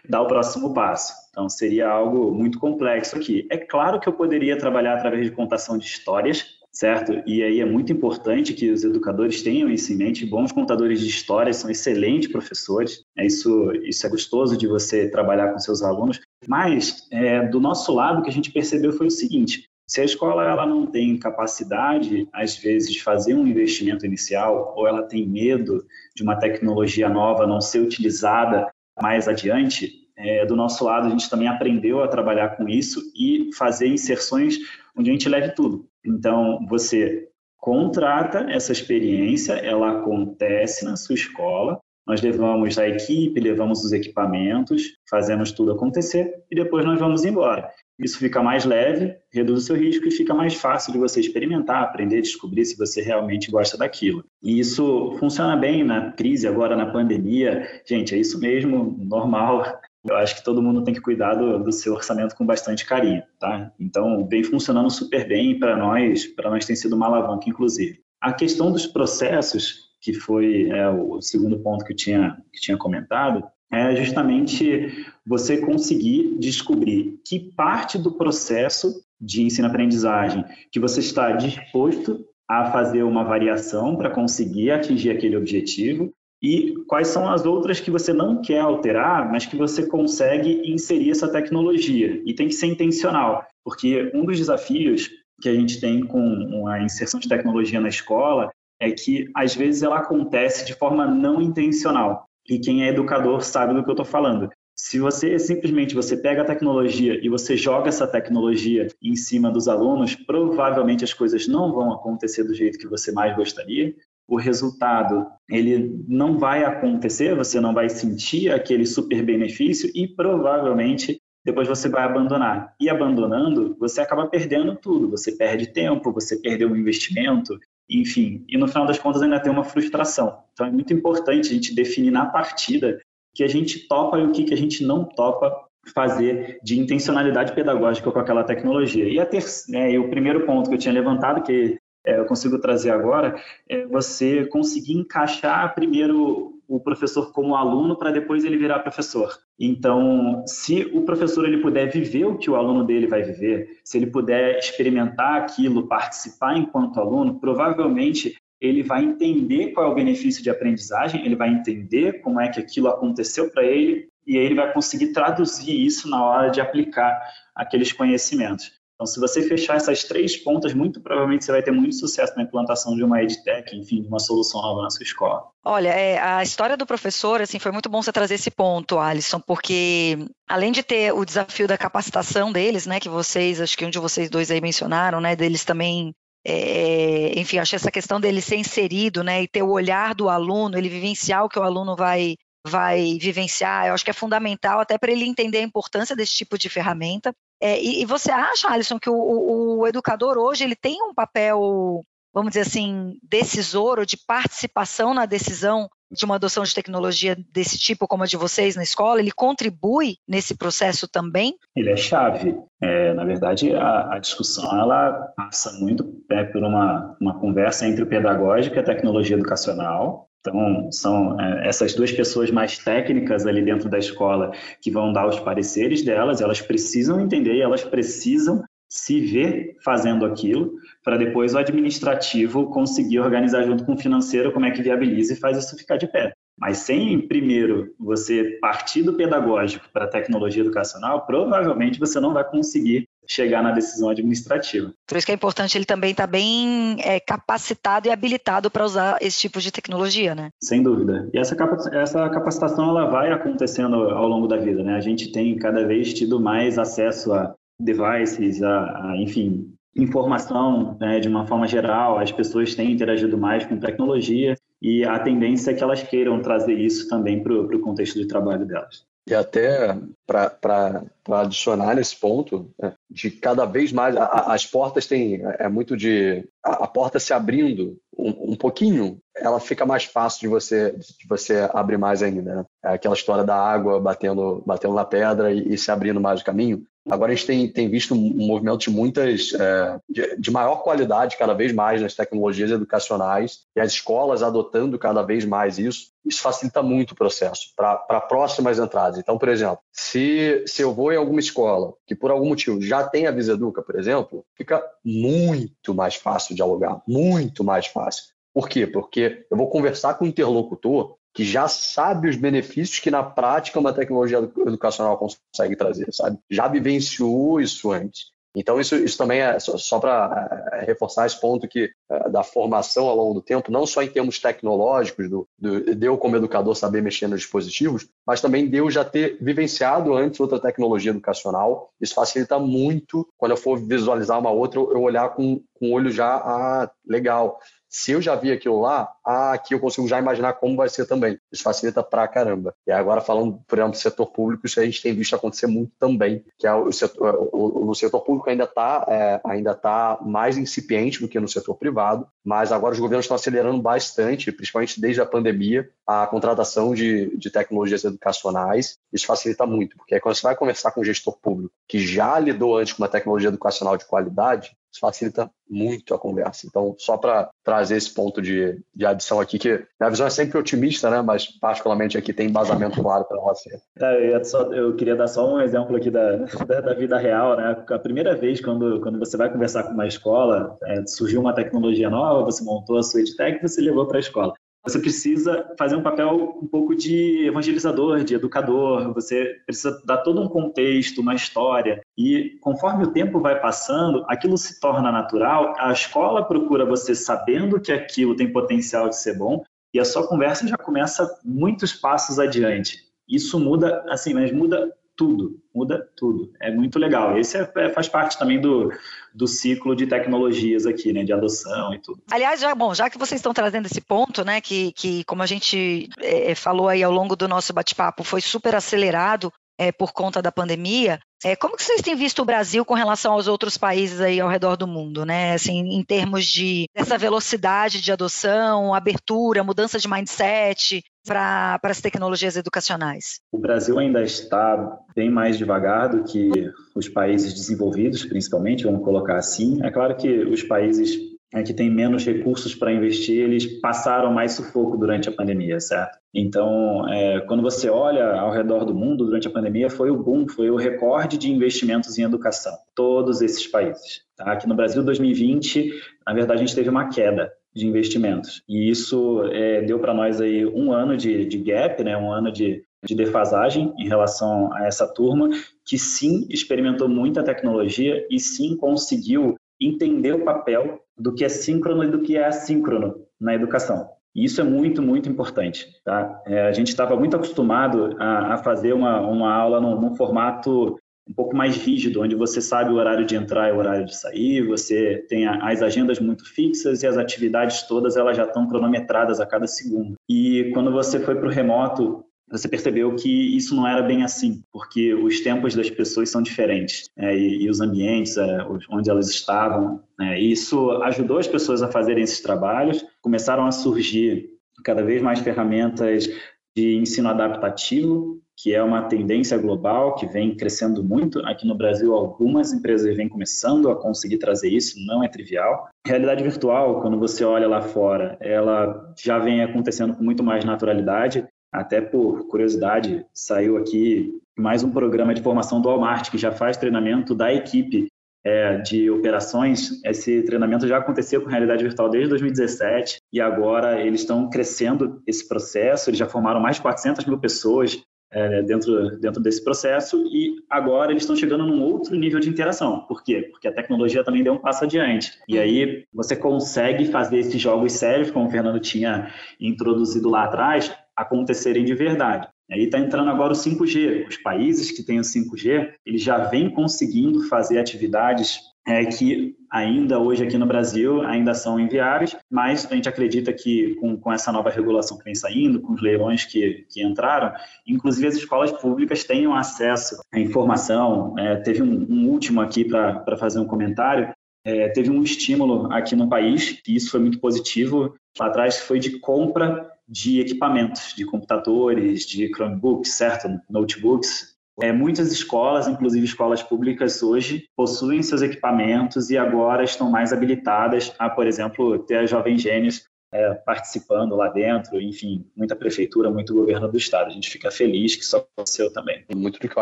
dar 0.08 0.22
o 0.22 0.28
próximo 0.28 0.74
passo. 0.74 1.14
Então, 1.30 1.48
seria 1.48 1.88
algo 1.88 2.34
muito 2.34 2.60
complexo 2.60 3.16
aqui. 3.16 3.48
É 3.50 3.58
claro 3.58 4.00
que 4.00 4.10
eu 4.10 4.14
poderia 4.14 4.58
trabalhar 4.58 4.96
através 4.96 5.26
de 5.26 5.32
contação 5.32 5.78
de 5.78 5.86
histórias, 5.86 6.46
certo? 6.72 7.22
E 7.26 7.44
aí 7.44 7.60
é 7.60 7.66
muito 7.66 7.92
importante 7.92 8.54
que 8.54 8.70
os 8.70 8.84
educadores 8.84 9.42
tenham 9.42 9.70
isso 9.70 9.94
em 9.94 9.98
mente. 9.98 10.26
Bons 10.26 10.52
contadores 10.52 11.00
de 11.00 11.08
histórias 11.08 11.58
são 11.58 11.70
excelentes 11.70 12.32
professores. 12.32 13.04
É 13.18 13.26
isso, 13.26 13.72
isso 13.84 14.06
é 14.06 14.10
gostoso 14.10 14.58
de 14.58 14.68
você 14.68 15.10
trabalhar 15.10 15.54
com 15.54 15.60
seus 15.60 15.84
alunos. 15.84 16.20
Mas, 16.48 17.08
é, 17.12 17.48
do 17.48 17.60
nosso 17.60 17.94
lado, 17.94 18.20
o 18.20 18.24
que 18.24 18.30
a 18.30 18.34
gente 18.34 18.52
percebeu 18.52 18.92
foi 18.92 19.08
o 19.08 19.12
seguinte: 19.12 19.70
se 19.92 20.00
a 20.00 20.06
escola 20.06 20.50
ela 20.50 20.66
não 20.66 20.86
tem 20.86 21.18
capacidade, 21.18 22.26
às 22.32 22.56
vezes, 22.58 22.94
de 22.94 23.04
fazer 23.04 23.34
um 23.34 23.46
investimento 23.46 24.06
inicial, 24.06 24.74
ou 24.74 24.88
ela 24.88 25.04
tem 25.04 25.28
medo 25.28 25.86
de 26.16 26.24
uma 26.24 26.40
tecnologia 26.40 27.10
nova 27.10 27.46
não 27.46 27.60
ser 27.60 27.82
utilizada 27.82 28.72
mais 29.02 29.28
adiante, 29.28 29.92
é, 30.16 30.46
do 30.46 30.56
nosso 30.56 30.86
lado, 30.86 31.08
a 31.08 31.10
gente 31.10 31.30
também 31.30 31.50
aprendeu 31.50 32.02
a 32.02 32.08
trabalhar 32.08 32.56
com 32.56 32.70
isso 32.70 33.02
e 33.14 33.50
fazer 33.54 33.88
inserções 33.88 34.60
onde 34.98 35.10
a 35.10 35.14
gente 35.14 35.28
leve 35.28 35.54
tudo. 35.56 35.86
Então, 36.06 36.66
você 36.70 37.28
contrata 37.58 38.50
essa 38.50 38.72
experiência, 38.72 39.56
ela 39.56 40.00
acontece 40.00 40.86
na 40.86 40.96
sua 40.96 41.16
escola, 41.16 41.82
nós 42.08 42.22
levamos 42.22 42.80
a 42.80 42.88
equipe, 42.88 43.40
levamos 43.42 43.84
os 43.84 43.92
equipamentos, 43.92 44.84
fazemos 45.10 45.52
tudo 45.52 45.74
acontecer 45.74 46.34
e 46.50 46.56
depois 46.56 46.86
nós 46.86 46.98
vamos 46.98 47.26
embora. 47.26 47.70
Isso 48.02 48.18
fica 48.18 48.42
mais 48.42 48.66
leve, 48.66 49.16
reduz 49.32 49.64
o 49.64 49.66
seu 49.68 49.76
risco 49.76 50.08
e 50.08 50.12
fica 50.12 50.34
mais 50.34 50.56
fácil 50.56 50.92
de 50.92 50.98
você 50.98 51.20
experimentar, 51.20 51.84
aprender, 51.84 52.22
descobrir 52.22 52.66
se 52.66 52.76
você 52.76 53.02
realmente 53.02 53.52
gosta 53.52 53.78
daquilo. 53.78 54.26
E 54.42 54.60
isso 54.60 55.16
funciona 55.20 55.56
bem 55.56 55.84
na 55.84 56.12
crise, 56.12 56.48
agora 56.48 56.76
na 56.76 56.88
pandemia. 56.88 57.82
Gente, 57.88 58.16
é 58.16 58.18
isso 58.18 58.40
mesmo, 58.40 58.98
normal. 59.00 59.80
Eu 60.04 60.16
acho 60.16 60.36
que 60.36 60.44
todo 60.44 60.64
mundo 60.64 60.84
tem 60.84 60.96
que 60.96 61.02
cuidar 61.02 61.36
do, 61.36 61.64
do 61.64 61.72
seu 61.72 61.94
orçamento 61.94 62.36
com 62.36 62.44
bastante 62.44 62.86
carinho, 62.86 63.22
tá? 63.40 63.72
Então, 63.80 64.28
vem 64.28 64.44
funcionando 64.44 64.90
super 64.90 65.28
bem 65.28 65.60
para 65.60 65.78
nós, 65.78 66.26
para 66.26 66.50
nós 66.50 66.66
tem 66.66 66.76
sido 66.76 66.96
uma 66.96 67.06
alavanca, 67.06 67.48
inclusive. 67.48 68.00
A 68.20 68.34
questão 68.34 68.72
dos 68.72 68.88
processos, 68.88 69.92
que 70.02 70.14
foi 70.14 70.70
é, 70.72 70.90
o 70.90 71.22
segundo 71.22 71.60
ponto 71.60 71.86
que 71.86 71.94
eu 71.94 71.96
tinha, 71.96 72.36
que 72.52 72.60
tinha 72.60 72.78
comentado, 72.78 73.44
é 73.72 73.96
justamente 73.96 75.11
você 75.26 75.58
conseguir 75.58 76.38
descobrir 76.40 77.20
que 77.26 77.40
parte 77.40 77.98
do 77.98 78.12
processo 78.12 79.04
de 79.20 79.44
ensino-aprendizagem 79.44 80.44
que 80.72 80.80
você 80.80 81.00
está 81.00 81.32
disposto 81.32 82.26
a 82.50 82.72
fazer 82.72 83.04
uma 83.04 83.24
variação 83.24 83.96
para 83.96 84.10
conseguir 84.10 84.72
atingir 84.72 85.12
aquele 85.12 85.38
objetivo 85.38 86.12
e 86.44 86.74
quais 86.88 87.08
são 87.08 87.30
as 87.30 87.46
outras 87.46 87.80
que 87.80 87.92
você 87.92 88.12
não 88.12 88.42
quer 88.42 88.60
alterar, 88.60 89.32
mas 89.32 89.46
que 89.46 89.56
você 89.56 89.86
consegue 89.86 90.62
inserir 90.66 91.12
essa 91.12 91.32
tecnologia. 91.32 92.22
E 92.26 92.34
tem 92.34 92.48
que 92.48 92.56
ser 92.56 92.66
intencional, 92.66 93.46
porque 93.64 94.12
um 94.14 94.26
dos 94.26 94.40
desafios 94.40 95.10
que 95.40 95.48
a 95.48 95.54
gente 95.54 95.80
tem 95.80 96.02
com 96.02 96.68
a 96.68 96.82
inserção 96.82 97.20
de 97.20 97.30
tecnologia 97.30 97.80
na 97.80 97.90
escola 97.90 98.52
é 98.82 98.90
que 98.90 99.30
às 99.36 99.56
vezes 99.56 99.84
ela 99.84 100.00
acontece 100.00 100.66
de 100.66 100.74
forma 100.74 101.06
não 101.06 101.40
intencional. 101.40 102.26
E 102.50 102.60
quem 102.60 102.84
é 102.84 102.90
educador 102.90 103.42
sabe 103.44 103.74
do 103.74 103.84
que 103.84 103.90
eu 103.90 103.94
estou 103.94 104.06
falando. 104.06 104.50
Se 104.76 105.00
você 105.00 105.38
simplesmente 105.38 105.94
você 105.94 106.18
pega 106.18 106.42
a 106.42 106.46
tecnologia 106.46 107.20
e 107.24 107.30
você 107.30 107.56
joga 107.56 107.90
essa 107.90 108.08
tecnologia 108.08 108.88
em 109.02 109.16
cima 109.16 109.52
dos 109.52 109.68
alunos, 109.68 110.16
provavelmente 110.16 111.04
as 111.04 111.14
coisas 111.14 111.48
não 111.48 111.72
vão 111.72 111.92
acontecer 111.94 112.44
do 112.44 112.54
jeito 112.54 112.78
que 112.78 112.88
você 112.88 113.12
mais 113.12 113.36
gostaria. 113.36 113.94
O 114.28 114.38
resultado 114.38 115.28
ele 115.50 116.04
não 116.08 116.38
vai 116.38 116.64
acontecer, 116.64 117.36
você 117.36 117.60
não 117.60 117.74
vai 117.74 117.90
sentir 117.90 118.52
aquele 118.52 118.86
super 118.86 119.24
benefício 119.24 119.92
e 119.94 120.08
provavelmente 120.08 121.22
depois 121.44 121.68
você 121.68 121.90
vai 121.90 122.04
abandonar. 122.04 122.74
E 122.80 122.90
abandonando, 122.90 123.76
você 123.80 124.02
acaba 124.02 124.28
perdendo 124.28 124.76
tudo. 124.76 125.10
Você 125.10 125.32
perde 125.32 125.68
tempo, 125.68 126.14
você 126.14 126.38
perdeu 126.38 126.72
o 126.72 126.78
investimento, 126.78 127.60
enfim, 127.90 128.46
e 128.48 128.58
no 128.58 128.68
final 128.68 128.86
das 128.86 129.00
contas 129.00 129.22
ainda 129.22 129.40
tem 129.40 129.52
uma 129.52 129.64
frustração. 129.64 130.38
Então 130.54 130.66
é 130.66 130.72
muito 130.72 130.94
importante 130.94 131.50
a 131.50 131.54
gente 131.54 131.76
definir 131.76 132.12
na 132.12 132.26
partida 132.26 133.00
que 133.34 133.44
a 133.44 133.48
gente 133.48 133.88
topa 133.88 134.20
e 134.20 134.26
o 134.26 134.32
que, 134.32 134.44
que 134.44 134.54
a 134.54 134.58
gente 134.58 134.84
não 134.86 135.04
topa 135.04 135.52
fazer 135.94 136.60
de 136.64 136.80
intencionalidade 136.80 137.54
pedagógica 137.54 138.12
com 138.12 138.20
aquela 138.20 138.44
tecnologia. 138.44 139.08
E, 139.08 139.20
a 139.20 139.28
né, 139.70 139.92
e 139.92 140.00
o 140.00 140.10
primeiro 140.10 140.46
ponto 140.46 140.70
que 140.70 140.76
eu 140.76 140.80
tinha 140.80 140.94
levantado, 140.94 141.44
que 141.44 141.78
é, 142.06 142.20
eu 142.20 142.26
consigo 142.26 142.60
trazer 142.60 142.92
agora, 142.92 143.36
é 143.68 143.86
você 143.86 144.46
conseguir 144.46 144.94
encaixar 144.94 145.74
primeiro 145.74 146.60
o 146.68 146.80
professor 146.80 147.34
como 147.34 147.56
aluno 147.56 147.98
para 147.98 148.12
depois 148.12 148.46
ele 148.46 148.58
virar 148.58 148.80
professor. 148.80 149.38
Então, 149.60 150.42
se 150.48 150.90
o 150.94 151.02
professor 151.02 151.46
ele 151.46 151.62
puder 151.62 151.92
viver 151.92 152.26
o 152.26 152.38
que 152.38 152.50
o 152.50 152.56
aluno 152.56 152.86
dele 152.86 153.08
vai 153.08 153.22
viver, 153.24 153.80
se 153.84 153.98
ele 153.98 154.08
puder 154.08 154.58
experimentar 154.58 155.42
aquilo, 155.42 155.88
participar 155.88 156.56
enquanto 156.58 157.00
aluno, 157.00 157.40
provavelmente 157.40 158.36
ele 158.62 158.84
vai 158.84 159.04
entender 159.04 159.72
qual 159.72 159.88
é 159.88 159.90
o 159.90 159.96
benefício 159.96 160.44
de 160.44 160.50
aprendizagem, 160.50 161.26
ele 161.26 161.36
vai 161.36 161.50
entender 161.50 162.22
como 162.22 162.40
é 162.40 162.48
que 162.48 162.60
aquilo 162.60 162.88
aconteceu 162.88 163.50
para 163.50 163.64
ele 163.64 164.08
e 164.26 164.38
aí 164.38 164.46
ele 164.46 164.56
vai 164.56 164.72
conseguir 164.72 165.12
traduzir 165.14 165.74
isso 165.84 166.08
na 166.08 166.24
hora 166.24 166.50
de 166.50 166.62
aplicar 166.62 167.20
aqueles 167.56 167.92
conhecimentos. 167.92 168.72
Então, 168.94 169.08
se 169.08 169.20
você 169.20 169.42
fechar 169.42 169.78
essas 169.78 170.04
três 170.04 170.38
pontas, 170.38 170.76
muito 170.76 171.02
provavelmente 171.02 171.44
você 171.44 171.52
vai 171.52 171.64
ter 171.64 171.72
muito 171.72 171.96
sucesso 171.96 172.34
na 172.38 172.44
implantação 172.44 172.96
de 172.96 173.04
uma 173.04 173.24
EdTech, 173.24 173.76
enfim, 173.76 174.04
de 174.04 174.08
uma 174.08 174.20
solução 174.20 174.62
nova 174.62 174.84
na 174.84 174.92
sua 174.92 175.04
escola. 175.04 175.44
Olha, 175.66 175.90
é, 175.90 176.20
a 176.20 176.44
história 176.44 176.78
do 176.78 176.86
professor, 176.86 177.42
assim, 177.42 177.58
foi 177.58 177.72
muito 177.72 177.90
bom 177.90 178.00
você 178.00 178.12
trazer 178.12 178.36
esse 178.36 178.52
ponto, 178.52 179.00
Alisson, 179.00 179.40
porque 179.40 180.20
além 180.48 180.72
de 180.72 180.84
ter 180.84 181.12
o 181.16 181.26
desafio 181.26 181.68
da 181.68 181.80
capacitação 181.80 182.52
deles, 182.52 182.86
né, 182.86 183.00
que 183.00 183.10
vocês, 183.10 183.60
acho 183.60 183.76
que 183.76 183.84
um 183.84 183.90
de 183.90 183.98
vocês 183.98 184.30
dois 184.30 184.52
aí 184.52 184.62
mencionaram, 184.62 185.20
né, 185.20 185.36
deles 185.36 185.66
também 185.66 186.14
é, 186.46 187.40
enfim, 187.40 187.58
acho 187.58 187.76
essa 187.76 187.92
questão 187.92 188.20
dele 188.20 188.42
ser 188.42 188.56
inserido, 188.56 189.24
né, 189.24 189.44
e 189.44 189.48
ter 189.48 189.62
o 189.64 189.70
olhar 189.70 190.16
do 190.16 190.30
aluno, 190.30 190.78
ele 190.78 190.90
vivenciar 190.90 191.46
o 191.46 191.50
que 191.50 191.60
o 191.60 191.64
aluno 191.64 191.96
vai 191.96 192.36
vai 192.64 193.18
vivenciar, 193.20 193.88
eu 193.88 193.94
acho 193.96 194.06
que 194.06 194.12
é 194.12 194.14
fundamental 194.14 194.80
até 194.80 194.96
para 194.96 195.12
ele 195.12 195.26
entender 195.26 195.58
a 195.58 195.64
importância 195.64 196.16
desse 196.16 196.34
tipo 196.34 196.60
de 196.60 196.70
ferramenta. 196.70 197.34
É, 197.60 197.82
e, 197.82 198.02
e, 198.02 198.06
você 198.06 198.32
acha, 198.32 198.70
Alisson, 198.70 199.00
que 199.00 199.10
o, 199.10 199.16
o, 199.16 199.80
o, 199.80 199.88
educador 199.88 200.38
hoje 200.38 200.64
ele 200.64 200.76
tem 200.76 201.02
um 201.02 201.14
papel, 201.14 202.04
vamos 202.32 202.52
dizer 202.52 202.62
assim, 202.62 203.18
decisor 203.24 203.98
ou 204.00 204.06
de 204.06 204.16
participação 204.16 205.14
na 205.14 205.26
decisão 205.26 205.90
de 206.12 206.26
uma 206.26 206.36
adoção 206.36 206.64
de 206.64 206.74
tecnologia 206.74 207.38
desse 207.52 207.78
tipo, 207.78 208.08
como 208.08 208.24
a 208.24 208.26
de 208.26 208.38
vocês 208.38 208.76
na 208.76 208.84
escola? 208.84 209.20
Ele 209.20 209.32
contribui 209.32 210.18
nesse 210.28 210.56
processo 210.56 211.08
também? 211.08 211.56
Ele 211.76 211.90
é 211.90 211.96
chave. 211.96 212.56
É, 212.82 213.14
na 213.14 213.24
verdade, 213.24 213.74
a, 213.74 214.16
a, 214.16 214.20
discussão 214.20 214.80
ela 214.80 215.12
passa 215.36 215.72
muito 215.80 216.22
é, 216.30 216.44
por 216.44 216.64
uma, 216.64 217.16
uma 217.22 217.40
conversa 217.40 217.88
entre 217.88 218.04
o 218.04 218.08
pedagógico 218.08 218.76
e 218.76 218.80
a 218.80 218.84
tecnologia 218.84 219.36
educacional, 219.36 220.28
então, 220.42 220.92
são 220.92 221.40
é, 221.40 221.68
essas 221.68 221.94
duas 221.94 222.12
pessoas 222.12 222.50
mais 222.50 222.78
técnicas 222.80 223.46
ali 223.46 223.64
dentro 223.64 223.88
da 223.88 224.00
escola 224.00 224.52
que 224.82 224.90
vão 224.90 225.14
dar 225.14 225.28
os 225.28 225.40
pareceres 225.40 226.04
delas, 226.04 226.42
elas 226.42 226.60
precisam 226.60 227.22
entender 227.22 227.60
elas 227.60 227.84
precisam 227.84 228.64
se 228.90 229.22
ver 229.22 229.78
fazendo 229.86 230.26
aquilo, 230.26 230.74
para 231.04 231.18
depois 231.18 231.54
o 231.54 231.58
administrativo 231.58 232.70
conseguir 232.70 233.20
organizar 233.20 233.64
junto 233.64 233.86
com 233.86 233.94
o 233.94 233.98
financeiro 233.98 234.52
como 234.52 234.66
é 234.66 234.72
que 234.72 234.82
viabiliza 234.82 235.34
e 235.34 235.38
faz 235.38 235.58
isso 235.58 235.78
ficar 235.78 235.98
de 235.98 236.08
pé. 236.08 236.34
Mas 236.60 236.78
sem, 236.78 237.20
primeiro, 237.28 237.94
você 238.00 238.60
partir 238.62 239.02
do 239.02 239.14
pedagógico 239.14 239.88
para 239.92 240.06
a 240.06 240.08
tecnologia 240.08 240.62
educacional, 240.62 241.26
provavelmente 241.26 242.00
você 242.00 242.20
não 242.20 242.34
vai 242.34 242.44
conseguir 242.44 243.08
chegar 243.28 243.64
na 243.64 243.72
decisão 243.72 244.10
administrativa. 244.10 244.94
Por 245.08 245.18
isso 245.18 245.26
que 245.26 245.32
é 245.32 245.36
importante 245.36 245.78
ele 245.78 245.86
também 245.86 246.12
estar 246.12 246.28
tá 246.28 246.32
bem 246.32 246.98
é, 247.00 247.20
capacitado 247.20 248.08
e 248.08 248.12
habilitado 248.12 248.70
para 248.70 248.86
usar 248.86 249.18
esse 249.22 249.40
tipo 249.40 249.60
de 249.60 249.72
tecnologia, 249.72 250.36
né? 250.36 250.50
Sem 250.62 250.84
dúvida. 250.84 251.30
E 251.34 251.40
essa, 251.40 251.56
essa 251.94 252.30
capacitação 252.30 252.90
ela 252.90 253.06
vai 253.06 253.32
acontecendo 253.32 253.96
ao 253.96 254.28
longo 254.28 254.48
da 254.48 254.58
vida, 254.58 254.84
né? 254.84 254.96
A 254.96 255.02
gente 255.02 255.32
tem 255.32 255.58
cada 255.58 255.88
vez 255.88 256.14
tido 256.14 256.40
mais 256.40 256.78
acesso 256.78 257.34
a 257.34 257.56
devices, 257.80 258.62
a, 258.62 259.12
a 259.12 259.18
enfim, 259.18 259.74
informação 259.96 260.98
né, 261.00 261.20
de 261.20 261.28
uma 261.28 261.46
forma 261.46 261.68
geral, 261.68 262.18
as 262.18 262.32
pessoas 262.32 262.76
têm 262.76 262.92
interagido 262.92 263.38
mais 263.38 263.66
com 263.66 263.78
tecnologia 263.78 264.56
e 264.82 265.04
a 265.04 265.20
tendência 265.20 265.72
é 265.72 265.74
que 265.74 265.84
elas 265.84 266.02
queiram 266.02 266.42
trazer 266.42 266.74
isso 266.74 267.08
também 267.08 267.44
para 267.44 267.54
o 267.54 267.80
contexto 267.80 268.20
de 268.20 268.28
trabalho 268.28 268.66
delas. 268.66 269.06
E 269.28 269.36
até 269.36 269.96
para 270.26 271.04
adicionar 271.30 271.96
nesse 271.96 272.16
ponto, 272.16 272.72
né, 272.82 272.94
de 273.10 273.30
cada 273.30 273.66
vez 273.66 273.92
mais, 273.92 274.18
a, 274.18 274.54
as 274.54 274.66
portas 274.66 275.06
têm, 275.06 275.42
é 275.60 275.70
muito 275.70 275.96
de, 275.96 276.48
a, 276.66 276.86
a 276.86 276.88
porta 276.88 277.20
se 277.20 277.32
abrindo 277.32 278.00
um, 278.18 278.54
um, 278.54 278.56
pouquinho, 278.56 279.20
ela 279.38 279.60
fica 279.60 279.86
mais 279.86 280.06
fácil 280.06 280.42
de 280.42 280.48
você, 280.48 280.92
de 280.94 281.28
você 281.30 281.70
abrir 281.72 281.98
mais 281.98 282.24
ainda. 282.24 282.56
Né? 282.56 282.66
É 282.84 282.90
aquela 282.94 283.14
história 283.14 283.44
da 283.44 283.56
água 283.56 284.00
batendo, 284.00 284.64
batendo 284.66 284.96
na 284.96 285.06
pedra 285.06 285.54
e, 285.54 285.74
e 285.74 285.78
se 285.78 285.92
abrindo 285.92 286.20
mais 286.20 286.42
o 286.42 286.46
caminho. 286.46 286.84
Agora 287.10 287.32
a 287.32 287.36
gente 287.36 287.48
tem, 287.48 287.68
tem 287.68 287.90
visto 287.90 288.14
um 288.14 288.46
movimento 288.46 288.82
de 288.82 288.90
muitas, 288.92 289.54
é, 289.54 290.00
de, 290.08 290.36
de, 290.38 290.52
maior 290.52 290.84
qualidade 290.84 291.36
cada 291.36 291.54
vez 291.54 291.74
mais 291.74 292.02
nas 292.02 292.14
tecnologias 292.14 292.70
educacionais 292.70 293.62
e 293.76 293.80
as 293.80 293.92
escolas 293.92 294.44
adotando 294.44 295.00
cada 295.00 295.24
vez 295.24 295.44
mais 295.44 295.80
isso. 295.80 296.12
Isso 296.24 296.42
facilita 296.42 296.84
muito 296.84 297.12
o 297.12 297.16
processo 297.16 297.74
para 297.76 298.22
próximas 298.22 298.78
entradas. 298.78 299.18
Então, 299.18 299.38
por 299.38 299.50
exemplo, 299.50 299.80
se, 299.92 300.64
se 300.68 300.84
eu 300.84 300.94
vou 300.94 301.12
em 301.12 301.18
alguma 301.18 301.40
escola 301.40 301.94
que 302.06 302.14
por 302.14 302.30
algum 302.30 302.50
motivo 302.50 302.80
já 302.80 303.04
tem 303.04 303.26
a 303.26 303.32
Visa 303.32 303.54
Educa, 303.54 303.82
por 303.82 304.00
exemplo, 304.00 304.46
fica 304.56 304.84
muito 305.04 305.96
mais 305.96 306.16
fácil 306.16 306.56
dialogar, 306.56 307.02
muito 307.08 307.64
mais 307.64 307.88
fácil. 307.88 308.26
Por 308.54 308.68
quê? 308.70 308.86
Porque 308.86 309.46
eu 309.50 309.58
vou 309.58 309.70
conversar 309.70 310.16
com 310.16 310.26
o 310.26 310.28
interlocutor 310.28 311.16
que 311.34 311.44
já 311.44 311.68
sabe 311.68 312.30
os 312.30 312.36
benefícios 312.36 313.00
que 313.00 313.12
na 313.12 313.24
prática 313.24 313.80
uma 313.80 313.94
tecnologia 313.94 314.38
educacional 314.38 315.18
consegue 315.18 315.76
trazer, 315.76 316.14
sabe? 316.14 316.38
Já 316.50 316.68
vivenciou 316.68 317.60
isso 317.62 317.92
antes. 317.92 318.32
Então, 318.56 318.80
isso, 318.82 318.96
isso 318.96 319.18
também 319.18 319.40
é 319.40 319.58
só, 319.60 319.78
só 319.78 319.98
para 319.98 320.70
é, 320.74 320.86
reforçar 320.86 321.26
esse 321.26 321.40
ponto 321.40 321.68
que 321.68 321.90
é, 322.10 322.30
da 322.30 322.44
formação 322.44 323.08
ao 323.08 323.16
longo 323.16 323.36
do 323.36 323.42
tempo, 323.42 323.72
não 323.72 323.86
só 323.86 324.04
em 324.04 324.10
termos 324.10 324.40
tecnológicos, 324.40 325.30
do, 325.30 325.48
do, 325.58 325.96
de 325.96 326.06
eu 326.06 326.18
como 326.18 326.36
educador 326.36 326.76
saber 326.76 327.02
mexer 327.02 327.28
nos 327.28 327.42
dispositivos, 327.42 328.10
mas 328.28 328.42
também 328.42 328.70
de 328.70 328.78
eu 328.78 328.92
já 328.92 329.06
ter 329.06 329.38
vivenciado 329.42 330.14
antes 330.14 330.40
outra 330.40 330.60
tecnologia 330.60 331.12
educacional. 331.12 331.92
Isso 332.00 332.14
facilita 332.14 332.60
muito 332.60 333.26
quando 333.38 333.52
eu 333.52 333.58
for 333.58 333.78
visualizar 333.78 334.38
uma 334.38 334.52
outra, 334.52 334.82
eu 334.82 335.02
olhar 335.02 335.30
com, 335.30 335.62
com 335.80 335.90
o 335.90 335.94
olho 335.94 336.12
já, 336.12 336.36
ah, 336.36 336.92
legal, 337.08 337.58
se 337.92 338.14
eu 338.14 338.22
já 338.22 338.36
vi 338.36 338.54
aquilo 338.54 338.80
lá, 338.80 339.12
ah, 339.26 339.52
aqui 339.52 339.76
eu 339.76 339.80
consigo 339.80 340.08
já 340.08 340.18
imaginar 340.18 340.54
como 340.54 340.78
vai 340.78 340.88
ser 340.88 341.06
também. 341.06 341.38
Isso 341.52 341.62
facilita 341.62 342.02
pra 342.02 342.26
caramba. 342.26 342.74
E 342.88 342.92
agora 342.92 343.20
falando, 343.20 343.62
por 343.68 343.78
exemplo, 343.78 343.92
do 343.92 343.98
setor 343.98 344.28
público, 344.28 344.66
isso 344.66 344.80
a 344.80 344.86
gente 344.86 345.02
tem 345.02 345.14
visto 345.14 345.36
acontecer 345.36 345.68
muito 345.68 345.92
também, 346.00 346.44
que 346.58 346.66
é 346.66 346.74
o 346.74 346.90
setor, 346.94 347.50
o, 347.52 347.86
no 347.86 347.94
setor 347.94 348.22
público 348.22 348.50
ainda 348.50 348.64
está 348.64 349.06
é, 349.10 349.42
ainda 349.44 349.76
tá 349.76 350.18
mais 350.22 350.58
incipiente 350.58 351.20
do 351.20 351.28
que 351.28 351.38
no 351.38 351.50
setor 351.50 351.76
privado, 351.76 352.26
mas 352.46 352.72
agora 352.72 352.94
os 352.94 353.00
governos 353.00 353.26
estão 353.26 353.36
acelerando 353.36 353.82
bastante, 353.82 354.54
principalmente 354.54 355.02
desde 355.02 355.20
a 355.20 355.26
pandemia, 355.26 355.90
a 356.08 356.26
contratação 356.28 356.96
de, 356.96 357.36
de 357.38 357.52
tecnologias 357.52 358.06
educacionais. 358.06 358.98
Isso 359.12 359.26
facilita 359.26 359.66
muito, 359.66 359.98
porque 359.98 360.16
aí 360.16 360.22
quando 360.22 360.36
você 360.36 360.44
vai 360.44 360.56
conversar 360.56 360.92
com 360.92 361.02
um 361.02 361.06
gestor 361.06 361.38
público 361.42 361.74
que 361.90 362.00
já 362.00 362.40
lidou 362.40 362.78
antes 362.78 362.94
com 362.94 363.04
uma 363.04 363.10
tecnologia 363.10 363.50
educacional 363.50 363.98
de 363.98 364.06
qualidade, 364.06 364.72
isso 364.92 365.00
facilita 365.00 365.50
muito 365.70 366.14
a 366.14 366.20
conversa. 366.20 366.68
Então, 366.68 366.94
só 366.98 367.18
para 367.18 367.50
trazer 367.64 367.96
esse 367.96 368.14
ponto 368.14 368.42
de, 368.42 368.78
de 368.94 369.06
adição 369.06 369.40
aqui, 369.40 369.58
que 369.58 369.84
a 370.00 370.10
visão 370.10 370.28
é 370.28 370.30
sempre 370.30 370.58
otimista, 370.58 371.10
né? 371.10 371.22
mas 371.22 371.48
particularmente 371.48 372.18
aqui 372.18 372.34
tem 372.34 372.50
embasamento 372.50 373.02
claro 373.02 373.24
para 373.24 373.40
você. 373.42 373.80
É, 374.00 374.36
eu, 374.36 374.44
só, 374.44 374.64
eu, 374.74 374.96
queria 374.96 375.16
dar 375.16 375.28
só 375.28 375.56
um 375.56 375.62
exemplo 375.62 375.96
aqui 375.96 376.12
da, 376.12 376.36
da, 376.68 376.82
da, 376.82 376.94
vida 376.94 377.18
real. 377.18 377.56
Né? 377.56 377.84
A 377.90 378.00
primeira 378.00 378.36
vez, 378.36 378.60
quando, 378.60 379.00
quando 379.00 379.18
você 379.18 379.38
vai 379.38 379.50
conversar 379.52 379.84
com 379.84 379.94
uma 379.94 380.08
escola, 380.08 380.78
é, 380.84 381.06
surgiu 381.08 381.40
uma 381.40 381.56
tecnologia 381.56 382.10
nova, 382.10 382.44
você 382.44 382.64
montou 382.64 382.98
a 382.98 383.04
sua 383.04 383.22
EdTech 383.22 383.58
e 383.58 383.68
você 383.68 383.82
levou 383.82 384.06
para 384.08 384.18
a 384.18 384.20
escola 384.20 384.54
você 384.84 385.00
precisa 385.00 385.72
fazer 385.78 385.96
um 385.96 386.02
papel 386.02 386.60
um 386.62 386.68
pouco 386.68 386.96
de 386.96 387.46
evangelizador, 387.46 388.24
de 388.24 388.34
educador, 388.34 389.14
você 389.14 389.58
precisa 389.66 390.02
dar 390.06 390.18
todo 390.18 390.42
um 390.42 390.48
contexto, 390.48 391.22
uma 391.22 391.36
história. 391.36 392.02
E 392.18 392.58
conforme 392.62 393.04
o 393.04 393.12
tempo 393.12 393.40
vai 393.40 393.60
passando, 393.60 394.26
aquilo 394.28 394.58
se 394.58 394.80
torna 394.80 395.12
natural, 395.12 395.76
a 395.78 395.92
escola 395.92 396.44
procura 396.44 396.86
você 396.86 397.14
sabendo 397.14 397.80
que 397.80 397.92
aquilo 397.92 398.36
tem 398.36 398.52
potencial 398.52 399.08
de 399.08 399.18
ser 399.18 399.38
bom, 399.38 399.64
e 399.94 400.00
a 400.00 400.06
sua 400.06 400.28
conversa 400.28 400.68
já 400.68 400.78
começa 400.78 401.30
muitos 401.44 401.94
passos 401.94 402.40
adiante. 402.40 403.00
Isso 403.28 403.60
muda, 403.60 404.04
assim, 404.10 404.34
mas 404.34 404.52
muda 404.52 404.92
tudo, 405.22 405.62
muda 405.72 406.10
tudo. 406.18 406.52
É 406.60 406.72
muito 406.72 406.98
legal. 406.98 407.38
Esse 407.38 407.56
é, 407.56 407.72
é, 407.78 407.90
faz 407.90 408.10
parte 408.10 408.40
também 408.40 408.60
do, 408.60 408.92
do 409.32 409.46
ciclo 409.46 409.96
de 409.96 410.08
tecnologias 410.08 410.88
aqui, 410.88 411.14
né, 411.14 411.24
de 411.24 411.32
adoção 411.32 411.94
e 411.94 412.00
tudo. 412.00 412.24
Aliás, 412.32 412.60
já, 412.60 412.74
bom, 412.74 412.92
já 412.96 413.08
que 413.08 413.20
vocês 413.20 413.38
estão 413.38 413.54
trazendo 413.54 413.86
esse 413.86 414.02
ponto, 414.02 414.44
né, 414.44 414.60
que, 414.60 414.92
que 414.94 415.24
como 415.26 415.44
a 415.44 415.46
gente 415.46 416.10
é, 416.20 416.56
falou 416.56 416.88
aí 416.88 417.04
ao 417.04 417.12
longo 417.12 417.36
do 417.36 417.48
nosso 417.48 417.72
bate-papo, 417.72 418.24
foi 418.24 418.42
super 418.42 418.74
acelerado 418.74 419.54
é, 419.78 419.92
por 419.92 420.12
conta 420.12 420.42
da 420.42 420.52
pandemia. 420.52 421.20
É, 421.44 421.56
como 421.56 421.76
que 421.76 421.84
vocês 421.84 422.02
têm 422.02 422.16
visto 422.16 422.42
o 422.42 422.46
Brasil 422.46 422.84
com 422.84 422.94
relação 422.96 423.34
aos 423.34 423.48
outros 423.48 423.78
países 423.78 424.22
aí 424.22 424.40
ao 424.40 424.50
redor 424.50 424.76
do 424.76 424.88
mundo, 424.88 425.24
né? 425.24 425.54
Assim, 425.54 425.80
em 425.80 426.04
termos 426.04 426.46
de 426.46 426.86
essa 426.96 427.18
velocidade 427.18 428.02
de 428.02 428.12
adoção, 428.12 428.94
abertura, 428.94 429.64
mudança 429.64 430.00
de 430.00 430.08
mindset, 430.08 431.04
para 431.26 431.80
as 431.84 432.02
tecnologias 432.02 432.56
educacionais? 432.56 433.40
O 433.52 433.58
Brasil 433.58 433.98
ainda 434.00 434.22
está 434.24 435.00
bem 435.16 435.30
mais 435.30 435.58
devagar 435.58 436.10
do 436.10 436.24
que 436.24 436.50
os 436.96 437.08
países 437.08 437.54
desenvolvidos, 437.54 438.26
principalmente, 438.26 438.84
vamos 438.84 439.04
colocar 439.04 439.38
assim. 439.38 439.84
É 439.84 439.92
claro 439.92 440.16
que 440.16 440.30
os 440.46 440.64
países 440.64 441.18
é, 441.54 441.62
que 441.64 441.74
têm 441.74 441.90
menos 441.90 442.26
recursos 442.26 442.74
para 442.74 442.94
investir, 442.94 443.44
eles 443.44 443.66
passaram 443.82 444.32
mais 444.32 444.54
sufoco 444.54 444.98
durante 444.98 445.28
a 445.28 445.32
pandemia, 445.32 445.80
certo? 445.80 446.18
Então, 446.34 447.08
é, 447.10 447.42
quando 447.42 447.62
você 447.62 447.90
olha 447.90 448.40
ao 448.40 448.52
redor 448.52 448.86
do 448.86 448.96
mundo 448.96 449.26
durante 449.26 449.48
a 449.48 449.52
pandemia, 449.52 449.90
foi 449.90 450.10
o 450.10 450.16
boom, 450.16 450.48
foi 450.48 450.72
o 450.72 450.78
recorde 450.78 451.38
de 451.38 451.52
investimentos 451.52 452.18
em 452.18 452.24
educação, 452.24 452.74
todos 452.96 453.42
esses 453.42 453.68
países. 453.68 454.22
Tá? 454.38 454.54
Aqui 454.54 454.68
no 454.68 454.76
Brasil, 454.76 455.04
2020, 455.04 455.92
na 456.26 456.34
verdade, 456.34 456.62
a 456.62 456.66
gente 456.66 456.76
teve 456.76 456.90
uma 456.90 457.10
queda 457.10 457.52
de 457.74 457.88
investimentos. 457.88 458.62
E 458.68 458.90
isso 458.90 459.44
é, 459.46 459.82
deu 459.82 460.00
para 460.00 460.14
nós 460.14 460.42
aí 460.42 460.66
um 460.66 460.92
ano 460.92 461.16
de, 461.16 461.46
de 461.46 461.58
gap, 461.58 462.04
né, 462.04 462.18
um 462.18 462.32
ano 462.32 462.52
de, 462.52 462.84
de 463.04 463.16
defasagem 463.16 463.94
em 463.98 464.08
relação 464.08 464.72
a 464.74 464.86
essa 464.86 465.08
turma, 465.08 465.50
que 465.86 465.98
sim 465.98 466.48
experimentou 466.50 467.08
muita 467.08 467.44
tecnologia 467.44 468.26
e 468.30 468.40
sim 468.40 468.76
conseguiu 468.76 469.56
entender 469.80 470.34
o 470.34 470.46
papel 470.46 471.00
do 471.18 471.34
que 471.34 471.44
é 471.44 471.50
síncrono 471.50 472.04
e 472.04 472.08
do 472.08 472.22
que 472.22 472.38
é 472.38 472.46
assíncrono 472.46 473.16
na 473.40 473.56
educação. 473.56 474.08
E 474.34 474.46
isso 474.46 474.62
é 474.62 474.64
muito, 474.64 475.02
muito 475.02 475.28
importante. 475.28 475.88
Tá? 476.06 476.42
É, 476.46 476.62
a 476.62 476.72
gente 476.72 476.88
estava 476.88 477.16
muito 477.16 477.36
acostumado 477.36 478.16
a, 478.18 478.54
a 478.54 478.58
fazer 478.58 478.94
uma, 478.94 479.20
uma 479.22 479.54
aula 479.54 479.82
num, 479.82 480.00
num, 480.00 480.16
formato 480.16 480.98
um 481.28 481.34
pouco 481.34 481.56
mais 481.56 481.78
rígido, 481.78 482.22
onde 482.22 482.36
você 482.36 482.62
sabe 482.62 482.92
o 482.92 482.96
horário 482.96 483.26
de 483.26 483.36
entrar 483.36 483.70
e 483.70 483.72
o 483.72 483.78
horário 483.78 484.06
de 484.06 484.16
sair, 484.16 484.66
você 484.66 485.26
tem 485.30 485.48
as 485.48 485.82
agendas 485.82 486.20
muito 486.20 486.46
fixas 486.46 487.04
e 487.04 487.08
as 487.08 487.18
atividades 487.18 487.84
todas 487.84 488.18
elas 488.18 488.36
já 488.36 488.44
estão 488.44 488.68
cronometradas 488.68 489.40
a 489.40 489.46
cada 489.46 489.68
segundo. 489.68 490.16
E 490.28 490.72
quando 490.74 490.92
você 490.92 491.20
foi 491.20 491.36
para 491.36 491.48
o 491.48 491.52
remoto, 491.52 492.26
você 492.52 492.68
percebeu 492.68 493.16
que 493.16 493.56
isso 493.56 493.74
não 493.74 493.88
era 493.88 494.02
bem 494.02 494.24
assim, 494.24 494.62
porque 494.74 495.14
os 495.14 495.40
tempos 495.40 495.74
das 495.74 495.90
pessoas 495.90 496.30
são 496.30 496.42
diferentes 496.42 497.10
é, 497.18 497.36
e, 497.36 497.64
e, 497.64 497.70
os 497.70 497.80
ambientes 497.80 498.36
é, 498.36 498.68
onde 498.90 499.10
elas 499.10 499.30
estavam. 499.30 500.04
É, 500.20 500.40
isso 500.40 500.92
ajudou 501.04 501.38
as 501.38 501.48
pessoas 501.48 501.82
a 501.82 501.88
fazerem 501.88 502.24
esses 502.24 502.42
trabalhos, 502.42 503.06
começaram 503.22 503.66
a 503.66 503.72
surgir 503.72 504.50
cada 504.84 505.02
vez 505.02 505.22
mais 505.22 505.40
ferramentas 505.40 506.28
de 506.76 506.96
ensino 506.98 507.30
adaptativo, 507.30 508.41
que 508.58 508.74
é 508.74 508.82
uma 508.82 509.04
tendência 509.04 509.58
global 509.58 510.16
que 510.16 510.28
vem 510.28 510.56
crescendo 510.56 511.04
muito. 511.04 511.40
Aqui 511.46 511.68
no 511.68 511.76
Brasil, 511.76 512.14
algumas 512.14 512.72
empresas 512.72 513.16
vêm 513.16 513.28
começando 513.28 513.90
a 513.90 513.96
conseguir 513.96 514.38
trazer 514.38 514.70
isso, 514.70 514.96
não 515.06 515.24
é 515.24 515.28
trivial. 515.28 515.90
Realidade 516.06 516.44
virtual, 516.44 517.02
quando 517.02 517.18
você 517.18 517.44
olha 517.44 517.68
lá 517.68 517.82
fora, 517.82 518.38
ela 518.40 519.14
já 519.18 519.40
vem 519.40 519.64
acontecendo 519.64 520.16
com 520.16 520.24
muito 520.24 520.44
mais 520.44 520.64
naturalidade. 520.64 521.48
Até 521.72 522.02
por 522.02 522.48
curiosidade, 522.48 523.26
saiu 523.34 523.78
aqui 523.78 524.42
mais 524.58 524.84
um 524.84 524.92
programa 524.92 525.34
de 525.34 525.42
formação 525.42 525.82
do 525.82 525.90
Walmart, 525.90 526.30
que 526.30 526.38
já 526.38 526.52
faz 526.52 526.78
treinamento 526.78 527.34
da 527.34 527.54
equipe 527.54 528.10
é, 528.44 528.78
de 528.78 529.10
operações. 529.10 530.04
Esse 530.04 530.42
treinamento 530.44 530.88
já 530.88 530.98
aconteceu 530.98 531.42
com 531.42 531.50
realidade 531.50 531.84
virtual 531.84 532.10
desde 532.10 532.30
2017 532.30 533.22
e 533.32 533.40
agora 533.40 534.02
eles 534.02 534.22
estão 534.22 534.50
crescendo 534.50 535.22
esse 535.26 535.48
processo. 535.48 536.10
Eles 536.10 536.20
já 536.20 536.28
formaram 536.28 536.60
mais 536.60 536.76
de 536.78 536.82
400 536.82 537.26
mil 537.26 537.40
pessoas 537.40 538.02
é, 538.32 538.62
dentro, 538.64 539.18
dentro 539.20 539.42
desse 539.42 539.64
processo 539.64 540.24
e 540.26 540.64
agora 540.70 541.12
eles 541.12 541.24
estão 541.24 541.36
chegando 541.36 541.66
num 541.66 541.84
outro 541.84 542.16
nível 542.16 542.40
de 542.40 542.50
interação. 542.50 543.02
Por 543.02 543.24
quê? 543.24 543.50
Porque 543.52 543.68
a 543.68 543.74
tecnologia 543.74 544.24
também 544.24 544.44
deu 544.44 544.54
um 544.54 544.58
passo 544.58 544.86
adiante. 544.86 545.34
E 545.48 545.60
aí 545.60 546.06
você 546.14 546.36
consegue 546.36 547.06
fazer 547.06 547.40
esses 547.40 547.62
jogos 547.62 547.92
sérios, 547.94 548.32
como 548.32 548.48
o 548.48 548.52
Fernando 548.52 548.80
tinha 548.80 549.34
introduzido 549.60 550.30
lá 550.30 550.46
atrás, 550.46 550.92
acontecerem 551.16 551.84
de 551.84 551.94
verdade. 551.94 552.48
Aí 552.72 552.86
está 552.86 552.98
entrando 552.98 553.30
agora 553.30 553.52
o 553.52 553.56
5G. 553.56 554.28
Os 554.30 554.38
países 554.38 554.92
que 554.92 555.04
têm 555.04 555.20
o 555.20 555.24
5G, 555.24 555.94
eles 556.06 556.24
já 556.24 556.38
vêm 556.38 556.70
conseguindo 556.70 557.44
fazer 557.50 557.78
atividades 557.78 558.62
é, 558.88 559.06
que 559.06 559.56
ainda 559.72 560.20
hoje 560.20 560.44
aqui 560.44 560.58
no 560.58 560.66
Brasil 560.66 561.22
ainda 561.22 561.54
são 561.54 561.80
inviáveis, 561.80 562.36
mas 562.50 562.86
a 562.92 562.96
gente 562.96 563.08
acredita 563.08 563.54
que 563.54 563.96
com, 563.96 564.18
com 564.18 564.32
essa 564.32 564.52
nova 564.52 564.70
regulação 564.70 565.18
que 565.18 565.24
vem 565.24 565.36
saindo, 565.36 565.82
com 565.82 565.94
os 565.94 566.02
leilões 566.02 566.46
que, 566.46 566.86
que 566.90 567.04
entraram, 567.04 567.54
inclusive 567.88 568.28
as 568.28 568.36
escolas 568.36 568.72
públicas 568.72 569.24
tenham 569.24 569.56
acesso 569.56 570.22
à 570.34 570.40
informação. 570.40 571.36
É, 571.38 571.56
teve 571.58 571.82
um, 571.82 572.08
um 572.10 572.28
último 572.28 572.60
aqui 572.60 572.84
para 572.84 573.38
fazer 573.38 573.60
um 573.60 573.68
comentário, 573.68 574.34
é, 574.64 574.90
teve 574.90 575.10
um 575.10 575.24
estímulo 575.24 575.92
aqui 575.92 576.16
no 576.16 576.30
país, 576.30 576.80
e 576.88 576.96
isso 576.96 577.12
foi 577.12 577.20
muito 577.20 577.40
positivo, 577.40 578.16
lá 578.40 578.48
atrás, 578.48 578.78
foi 578.78 579.00
de 579.00 579.20
compra 579.20 579.90
de 580.08 580.42
equipamentos, 580.42 581.14
de 581.16 581.26
computadores, 581.26 582.26
de 582.26 582.50
Chromebooks, 582.54 583.14
certo? 583.14 583.48
Notebooks. 583.70 584.51
É, 584.80 584.92
muitas 584.92 585.32
escolas, 585.32 585.88
inclusive 585.88 586.26
escolas 586.26 586.64
públicas 586.64 587.22
hoje, 587.22 587.66
possuem 587.76 588.24
seus 588.24 588.42
equipamentos 588.42 589.30
e 589.30 589.38
agora 589.38 589.84
estão 589.84 590.10
mais 590.10 590.32
habilitadas 590.32 591.14
a, 591.20 591.30
por 591.30 591.46
exemplo, 591.46 592.00
ter 592.00 592.18
a 592.18 592.26
Jovem 592.26 592.58
Gênios 592.58 593.06
é, 593.34 593.54
participando 593.54 594.36
lá 594.36 594.50
dentro, 594.50 595.00
enfim, 595.00 595.46
muita 595.56 595.76
prefeitura, 595.76 596.30
muito 596.30 596.54
governo 596.54 596.88
do 596.90 596.98
estado. 596.98 597.28
A 597.28 597.34
gente 597.34 597.50
fica 597.50 597.72
feliz 597.72 598.16
que 598.16 598.24
isso 598.24 598.36
aconteceu 598.36 598.92
também. 598.92 599.24
Muito 599.34 599.60
do 599.60 599.70
que 599.70 599.78
o 599.78 599.82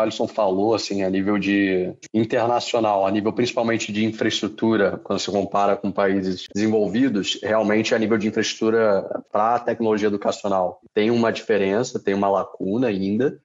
Alisson 0.00 0.28
falou, 0.28 0.74
assim, 0.74 1.02
a 1.02 1.10
nível 1.10 1.36
de 1.36 1.92
internacional, 2.14 3.04
a 3.04 3.10
nível 3.10 3.32
principalmente 3.32 3.92
de 3.92 4.04
infraestrutura, 4.04 5.00
quando 5.02 5.18
se 5.18 5.30
compara 5.30 5.76
com 5.76 5.90
países 5.90 6.46
desenvolvidos, 6.54 7.40
realmente 7.42 7.94
a 7.94 7.98
nível 7.98 8.16
de 8.16 8.28
infraestrutura 8.28 9.02
para 9.32 9.56
a 9.56 9.60
tecnologia 9.60 10.08
educacional 10.08 10.80
tem 10.94 11.10
uma 11.10 11.32
diferença, 11.32 11.98
tem 11.98 12.14
uma 12.14 12.28
lacuna 12.28 12.86
ainda, 12.86 13.40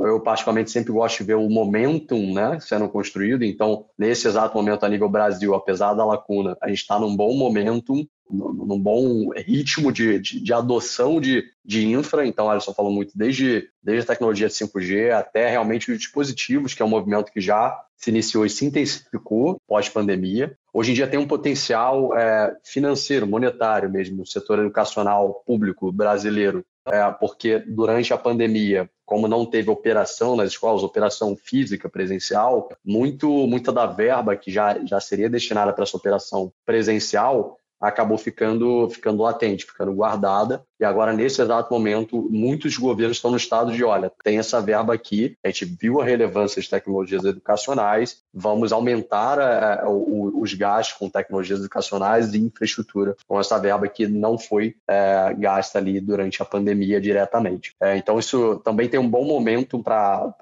eu 0.00 0.20
particularmente 0.20 0.70
sempre 0.70 0.92
gosto 0.92 1.18
de 1.18 1.24
ver 1.24 1.34
o 1.34 1.48
momentum 1.48 2.32
né, 2.32 2.58
sendo 2.60 2.88
construído. 2.88 3.44
Então, 3.44 3.86
nesse 3.98 4.26
exato 4.26 4.56
momento 4.56 4.84
a 4.84 4.88
nível 4.88 5.08
Brasil, 5.08 5.54
apesar 5.54 5.94
da 5.94 6.04
lacuna, 6.04 6.56
a 6.62 6.68
gente 6.68 6.78
está 6.78 6.98
num 6.98 7.14
bom 7.14 7.34
momentum 7.34 8.06
num 8.30 8.80
bom 8.80 9.30
ritmo 9.36 9.92
de, 9.92 10.18
de, 10.18 10.40
de, 10.40 10.52
adoção 10.52 11.20
de, 11.20 11.44
de 11.64 11.86
infra. 11.86 12.26
Então, 12.26 12.48
Alisson 12.48 12.72
falou 12.72 12.92
muito 12.92 13.16
desde, 13.16 13.68
desde 13.82 14.04
a 14.04 14.14
tecnologia 14.14 14.48
de 14.48 14.54
5G 14.54 15.10
até 15.12 15.50
realmente 15.50 15.92
os 15.92 15.98
dispositivos, 15.98 16.74
que 16.74 16.82
é 16.82 16.84
um 16.84 16.88
movimento 16.88 17.30
que 17.30 17.40
já 17.40 17.78
se 17.96 18.10
iniciou 18.10 18.44
e 18.44 18.50
se 18.50 18.64
intensificou 18.64 19.60
pós-pandemia. 19.66 20.56
Hoje 20.72 20.90
em 20.90 20.94
dia 20.94 21.06
tem 21.06 21.18
um 21.18 21.26
potencial 21.26 22.16
é, 22.16 22.54
financeiro, 22.64 23.26
monetário 23.26 23.90
mesmo, 23.90 24.18
no 24.18 24.26
setor 24.26 24.58
educacional 24.58 25.42
público 25.46 25.92
brasileiro, 25.92 26.64
é, 26.86 27.10
porque 27.12 27.58
durante 27.60 28.12
a 28.12 28.18
pandemia, 28.18 28.90
como 29.04 29.28
não 29.28 29.44
teve 29.44 29.70
operação 29.70 30.36
nas 30.36 30.50
escolas, 30.50 30.82
operação 30.82 31.36
física 31.36 31.88
presencial, 31.88 32.68
muito, 32.84 33.28
muita 33.46 33.72
da 33.72 33.86
verba 33.86 34.36
que 34.36 34.50
já, 34.50 34.84
já 34.84 35.00
seria 35.00 35.28
destinada 35.28 35.72
para 35.72 35.84
essa 35.84 35.96
operação 35.96 36.52
presencial 36.64 37.58
acabou 37.80 38.16
ficando, 38.16 38.88
ficando 38.88 39.22
latente, 39.22 39.64
ficando 39.64 39.92
guardada. 39.92 40.64
E 40.80 40.84
agora, 40.84 41.12
nesse 41.12 41.40
exato 41.40 41.72
momento, 41.72 42.28
muitos 42.30 42.76
governos 42.76 43.16
estão 43.16 43.30
no 43.30 43.36
estado 43.36 43.72
de: 43.72 43.84
olha, 43.84 44.10
tem 44.22 44.38
essa 44.38 44.60
verba 44.60 44.94
aqui, 44.94 45.36
a 45.44 45.48
gente 45.48 45.64
viu 45.64 46.00
a 46.00 46.04
relevância 46.04 46.60
de 46.60 46.68
tecnologias 46.68 47.24
educacionais, 47.24 48.22
vamos 48.32 48.72
aumentar 48.72 49.38
a, 49.38 49.84
a, 49.84 49.88
os 49.88 50.52
gastos 50.54 50.96
com 50.98 51.08
tecnologias 51.08 51.60
educacionais 51.60 52.34
e 52.34 52.38
infraestrutura 52.38 53.16
com 53.26 53.38
essa 53.38 53.58
verba 53.58 53.88
que 53.88 54.06
não 54.06 54.36
foi 54.38 54.74
é, 54.88 55.34
gasta 55.38 55.78
ali 55.78 56.00
durante 56.00 56.42
a 56.42 56.44
pandemia 56.44 57.00
diretamente. 57.00 57.74
É, 57.80 57.96
então, 57.96 58.18
isso 58.18 58.60
também 58.64 58.88
tem 58.88 58.98
um 58.98 59.08
bom 59.08 59.24
momento 59.24 59.82
para 59.82 60.34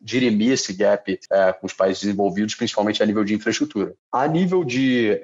dirimir 0.00 0.52
esse 0.52 0.72
gap 0.72 1.18
é, 1.30 1.52
com 1.52 1.66
os 1.66 1.72
países 1.72 2.02
desenvolvidos, 2.02 2.54
principalmente 2.54 3.02
a 3.02 3.06
nível 3.06 3.24
de 3.24 3.34
infraestrutura. 3.34 3.94
A 4.10 4.26
nível 4.26 4.64
de 4.64 5.20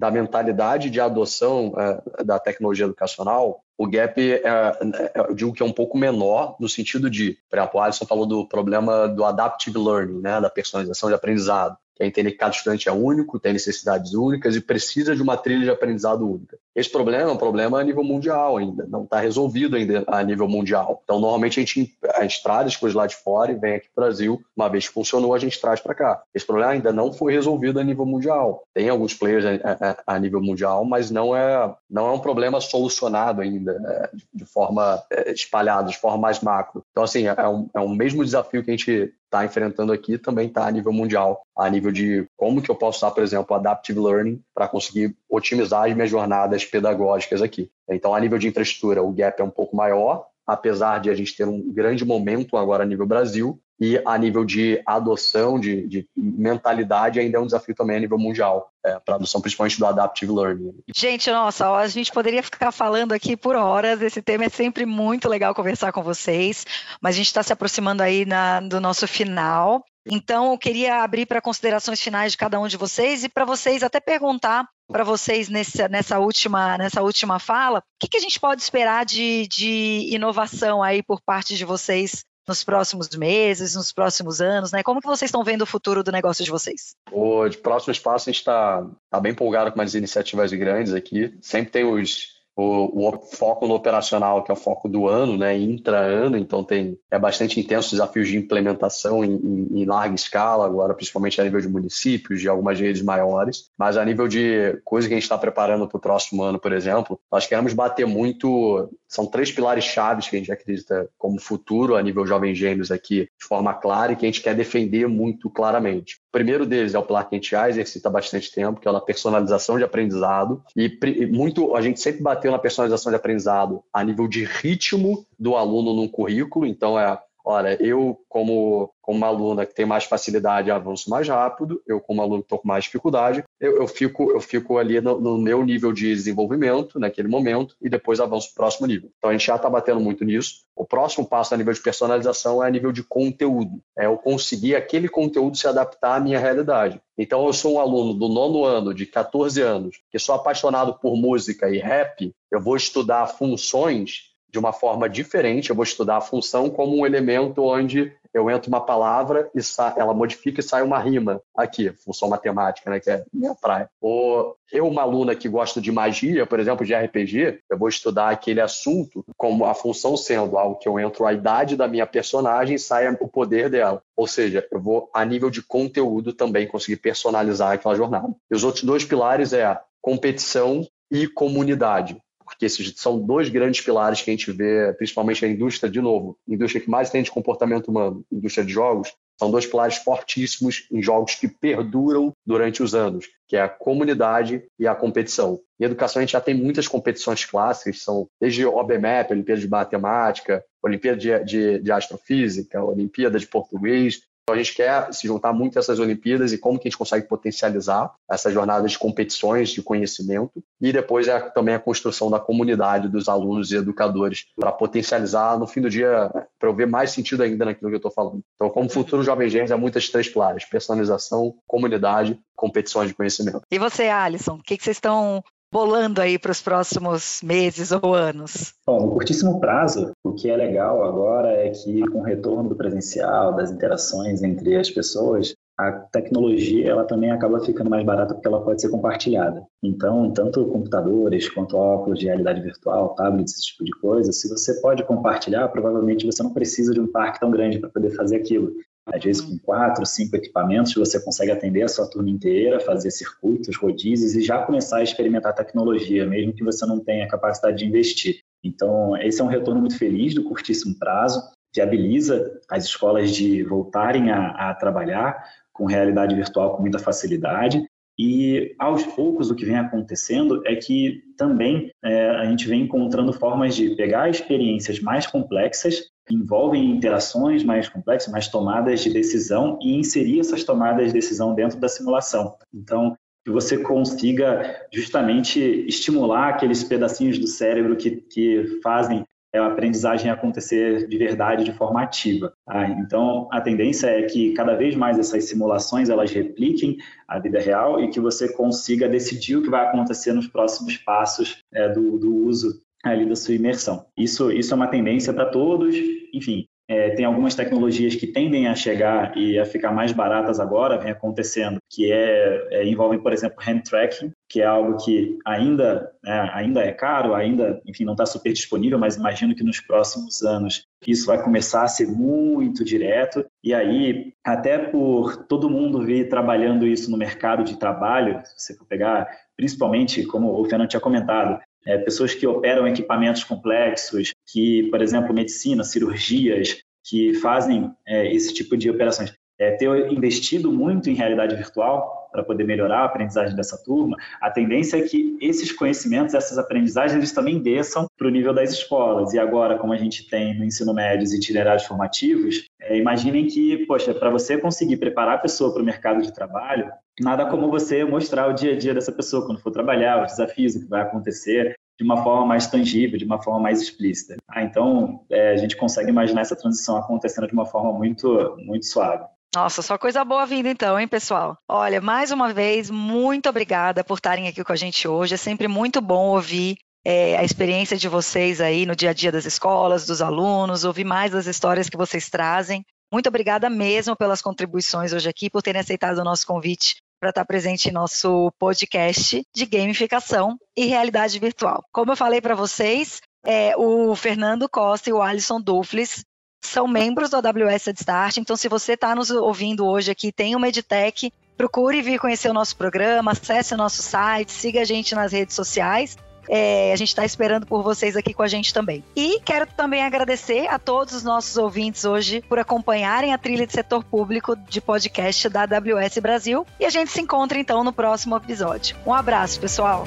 da 0.00 0.10
mentalidade 0.10 0.88
de 0.88 0.98
adoção 0.98 1.74
é, 1.76 2.24
da 2.24 2.38
tecnologia 2.38 2.86
educacional, 2.86 3.62
o 3.76 3.86
gap, 3.86 4.18
é, 4.18 4.40
é, 4.42 5.20
eu 5.28 5.34
digo 5.34 5.52
que 5.52 5.62
é 5.62 5.66
um 5.66 5.72
pouco 5.72 5.98
menor, 5.98 6.56
no 6.58 6.70
sentido 6.70 7.10
de, 7.10 7.36
por 7.50 7.58
exemplo, 7.58 7.78
o 7.78 7.82
Alisson 7.82 8.06
falou 8.06 8.24
do 8.24 8.48
problema 8.48 9.06
do 9.06 9.26
adaptive 9.26 9.78
learning, 9.78 10.22
né, 10.22 10.40
da 10.40 10.48
personalização 10.48 11.10
de 11.10 11.14
aprendizado 11.14 11.76
é 12.00 12.06
entender 12.06 12.30
que 12.30 12.38
cada 12.38 12.50
estudante 12.50 12.88
é 12.88 12.92
único, 12.92 13.38
tem 13.38 13.52
necessidades 13.52 14.14
únicas 14.14 14.56
e 14.56 14.60
precisa 14.62 15.14
de 15.14 15.20
uma 15.20 15.36
trilha 15.36 15.64
de 15.64 15.70
aprendizado 15.70 16.26
única. 16.26 16.58
Esse 16.74 16.90
problema 16.90 17.30
é 17.30 17.32
um 17.32 17.36
problema 17.36 17.80
a 17.80 17.84
nível 17.84 18.04
mundial 18.04 18.56
ainda, 18.56 18.86
não 18.86 19.04
está 19.04 19.18
resolvido 19.18 19.76
ainda 19.76 20.04
a 20.06 20.22
nível 20.22 20.48
mundial. 20.48 21.00
Então, 21.04 21.18
normalmente 21.18 21.58
a 21.58 21.62
gente, 21.64 21.96
a 22.14 22.22
gente 22.22 22.42
traz 22.42 22.66
as 22.66 22.76
coisas 22.76 22.94
lá 22.94 23.06
de 23.06 23.16
fora 23.16 23.50
e 23.50 23.56
vem 23.56 23.74
aqui 23.74 23.88
para 23.94 24.02
o 24.02 24.06
Brasil. 24.06 24.42
Uma 24.56 24.68
vez 24.68 24.86
que 24.86 24.94
funcionou, 24.94 25.34
a 25.34 25.38
gente 25.38 25.60
traz 25.60 25.80
para 25.80 25.94
cá. 25.94 26.22
Esse 26.34 26.46
problema 26.46 26.72
ainda 26.72 26.92
não 26.92 27.12
foi 27.12 27.32
resolvido 27.32 27.80
a 27.80 27.84
nível 27.84 28.06
mundial. 28.06 28.62
Tem 28.72 28.88
alguns 28.88 29.14
players 29.14 29.44
a, 29.44 30.04
a, 30.06 30.14
a 30.14 30.18
nível 30.18 30.40
mundial, 30.40 30.84
mas 30.84 31.10
não 31.10 31.34
é, 31.34 31.74
não 31.88 32.06
é 32.06 32.12
um 32.12 32.20
problema 32.20 32.60
solucionado 32.60 33.40
ainda 33.40 33.72
é, 33.72 34.10
de 34.32 34.44
forma 34.44 35.02
é, 35.10 35.32
espalhada, 35.32 35.90
de 35.90 35.98
forma 35.98 36.18
mais 36.18 36.40
macro. 36.40 36.84
Então, 36.90 37.02
assim, 37.02 37.26
é 37.26 37.48
um, 37.48 37.68
é 37.74 37.80
um 37.80 37.88
mesmo 37.88 38.24
desafio 38.24 38.62
que 38.62 38.70
a 38.70 38.76
gente 38.76 39.12
está 39.30 39.44
enfrentando 39.44 39.92
aqui 39.92 40.18
também 40.18 40.48
está 40.48 40.66
a 40.66 40.70
nível 40.70 40.92
mundial, 40.92 41.42
a 41.56 41.70
nível 41.70 41.92
de 41.92 42.26
como 42.36 42.60
que 42.60 42.70
eu 42.70 42.74
posso 42.74 42.98
usar, 42.98 43.12
por 43.12 43.22
exemplo, 43.22 43.54
Adaptive 43.54 44.00
Learning 44.00 44.42
para 44.52 44.66
conseguir 44.66 45.16
otimizar 45.30 45.88
as 45.88 45.94
minhas 45.94 46.10
jornadas 46.10 46.64
pedagógicas 46.64 47.40
aqui. 47.40 47.70
Então, 47.88 48.14
a 48.14 48.20
nível 48.20 48.38
de 48.38 48.48
infraestrutura, 48.48 49.02
o 49.02 49.12
gap 49.12 49.40
é 49.40 49.44
um 49.44 49.50
pouco 49.50 49.76
maior, 49.76 50.26
apesar 50.46 51.00
de 51.00 51.08
a 51.08 51.14
gente 51.14 51.36
ter 51.36 51.46
um 51.46 51.72
grande 51.72 52.04
momento 52.04 52.56
agora 52.56 52.82
a 52.82 52.86
nível 52.86 53.06
Brasil, 53.06 53.60
e 53.80 54.00
a 54.04 54.18
nível 54.18 54.44
de 54.44 54.82
adoção, 54.84 55.58
de, 55.58 55.86
de 55.88 56.06
mentalidade, 56.14 57.18
ainda 57.18 57.38
é 57.38 57.40
um 57.40 57.46
desafio 57.46 57.74
também 57.74 57.96
a 57.96 58.00
nível 58.00 58.18
mundial, 58.18 58.70
é, 58.84 58.98
para 58.98 59.14
a 59.14 59.16
adoção 59.16 59.40
principalmente 59.40 59.78
do 59.78 59.86
Adaptive 59.86 60.30
Learning. 60.30 60.74
Gente, 60.94 61.30
nossa, 61.30 61.70
a 61.74 61.88
gente 61.88 62.12
poderia 62.12 62.42
ficar 62.42 62.72
falando 62.72 63.12
aqui 63.12 63.38
por 63.38 63.56
horas, 63.56 64.02
esse 64.02 64.20
tema 64.20 64.44
é 64.44 64.48
sempre 64.50 64.84
muito 64.84 65.30
legal 65.30 65.54
conversar 65.54 65.92
com 65.92 66.02
vocês, 66.02 66.66
mas 67.00 67.14
a 67.14 67.16
gente 67.16 67.28
está 67.28 67.42
se 67.42 67.54
aproximando 67.54 68.02
aí 68.02 68.26
na, 68.26 68.60
do 68.60 68.80
nosso 68.82 69.08
final. 69.08 69.82
Então, 70.06 70.52
eu 70.52 70.58
queria 70.58 71.02
abrir 71.02 71.24
para 71.24 71.40
considerações 71.40 72.00
finais 72.00 72.32
de 72.32 72.38
cada 72.38 72.60
um 72.60 72.68
de 72.68 72.76
vocês 72.76 73.24
e 73.24 73.30
para 73.30 73.46
vocês 73.46 73.82
até 73.82 73.98
perguntar 73.98 74.68
para 74.90 75.04
vocês 75.04 75.48
nessa, 75.48 75.88
nessa, 75.88 76.18
última, 76.18 76.76
nessa 76.76 77.02
última 77.02 77.38
fala, 77.38 77.78
o 77.78 77.82
que, 78.00 78.08
que 78.08 78.16
a 78.16 78.20
gente 78.20 78.38
pode 78.40 78.62
esperar 78.62 79.04
de, 79.04 79.46
de 79.48 80.08
inovação 80.10 80.82
aí 80.82 81.02
por 81.02 81.20
parte 81.20 81.56
de 81.56 81.64
vocês 81.64 82.24
nos 82.48 82.64
próximos 82.64 83.10
meses, 83.10 83.76
nos 83.76 83.92
próximos 83.92 84.40
anos, 84.40 84.72
né? 84.72 84.82
Como 84.82 85.00
que 85.00 85.06
vocês 85.06 85.28
estão 85.28 85.44
vendo 85.44 85.62
o 85.62 85.66
futuro 85.66 86.02
do 86.02 86.10
negócio 86.10 86.44
de 86.44 86.50
vocês? 86.50 86.96
O 87.12 87.48
de 87.48 87.58
próximo 87.58 87.92
espaço 87.92 88.28
a 88.28 88.32
gente 88.32 88.40
está 88.40 88.84
tá 89.08 89.20
bem 89.20 89.32
empolgado 89.32 89.70
com 89.70 89.78
umas 89.78 89.94
iniciativas 89.94 90.52
grandes 90.52 90.92
aqui. 90.92 91.32
Sempre 91.40 91.70
tem 91.70 91.84
os 91.84 92.39
o, 92.60 93.08
o, 93.08 93.18
foco 93.18 93.66
no 93.66 93.74
operacional, 93.74 94.42
que 94.42 94.50
é 94.50 94.54
o 94.54 94.56
foco 94.56 94.88
do 94.88 95.08
ano, 95.08 95.36
né, 95.36 95.56
intra-ano, 95.56 96.36
então 96.36 96.62
tem 96.62 96.98
é 97.10 97.18
bastante 97.18 97.58
intenso 97.58 97.90
desafios 97.90 98.28
de 98.28 98.36
implementação 98.36 99.24
em, 99.24 99.32
em, 99.32 99.80
em, 99.80 99.84
larga 99.84 100.14
escala, 100.14 100.66
agora 100.66 100.94
principalmente 100.94 101.40
a 101.40 101.44
nível 101.44 101.60
de 101.60 101.68
municípios, 101.68 102.40
de 102.40 102.48
algumas 102.48 102.78
redes 102.78 103.02
maiores, 103.02 103.70
mas 103.78 103.96
a 103.96 104.04
nível 104.04 104.28
de 104.28 104.78
coisa 104.84 105.08
que 105.08 105.14
a 105.14 105.16
gente 105.16 105.24
está 105.24 105.38
preparando 105.38 105.88
para 105.88 105.96
o 105.96 106.00
próximo 106.00 106.42
ano, 106.42 106.58
por 106.58 106.72
exemplo, 106.72 107.18
nós 107.30 107.46
queremos 107.46 107.72
bater 107.72 108.06
muito, 108.06 108.90
são 109.10 109.26
três 109.26 109.50
pilares 109.50 109.84
chaves 109.84 110.28
que 110.28 110.36
a 110.36 110.38
gente 110.38 110.52
acredita 110.52 111.10
como 111.18 111.40
futuro 111.40 111.96
a 111.96 112.02
nível 112.02 112.24
Jovem 112.24 112.54
Gêmeos 112.54 112.92
aqui, 112.92 113.28
de 113.38 113.46
forma 113.46 113.74
clara, 113.74 114.12
e 114.12 114.16
que 114.16 114.24
a 114.24 114.28
gente 114.28 114.40
quer 114.40 114.54
defender 114.54 115.08
muito 115.08 115.50
claramente. 115.50 116.14
O 116.28 116.32
primeiro 116.32 116.64
deles 116.64 116.94
é 116.94 116.98
o 116.98 117.02
pilar 117.02 117.28
que 117.28 117.34
a 117.34 117.38
gente 117.38 117.50
já 117.50 117.68
exercita 117.68 118.08
há 118.08 118.12
bastante 118.12 118.52
tempo, 118.52 118.80
que 118.80 118.88
é 118.88 118.90
a 118.90 119.00
personalização 119.00 119.76
de 119.76 119.84
aprendizado, 119.84 120.62
e 120.76 121.26
muito 121.26 121.74
a 121.74 121.82
gente 121.82 121.98
sempre 121.98 122.22
bateu 122.22 122.52
na 122.52 122.58
personalização 122.58 123.10
de 123.10 123.16
aprendizado 123.16 123.82
a 123.92 124.04
nível 124.04 124.28
de 124.28 124.44
ritmo 124.44 125.26
do 125.36 125.56
aluno 125.56 125.92
num 125.92 126.06
currículo, 126.06 126.64
então 126.64 126.98
é 126.98 127.18
Olha, 127.50 127.76
eu, 127.82 128.16
como, 128.28 128.94
como 129.02 129.18
uma 129.18 129.26
aluna 129.26 129.66
que 129.66 129.74
tem 129.74 129.84
mais 129.84 130.04
facilidade, 130.04 130.70
avanço 130.70 131.10
mais 131.10 131.26
rápido, 131.26 131.82
eu, 131.84 132.00
como 132.00 132.22
aluno 132.22 132.42
que 132.42 132.46
estou 132.46 132.60
com 132.60 132.68
mais 132.68 132.84
dificuldade, 132.84 133.42
eu, 133.58 133.78
eu, 133.78 133.88
fico, 133.88 134.30
eu 134.30 134.40
fico 134.40 134.78
ali 134.78 135.00
no, 135.00 135.20
no, 135.20 135.36
meu 135.36 135.64
nível 135.64 135.92
de 135.92 136.14
desenvolvimento, 136.14 137.00
naquele 137.00 137.26
momento, 137.26 137.74
e 137.82 137.88
depois 137.88 138.20
avanço 138.20 138.46
para 138.46 138.52
o 138.52 138.56
próximo 138.66 138.86
nível. 138.86 139.10
Então, 139.18 139.30
a 139.30 139.32
gente 139.32 139.44
já 139.48 139.56
está 139.56 139.68
batendo 139.68 139.98
muito 139.98 140.24
nisso. 140.24 140.60
O 140.76 140.86
próximo 140.86 141.26
passo 141.26 141.52
a 141.52 141.56
nível 141.56 141.72
de 141.72 141.82
personalização 141.82 142.62
é 142.62 142.68
a 142.68 142.70
nível 142.70 142.92
de 142.92 143.02
conteúdo. 143.02 143.82
É 143.98 144.06
eu 144.06 144.16
conseguir 144.16 144.76
aquele 144.76 145.08
conteúdo 145.08 145.58
se 145.58 145.66
adaptar 145.66 146.18
à 146.18 146.20
minha 146.20 146.38
realidade. 146.38 147.02
Então, 147.18 147.44
eu 147.46 147.52
sou 147.52 147.74
um 147.74 147.80
aluno 147.80 148.14
do 148.14 148.28
nono 148.28 148.64
ano, 148.64 148.94
de 148.94 149.06
14 149.06 149.60
anos, 149.60 150.00
que 150.08 150.20
sou 150.20 150.36
apaixonado 150.36 150.94
por 150.94 151.16
música 151.16 151.68
e 151.68 151.78
rap, 151.78 152.32
eu 152.52 152.60
vou 152.60 152.76
estudar 152.76 153.26
funções 153.26 154.29
de 154.50 154.58
uma 154.58 154.72
forma 154.72 155.08
diferente. 155.08 155.70
Eu 155.70 155.76
vou 155.76 155.84
estudar 155.84 156.16
a 156.16 156.20
função 156.20 156.68
como 156.68 156.96
um 156.96 157.06
elemento 157.06 157.62
onde 157.62 158.12
eu 158.32 158.48
entro 158.50 158.68
uma 158.68 158.80
palavra 158.80 159.50
e 159.54 159.60
ela 159.96 160.14
modifica 160.14 160.60
e 160.60 160.62
sai 160.62 160.82
uma 160.82 160.98
rima 160.98 161.42
aqui, 161.56 161.90
função 162.04 162.28
matemática, 162.28 162.88
né, 162.88 163.00
que 163.00 163.10
é 163.10 163.24
minha 163.32 163.54
praia. 163.54 163.90
Ou 164.00 164.56
eu, 164.72 164.86
uma 164.86 165.02
aluna 165.02 165.34
que 165.34 165.48
gosta 165.48 165.80
de 165.80 165.90
magia, 165.90 166.46
por 166.46 166.60
exemplo, 166.60 166.86
de 166.86 166.94
RPG, 166.94 167.60
eu 167.68 167.76
vou 167.76 167.88
estudar 167.88 168.30
aquele 168.30 168.60
assunto 168.60 169.24
como 169.36 169.64
a 169.64 169.74
função 169.74 170.16
sendo 170.16 170.56
algo 170.56 170.76
que 170.76 170.88
eu 170.88 170.98
entro 170.98 171.26
a 171.26 171.32
idade 171.32 171.76
da 171.76 171.88
minha 171.88 172.06
personagem 172.06 172.76
e 172.76 172.78
sai 172.78 173.08
o 173.20 173.28
poder 173.28 173.68
dela. 173.68 174.02
Ou 174.16 174.26
seja, 174.26 174.66
eu 174.70 174.80
vou, 174.80 175.10
a 175.12 175.24
nível 175.24 175.50
de 175.50 175.62
conteúdo, 175.62 176.32
também 176.32 176.68
conseguir 176.68 176.98
personalizar 176.98 177.72
aquela 177.72 177.96
jornada. 177.96 178.32
E 178.50 178.54
os 178.54 178.62
outros 178.62 178.84
dois 178.84 179.04
pilares 179.04 179.52
é 179.52 179.78
competição 180.00 180.86
e 181.10 181.26
comunidade 181.26 182.16
porque 182.60 182.66
esses 182.66 182.92
são 182.96 183.18
dois 183.18 183.48
grandes 183.48 183.80
pilares 183.80 184.20
que 184.20 184.30
a 184.30 184.34
gente 184.34 184.52
vê, 184.52 184.92
principalmente 184.92 185.42
a 185.42 185.48
indústria, 185.48 185.90
de 185.90 185.98
novo, 185.98 186.36
indústria 186.46 186.82
que 186.82 186.90
mais 186.90 187.08
tem 187.08 187.22
de 187.22 187.30
comportamento 187.30 187.88
humano, 187.88 188.22
indústria 188.30 188.66
de 188.66 188.70
jogos, 188.70 189.14
são 189.38 189.50
dois 189.50 189.64
pilares 189.64 189.96
fortíssimos 189.96 190.86
em 190.92 191.02
jogos 191.02 191.34
que 191.36 191.48
perduram 191.48 192.34
durante 192.44 192.82
os 192.82 192.94
anos, 192.94 193.26
que 193.48 193.56
é 193.56 193.62
a 193.62 193.68
comunidade 193.68 194.62
e 194.78 194.86
a 194.86 194.94
competição. 194.94 195.58
Em 195.80 195.86
educação, 195.86 196.20
a 196.20 196.22
gente 196.22 196.32
já 196.32 196.40
tem 196.42 196.54
muitas 196.54 196.86
competições 196.86 197.46
clássicas, 197.46 198.02
são 198.02 198.28
desde 198.38 198.66
OBMAP, 198.66 199.30
Olimpíada 199.30 199.62
de 199.62 199.68
Matemática, 199.68 200.62
Olimpíada 200.82 201.16
de, 201.16 201.44
de, 201.44 201.78
de 201.78 201.90
Astrofísica, 201.90 202.84
Olimpíada 202.84 203.38
de 203.38 203.46
Português, 203.46 204.20
então 204.50 204.52
a 204.52 204.62
gente 204.62 204.74
quer 204.74 205.12
se 205.12 205.26
juntar 205.28 205.52
muito 205.52 205.78
a 205.78 205.80
essas 205.80 206.00
Olimpíadas 206.00 206.52
e 206.52 206.58
como 206.58 206.78
que 206.78 206.88
a 206.88 206.90
gente 206.90 206.98
consegue 206.98 207.28
potencializar 207.28 208.12
essas 208.28 208.52
jornadas 208.52 208.90
de 208.90 208.98
competições 208.98 209.70
de 209.70 209.82
conhecimento 209.82 210.62
e 210.80 210.92
depois 210.92 211.28
é 211.28 211.38
também 211.38 211.74
a 211.74 211.78
construção 211.78 212.28
da 212.30 212.40
comunidade 212.40 213.08
dos 213.08 213.28
alunos 213.28 213.70
e 213.70 213.76
educadores 213.76 214.46
para 214.56 214.72
potencializar 214.72 215.58
no 215.58 215.66
fim 215.66 215.80
do 215.80 215.90
dia 215.90 216.30
para 216.58 216.68
eu 216.68 216.74
ver 216.74 216.86
mais 216.86 217.12
sentido 217.12 217.42
ainda 217.42 217.64
naquilo 217.64 217.90
que 217.90 217.94
eu 217.94 217.98
estou 217.98 218.10
falando. 218.10 218.42
Então 218.56 218.68
como 218.70 218.90
futuro 218.90 219.22
jovem 219.22 219.48
gênios 219.48 219.70
é 219.70 219.76
muitas 219.76 220.08
três 220.08 220.28
pilares: 220.28 220.64
personalização, 220.64 221.54
comunidade, 221.66 222.38
competições 222.56 223.08
de 223.08 223.14
conhecimento. 223.14 223.62
E 223.70 223.78
você, 223.78 224.08
Alisson, 224.08 224.54
o 224.54 224.62
que, 224.62 224.76
que 224.76 224.82
vocês 224.82 224.96
estão 224.96 225.42
bolando 225.72 226.20
aí 226.20 226.38
para 226.38 226.50
os 226.50 226.60
próximos 226.60 227.40
meses 227.42 227.90
ou 227.92 228.14
anos? 228.14 228.74
Bom, 228.86 229.06
no 229.06 229.12
curtíssimo 229.12 229.60
prazo, 229.60 230.12
o 230.24 230.32
que 230.32 230.50
é 230.50 230.56
legal 230.56 231.04
agora 231.04 231.52
é 231.52 231.70
que 231.70 232.06
com 232.08 232.20
o 232.20 232.24
retorno 232.24 232.68
do 232.68 232.76
presencial, 232.76 233.54
das 233.54 233.70
interações 233.70 234.42
entre 234.42 234.76
as 234.76 234.90
pessoas, 234.90 235.54
a 235.78 235.92
tecnologia 235.92 236.90
ela 236.90 237.04
também 237.04 237.30
acaba 237.30 237.58
ficando 237.60 237.88
mais 237.88 238.04
barata 238.04 238.34
porque 238.34 238.46
ela 238.46 238.62
pode 238.62 238.82
ser 238.82 238.90
compartilhada. 238.90 239.64
Então, 239.82 240.30
tanto 240.30 240.66
computadores 240.66 241.48
quanto 241.48 241.76
óculos 241.76 242.18
de 242.18 242.26
realidade 242.26 242.60
virtual, 242.60 243.14
tablets, 243.14 243.54
esse 243.54 243.62
tipo 243.62 243.84
de 243.84 243.92
coisa, 243.92 244.30
se 244.30 244.48
você 244.48 244.78
pode 244.80 245.02
compartilhar, 245.04 245.68
provavelmente 245.68 246.26
você 246.26 246.42
não 246.42 246.52
precisa 246.52 246.92
de 246.92 247.00
um 247.00 247.10
parque 247.10 247.40
tão 247.40 247.50
grande 247.50 247.78
para 247.78 247.88
poder 247.88 248.10
fazer 248.10 248.36
aquilo. 248.36 248.72
Às 249.12 249.22
vezes, 249.22 249.42
com 249.42 249.58
quatro, 249.58 250.06
cinco 250.06 250.36
equipamentos, 250.36 250.94
você 250.94 251.22
consegue 251.22 251.50
atender 251.50 251.82
a 251.82 251.88
sua 251.88 252.08
turma 252.08 252.30
inteira, 252.30 252.80
fazer 252.80 253.10
circuitos, 253.10 253.76
rodízios 253.76 254.34
e 254.34 254.42
já 254.42 254.62
começar 254.62 254.98
a 254.98 255.02
experimentar 255.02 255.54
tecnologia, 255.54 256.26
mesmo 256.26 256.52
que 256.52 256.64
você 256.64 256.86
não 256.86 257.00
tenha 257.00 257.28
capacidade 257.28 257.78
de 257.78 257.86
investir. 257.86 258.40
Então, 258.62 259.16
esse 259.16 259.40
é 259.40 259.44
um 259.44 259.48
retorno 259.48 259.80
muito 259.80 259.98
feliz 259.98 260.34
do 260.34 260.44
curtíssimo 260.44 260.98
prazo, 260.98 261.42
viabiliza 261.74 262.60
as 262.70 262.84
escolas 262.84 263.30
de 263.30 263.62
voltarem 263.64 264.30
a, 264.30 264.70
a 264.70 264.74
trabalhar 264.74 265.42
com 265.72 265.86
realidade 265.86 266.34
virtual 266.34 266.76
com 266.76 266.82
muita 266.82 266.98
facilidade. 266.98 267.82
E, 268.22 268.74
aos 268.78 269.02
poucos, 269.06 269.50
o 269.50 269.54
que 269.54 269.64
vem 269.64 269.78
acontecendo 269.78 270.62
é 270.66 270.76
que 270.76 271.22
também 271.38 271.90
é, 272.04 272.28
a 272.32 272.44
gente 272.44 272.68
vem 272.68 272.82
encontrando 272.82 273.32
formas 273.32 273.74
de 273.74 273.96
pegar 273.96 274.28
experiências 274.28 275.00
mais 275.00 275.26
complexas 275.26 276.10
envolvem 276.30 276.90
interações 276.90 277.64
mais 277.64 277.88
complexas, 277.88 278.30
mais 278.30 278.46
tomadas 278.46 279.00
de 279.00 279.10
decisão 279.10 279.78
e 279.80 279.96
inserir 279.96 280.40
essas 280.40 280.62
tomadas 280.62 281.06
de 281.06 281.14
decisão 281.14 281.54
dentro 281.54 281.80
da 281.80 281.88
simulação. 281.88 282.54
Então, 282.74 283.16
que 283.42 283.50
você 283.50 283.78
consiga 283.78 284.86
justamente 284.92 285.58
estimular 285.88 286.50
aqueles 286.50 286.84
pedacinhos 286.84 287.38
do 287.38 287.46
cérebro 287.46 287.96
que, 287.96 288.10
que 288.10 288.80
fazem 288.82 289.24
a 289.58 289.66
aprendizagem 289.66 290.30
acontecer 290.30 291.08
de 291.08 291.18
verdade, 291.18 291.64
de 291.64 291.72
forma 291.72 292.02
ativa. 292.02 292.52
Ah, 292.66 292.88
então, 292.88 293.48
a 293.50 293.60
tendência 293.60 294.06
é 294.06 294.22
que 294.22 294.52
cada 294.52 294.74
vez 294.74 294.94
mais 294.94 295.18
essas 295.18 295.44
simulações 295.44 296.08
elas 296.08 296.30
repliquem 296.30 296.96
a 297.26 297.38
vida 297.38 297.58
real 297.58 298.02
e 298.02 298.08
que 298.08 298.20
você 298.20 298.52
consiga 298.52 299.08
decidir 299.08 299.56
o 299.56 299.62
que 299.62 299.70
vai 299.70 299.86
acontecer 299.86 300.32
nos 300.32 300.46
próximos 300.46 300.96
passos 300.96 301.62
é, 301.72 301.88
do, 301.88 302.18
do 302.18 302.34
uso 302.34 302.80
ali 303.02 303.26
da 303.26 303.34
sua 303.34 303.54
imersão. 303.54 304.06
Isso, 304.16 304.52
isso 304.52 304.72
é 304.72 304.76
uma 304.76 304.86
tendência 304.86 305.32
para 305.32 305.46
todos, 305.46 305.94
enfim, 306.32 306.66
é, 306.90 307.10
tem 307.10 307.24
algumas 307.24 307.54
tecnologias 307.54 308.16
que 308.16 308.26
tendem 308.26 308.66
a 308.66 308.74
chegar 308.74 309.36
e 309.36 309.56
a 309.56 309.64
ficar 309.64 309.92
mais 309.92 310.10
baratas 310.10 310.58
agora, 310.58 310.98
vem 310.98 311.12
acontecendo, 311.12 311.78
que 311.88 312.10
é, 312.10 312.66
é 312.72 312.84
envolvem, 312.84 313.20
por 313.20 313.32
exemplo, 313.32 313.58
hand 313.64 313.82
tracking, 313.82 314.32
que 314.48 314.60
é 314.60 314.66
algo 314.66 314.96
que 314.96 315.38
ainda, 315.46 316.10
é, 316.26 316.32
ainda 316.52 316.80
é 316.80 316.90
caro, 316.90 317.32
ainda, 317.32 317.80
enfim, 317.86 318.04
não 318.04 318.14
está 318.14 318.26
super 318.26 318.52
disponível, 318.52 318.98
mas 318.98 319.14
imagino 319.14 319.54
que 319.54 319.62
nos 319.62 319.80
próximos 319.80 320.42
anos 320.42 320.84
isso 321.06 321.26
vai 321.26 321.40
começar 321.40 321.84
a 321.84 321.88
ser 321.88 322.08
muito 322.08 322.84
direto. 322.84 323.46
E 323.62 323.72
aí, 323.72 324.32
até 324.44 324.76
por 324.76 325.46
todo 325.46 325.70
mundo 325.70 326.04
vir 326.04 326.28
trabalhando 326.28 326.88
isso 326.88 327.08
no 327.08 327.16
mercado 327.16 327.62
de 327.62 327.78
trabalho, 327.78 328.42
se 328.44 328.66
você 328.66 328.76
for 328.76 328.84
pegar, 328.84 329.28
principalmente, 329.56 330.26
como 330.26 330.60
o 330.60 330.64
Fernando 330.64 330.88
tinha 330.88 331.00
comentado, 331.00 331.60
é, 331.86 331.98
pessoas 331.98 332.34
que 332.34 332.46
operam 332.46 332.86
equipamentos 332.86 333.44
complexos, 333.44 334.32
que, 334.46 334.84
por 334.90 335.02
exemplo, 335.02 335.34
medicina, 335.34 335.84
cirurgias, 335.84 336.82
que 337.04 337.34
fazem 337.34 337.90
é, 338.06 338.32
esse 338.32 338.52
tipo 338.52 338.76
de 338.76 338.90
operações. 338.90 339.32
é, 339.58 339.72
ter 339.72 340.10
investido 340.10 340.72
muito 340.72 341.10
em 341.10 341.14
realidade 341.14 341.54
virtual 341.54 342.19
para 342.30 342.42
poder 342.42 342.64
melhorar 342.64 343.00
a 343.00 343.04
aprendizagem 343.04 343.56
dessa 343.56 343.76
turma, 343.82 344.16
a 344.40 344.50
tendência 344.50 344.96
é 344.96 345.02
que 345.02 345.36
esses 345.40 345.72
conhecimentos, 345.72 346.34
essas 346.34 346.58
aprendizagens, 346.58 347.16
eles 347.16 347.32
também 347.32 347.58
desçam 347.58 348.06
para 348.16 348.26
o 348.26 348.30
nível 348.30 348.52
das 348.52 348.70
escolas. 348.72 349.32
E 349.32 349.38
agora, 349.38 349.78
como 349.78 349.92
a 349.92 349.96
gente 349.96 350.28
tem 350.28 350.58
no 350.58 350.64
ensino 350.64 350.94
médio 350.94 351.24
os 351.24 351.32
itinerários 351.32 351.84
formativos, 351.84 352.66
é, 352.80 352.96
imaginem 352.96 353.46
que, 353.46 353.86
poxa, 353.86 354.14
para 354.14 354.30
você 354.30 354.58
conseguir 354.58 354.96
preparar 354.96 355.36
a 355.36 355.38
pessoa 355.38 355.72
para 355.72 355.82
o 355.82 355.84
mercado 355.84 356.22
de 356.22 356.32
trabalho, 356.32 356.90
nada 357.20 357.46
como 357.46 357.70
você 357.70 358.04
mostrar 358.04 358.48
o 358.48 358.52
dia 358.52 358.72
a 358.72 358.78
dia 358.78 358.94
dessa 358.94 359.12
pessoa 359.12 359.46
quando 359.46 359.60
for 359.60 359.70
trabalhar, 359.70 360.24
os 360.24 360.32
desafios, 360.32 360.76
o 360.76 360.80
que 360.80 360.88
vai 360.88 361.02
acontecer, 361.02 361.74
de 361.98 362.04
uma 362.04 362.22
forma 362.22 362.46
mais 362.46 362.66
tangível, 362.66 363.18
de 363.18 363.26
uma 363.26 363.42
forma 363.42 363.60
mais 363.60 363.82
explícita. 363.82 364.36
Ah, 364.48 364.62
então, 364.62 365.22
é, 365.28 365.50
a 365.50 365.56
gente 365.58 365.76
consegue 365.76 366.08
imaginar 366.08 366.40
essa 366.40 366.56
transição 366.56 366.96
acontecendo 366.96 367.46
de 367.46 367.52
uma 367.52 367.66
forma 367.66 367.92
muito, 367.92 368.56
muito 368.64 368.86
suave. 368.86 369.24
Nossa, 369.54 369.82
só 369.82 369.98
coisa 369.98 370.24
boa 370.24 370.46
vindo 370.46 370.68
então, 370.68 370.98
hein, 370.98 371.08
pessoal? 371.08 371.58
Olha, 371.68 372.00
mais 372.00 372.30
uma 372.30 372.52
vez, 372.52 372.88
muito 372.88 373.48
obrigada 373.48 374.04
por 374.04 374.14
estarem 374.14 374.46
aqui 374.46 374.62
com 374.62 374.72
a 374.72 374.76
gente 374.76 375.08
hoje. 375.08 375.34
É 375.34 375.36
sempre 375.36 375.66
muito 375.66 376.00
bom 376.00 376.28
ouvir 376.28 376.76
é, 377.04 377.36
a 377.36 377.42
experiência 377.42 377.96
de 377.96 378.08
vocês 378.08 378.60
aí 378.60 378.86
no 378.86 378.94
dia 378.94 379.10
a 379.10 379.12
dia 379.12 379.32
das 379.32 379.46
escolas, 379.46 380.06
dos 380.06 380.22
alunos, 380.22 380.84
ouvir 380.84 381.04
mais 381.04 381.32
das 381.32 381.46
histórias 381.46 381.88
que 381.88 381.96
vocês 381.96 382.28
trazem. 382.28 382.84
Muito 383.12 383.28
obrigada 383.28 383.68
mesmo 383.68 384.14
pelas 384.14 384.40
contribuições 384.40 385.12
hoje 385.12 385.28
aqui, 385.28 385.50
por 385.50 385.62
terem 385.62 385.80
aceitado 385.80 386.18
o 386.18 386.24
nosso 386.24 386.46
convite 386.46 387.02
para 387.18 387.30
estar 387.30 387.44
presente 387.44 387.88
em 387.88 387.92
nosso 387.92 388.52
podcast 388.58 389.42
de 389.54 389.66
gamificação 389.66 390.56
e 390.76 390.86
realidade 390.86 391.38
virtual. 391.40 391.84
Como 391.92 392.12
eu 392.12 392.16
falei 392.16 392.40
para 392.40 392.54
vocês, 392.54 393.20
é, 393.44 393.76
o 393.76 394.14
Fernando 394.14 394.68
Costa 394.68 395.10
e 395.10 395.12
o 395.12 395.20
Alisson 395.20 395.60
Dufles 395.60 396.24
são 396.60 396.86
membros 396.86 397.30
do 397.30 397.36
AWS 397.36 397.88
Start. 397.98 398.36
Então, 398.36 398.56
se 398.56 398.68
você 398.68 398.92
está 398.92 399.14
nos 399.14 399.30
ouvindo 399.30 399.86
hoje 399.86 400.10
aqui, 400.10 400.30
tem 400.30 400.54
uma 400.54 400.68
EdTech, 400.68 401.32
procure 401.56 402.02
vir 402.02 402.18
conhecer 402.18 402.48
o 402.48 402.54
nosso 402.54 402.76
programa, 402.76 403.32
acesse 403.32 403.74
o 403.74 403.76
nosso 403.76 404.02
site, 404.02 404.52
siga 404.52 404.80
a 404.80 404.84
gente 404.84 405.14
nas 405.14 405.32
redes 405.32 405.54
sociais. 405.54 406.16
É, 406.48 406.92
a 406.92 406.96
gente 406.96 407.08
está 407.08 407.24
esperando 407.24 407.64
por 407.64 407.82
vocês 407.82 408.16
aqui 408.16 408.34
com 408.34 408.42
a 408.42 408.48
gente 408.48 408.74
também. 408.74 409.04
E 409.14 409.40
quero 409.40 409.66
também 409.66 410.02
agradecer 410.02 410.66
a 410.68 410.78
todos 410.78 411.14
os 411.14 411.22
nossos 411.22 411.56
ouvintes 411.56 412.04
hoje 412.04 412.42
por 412.48 412.58
acompanharem 412.58 413.32
a 413.32 413.38
trilha 413.38 413.66
de 413.66 413.72
setor 413.72 414.02
público 414.02 414.56
de 414.56 414.80
podcast 414.80 415.48
da 415.48 415.62
AWS 415.62 416.18
Brasil. 416.20 416.66
E 416.80 416.84
a 416.84 416.90
gente 416.90 417.10
se 417.10 417.20
encontra 417.20 417.58
então 417.58 417.84
no 417.84 417.92
próximo 417.92 418.36
episódio. 418.36 418.96
Um 419.06 419.14
abraço, 419.14 419.60
pessoal! 419.60 420.06